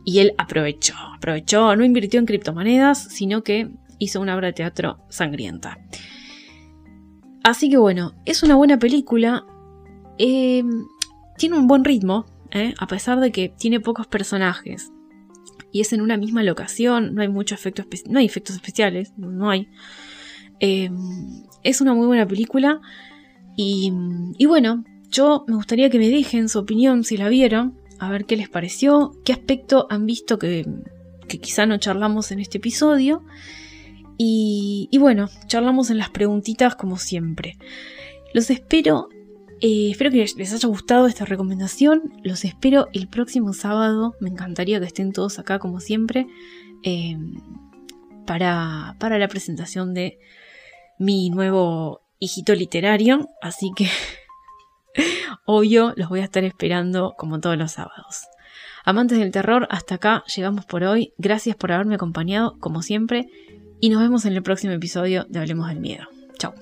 Y 0.06 0.20
él 0.20 0.34
aprovechó, 0.38 0.96
aprovechó, 1.16 1.76
no 1.76 1.84
invirtió 1.84 2.20
en 2.20 2.26
criptomonedas, 2.26 3.04
sino 3.12 3.44
que 3.44 3.70
hizo 4.00 4.22
una 4.22 4.36
obra 4.36 4.48
de 4.48 4.54
teatro 4.54 4.98
sangrienta. 5.10 5.78
Así 7.44 7.70
que 7.70 7.78
bueno, 7.78 8.14
es 8.26 8.42
una 8.42 8.56
buena 8.56 8.80
película. 8.80 9.46
Eh, 10.18 10.64
tiene 11.38 11.58
un 11.58 11.68
buen 11.68 11.84
ritmo, 11.84 12.26
eh, 12.52 12.74
a 12.80 12.88
pesar 12.88 13.20
de 13.20 13.32
que 13.32 13.50
tiene 13.50 13.80
pocos 13.80 14.08
personajes. 14.08 14.92
Y 15.72 15.82
es 15.82 15.94
en 15.94 16.02
una 16.02 16.18
misma 16.18 16.42
locación, 16.42 17.14
no 17.14 17.22
hay 17.22 17.28
muchos 17.28 17.60
efectos, 17.60 17.86
no 18.08 18.20
hay 18.20 18.26
efectos 18.26 18.56
especiales, 18.56 19.14
no 19.18 19.52
hay. 19.52 19.70
Em, 20.60 21.43
es 21.64 21.82
una 21.82 21.93
muy 21.93 22.07
buena 22.07 22.28
película. 22.28 22.82
Y, 23.55 23.91
bueno, 24.47 24.86
yo 25.10 25.43
me 25.47 25.55
gustaría 25.55 25.89
que 25.89 25.99
me 25.99 26.10
dejen 26.10 26.47
su 26.47 26.60
opinión 26.60 27.03
si 27.03 27.18
la 27.18 27.28
vieron, 27.28 27.78
a 27.99 28.10
ver 28.10 28.26
qué 28.26 28.38
les 28.38 28.47
pareció, 28.47 29.12
qué 29.26 29.34
aspecto 29.34 29.86
han 29.89 30.05
visto 30.05 30.39
que, 30.39 30.66
quizá 31.28 31.66
no 31.66 31.78
charlamos 31.78 32.32
en 32.32 32.39
este 32.39 32.60
episodio. 32.60 33.22
Y, 34.18 34.89
bueno, 34.99 35.30
charlamos 35.47 35.89
en 35.89 35.97
las 35.97 36.10
preguntitas 36.10 36.76
como 36.76 36.97
siempre. 36.97 37.57
Los 38.34 38.49
espero, 38.49 39.10
eh, 39.60 39.89
espero 39.91 40.12
que 40.12 40.26
les 40.38 40.53
haya 40.53 40.68
gustado 40.70 41.07
esta 41.07 41.26
recomendación. 41.26 42.14
Los 42.24 42.45
espero 42.45 42.88
el 42.93 43.10
próximo 43.10 43.51
sábado. 43.51 44.16
Me 44.22 44.30
encantaría 44.30 44.80
que 44.80 44.86
estén 44.86 45.12
todos 45.12 45.38
acá 45.39 45.60
como 45.60 45.82
siempre. 45.82 46.28
Em, 46.84 47.34
para, 48.26 48.95
para 48.99 49.20
la 49.20 49.28
presentación 49.28 49.93
de 49.93 50.20
mi 51.00 51.30
nuevo 51.32 52.02
hijito 52.20 52.54
literario, 52.54 53.30
así 53.41 53.72
que 53.76 53.88
obvio 55.45 55.93
los 55.95 56.10
voy 56.10 56.20
a 56.20 56.26
estar 56.26 56.43
esperando 56.43 57.16
como 57.18 57.39
todos 57.39 57.58
los 57.58 57.72
sábados. 57.72 58.28
Amantes 58.86 59.18
del 59.20 59.32
terror, 59.32 59.68
hasta 59.72 59.95
acá 59.95 60.24
llegamos 60.36 60.66
por 60.66 60.84
hoy. 60.84 61.14
Gracias 61.18 61.56
por 61.56 61.72
haberme 61.72 61.95
acompañado, 61.95 62.58
como 62.60 62.82
siempre, 62.82 63.28
y 63.80 63.89
nos 63.89 64.02
vemos 64.02 64.26
en 64.26 64.34
el 64.34 64.43
próximo 64.43 64.74
episodio 64.74 65.26
de 65.30 65.39
Hablemos 65.39 65.70
del 65.70 65.80
Miedo. 65.80 66.08
Chao. 66.38 66.54